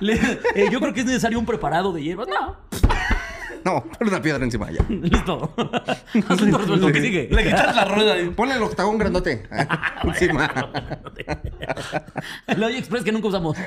Le- 0.00 0.14
eh, 0.54 0.68
yo 0.70 0.80
creo 0.80 0.92
que 0.92 1.00
es 1.00 1.06
necesario 1.06 1.38
un 1.38 1.46
preparado 1.46 1.92
de 1.92 2.02
hierbas. 2.02 2.28
No. 2.28 2.56
No, 3.66 3.82
pon 3.82 4.06
una 4.06 4.22
piedra 4.22 4.44
encima 4.44 4.70
ya. 4.70 4.86
Listo. 4.88 5.52
Asunto 6.28 6.58
resuelto. 6.58 6.92
¿Qué 6.92 7.00
sigue? 7.00 7.28
Le 7.32 7.42
quitas 7.42 7.74
la 7.74 7.84
rueda 7.84 8.16
y. 8.16 8.30
Ponle 8.30 8.54
el 8.54 8.62
octagón 8.62 8.96
grandote. 8.96 9.42
encima. 10.04 10.48
El 12.46 12.62
AliExpress 12.62 13.02
que 13.02 13.10
nunca 13.10 13.26
usamos. 13.26 13.58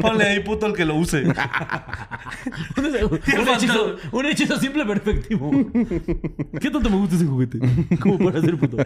Ponle 0.00 0.24
ahí 0.24 0.40
puto 0.40 0.66
el 0.66 0.74
que 0.74 0.84
lo 0.84 0.94
use. 0.94 1.24
Un, 1.24 2.84
un 2.84 3.48
hechizo, 3.48 3.96
un 4.12 4.26
hechizo 4.26 4.56
simple 4.60 4.84
pero 4.86 5.00
efectivo. 5.00 5.50
¿Qué 6.60 6.70
tanto 6.70 6.88
me 6.88 6.96
gusta 6.96 7.16
ese 7.16 7.24
juguete? 7.24 7.58
Como 7.98 8.16
para 8.16 8.40
ser 8.40 8.56
puto. 8.56 8.76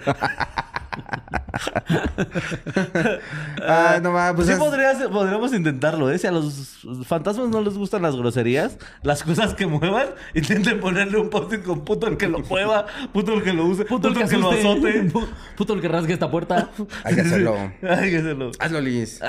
Ah, 3.67 3.99
no 4.03 4.13
va, 4.13 4.35
pues 4.35 4.47
sí 4.47 4.53
es- 4.53 4.59
podrías- 4.59 5.03
podríamos 5.09 5.53
intentarlo, 5.55 6.11
¿eh? 6.11 6.19
Si 6.19 6.27
a 6.27 6.33
los 6.33 6.85
fantasmas 7.07 7.49
no 7.49 7.61
les 7.61 7.75
gustan 7.75 8.03
las 8.03 8.17
groserías, 8.17 8.77
las 9.03 9.23
cosas 9.23 9.55
que 9.55 9.67
muevan, 9.67 10.09
intenten 10.35 10.81
ponerle 10.81 11.19
un 11.19 11.31
post 11.31 11.55
con 11.65 11.85
puto 11.85 12.07
el 12.07 12.17
que 12.17 12.29
lo 12.29 12.41
mueva, 12.41 12.87
puto 13.13 13.35
el 13.35 13.43
que 13.43 13.53
lo 13.53 13.67
use, 13.67 13.85
Puto 13.85 14.09
el 14.09 14.15
que, 14.15 14.37
lo 14.37 14.51
asuste. 14.51 14.61
azote. 14.61 15.09
Pu- 15.13 15.27
Puto 15.57 15.75
el 15.75 15.81
que 15.81 15.89
rasgue 15.89 16.13
esta 16.13 16.31
puerta. 16.31 16.71
Hay 17.05 17.15
que 17.15 17.21
hacerlo. 17.23 17.55
Hay 17.83 18.11
que 18.11 18.19
hacerlo. 18.19 18.51
Hazlo, 18.59 18.81
Liz. 18.81 19.21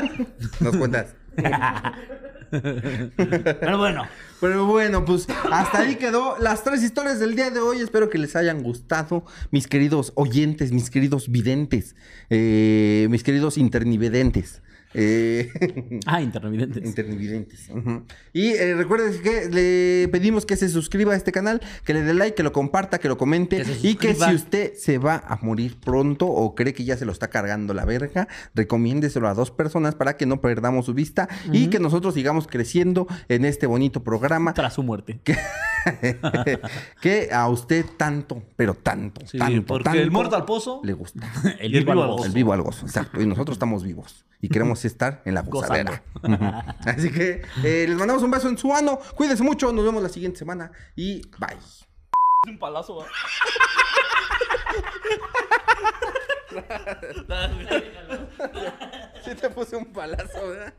Nos 0.60 0.76
cuentas. 0.76 1.14
Pero 3.16 3.78
bueno. 3.78 4.04
Pero 4.40 4.66
bueno, 4.66 5.04
pues 5.04 5.26
hasta 5.50 5.80
ahí 5.80 5.96
quedó 5.96 6.36
las 6.38 6.64
tres 6.64 6.82
historias 6.82 7.18
del 7.18 7.34
día 7.34 7.50
de 7.50 7.60
hoy. 7.60 7.80
Espero 7.80 8.10
que 8.10 8.18
les 8.18 8.36
hayan 8.36 8.62
gustado, 8.62 9.24
mis 9.50 9.66
queridos 9.66 10.12
oyentes, 10.16 10.70
mis 10.72 10.90
queridos 10.90 11.30
videntes, 11.30 11.96
eh, 12.30 13.06
mis 13.10 13.22
queridos 13.22 13.56
internivedentes. 13.56 14.60
Eh, 14.94 15.50
Ah, 16.06 16.22
intervidentes. 16.22 16.84
internividentes. 16.84 17.68
ujú. 17.70 18.02
Y 18.32 18.48
eh, 18.52 18.74
recuerden 18.74 19.20
que 19.22 19.48
le 19.50 20.08
pedimos 20.08 20.46
que 20.46 20.56
se 20.56 20.68
suscriba 20.68 21.14
a 21.14 21.16
este 21.16 21.32
canal, 21.32 21.60
que 21.84 21.94
le 21.94 22.02
dé 22.02 22.14
like, 22.14 22.34
que 22.34 22.42
lo 22.42 22.52
comparta, 22.52 22.98
que 22.98 23.08
lo 23.08 23.18
comente. 23.18 23.62
Que 23.62 23.88
y 23.88 23.94
que 23.96 24.14
si 24.14 24.34
usted 24.34 24.74
se 24.74 24.98
va 24.98 25.16
a 25.26 25.38
morir 25.42 25.76
pronto 25.80 26.26
o 26.26 26.54
cree 26.54 26.72
que 26.74 26.84
ya 26.84 26.96
se 26.96 27.04
lo 27.04 27.12
está 27.12 27.28
cargando 27.28 27.74
la 27.74 27.84
verga, 27.84 28.28
recomiéndeselo 28.54 29.28
a 29.28 29.34
dos 29.34 29.50
personas 29.50 29.94
para 29.94 30.16
que 30.16 30.26
no 30.26 30.40
perdamos 30.40 30.86
su 30.86 30.94
vista 30.94 31.28
y 31.52 31.68
que 31.68 31.78
nosotros 31.80 32.14
sigamos 32.14 32.46
creciendo 32.46 33.06
en 33.28 33.44
este 33.44 33.66
bonito 33.66 34.02
programa 34.04 34.54
Tras 34.54 34.74
su 34.74 34.82
muerte. 34.82 35.18
que, 35.24 35.36
que 37.00 37.28
a 37.32 37.48
usted 37.48 37.84
tanto, 37.96 38.42
pero 38.56 38.74
tanto, 38.74 39.26
Sí, 39.26 39.38
tanto, 39.38 39.64
porque 39.66 39.84
tanto 39.84 40.00
el 40.00 40.10
muerto 40.10 40.36
al 40.36 40.44
pozo. 40.44 40.80
le 40.84 40.92
gusta. 40.92 41.26
El 41.60 41.74
el 41.74 41.84
vivo 41.84 41.92
al 41.92 42.08
gozo. 42.08 42.24
El 42.26 42.32
vivo 42.32 42.52
al 42.52 42.62
gozo, 42.62 42.86
exacto. 42.86 43.20
Y 43.20 43.26
nosotros 43.26 43.56
estamos 43.56 43.82
vivos. 43.84 44.24
Y 44.40 44.48
queremos 44.48 44.83
estar 44.88 45.22
en 45.24 45.34
la 45.34 45.42
gozadera. 45.42 46.02
Así 46.86 47.10
que 47.10 47.42
eh, 47.62 47.86
les 47.88 47.96
mandamos 47.96 48.22
un 48.22 48.30
beso 48.30 48.48
en 48.48 48.58
su 48.58 48.74
ano. 48.74 48.98
Cuídense 49.14 49.42
mucho. 49.42 49.72
Nos 49.72 49.84
vemos 49.84 50.02
la 50.02 50.08
siguiente 50.08 50.38
semana. 50.38 50.70
Y 50.96 51.22
bye. 51.38 51.58
Un 52.46 52.58
palazo, 52.58 52.96
¿va? 52.96 53.06
Sí 59.24 59.34
te 59.34 59.50
puse 59.50 59.76
un 59.76 59.92
palazo, 59.92 60.48
¿verdad? 60.48 60.74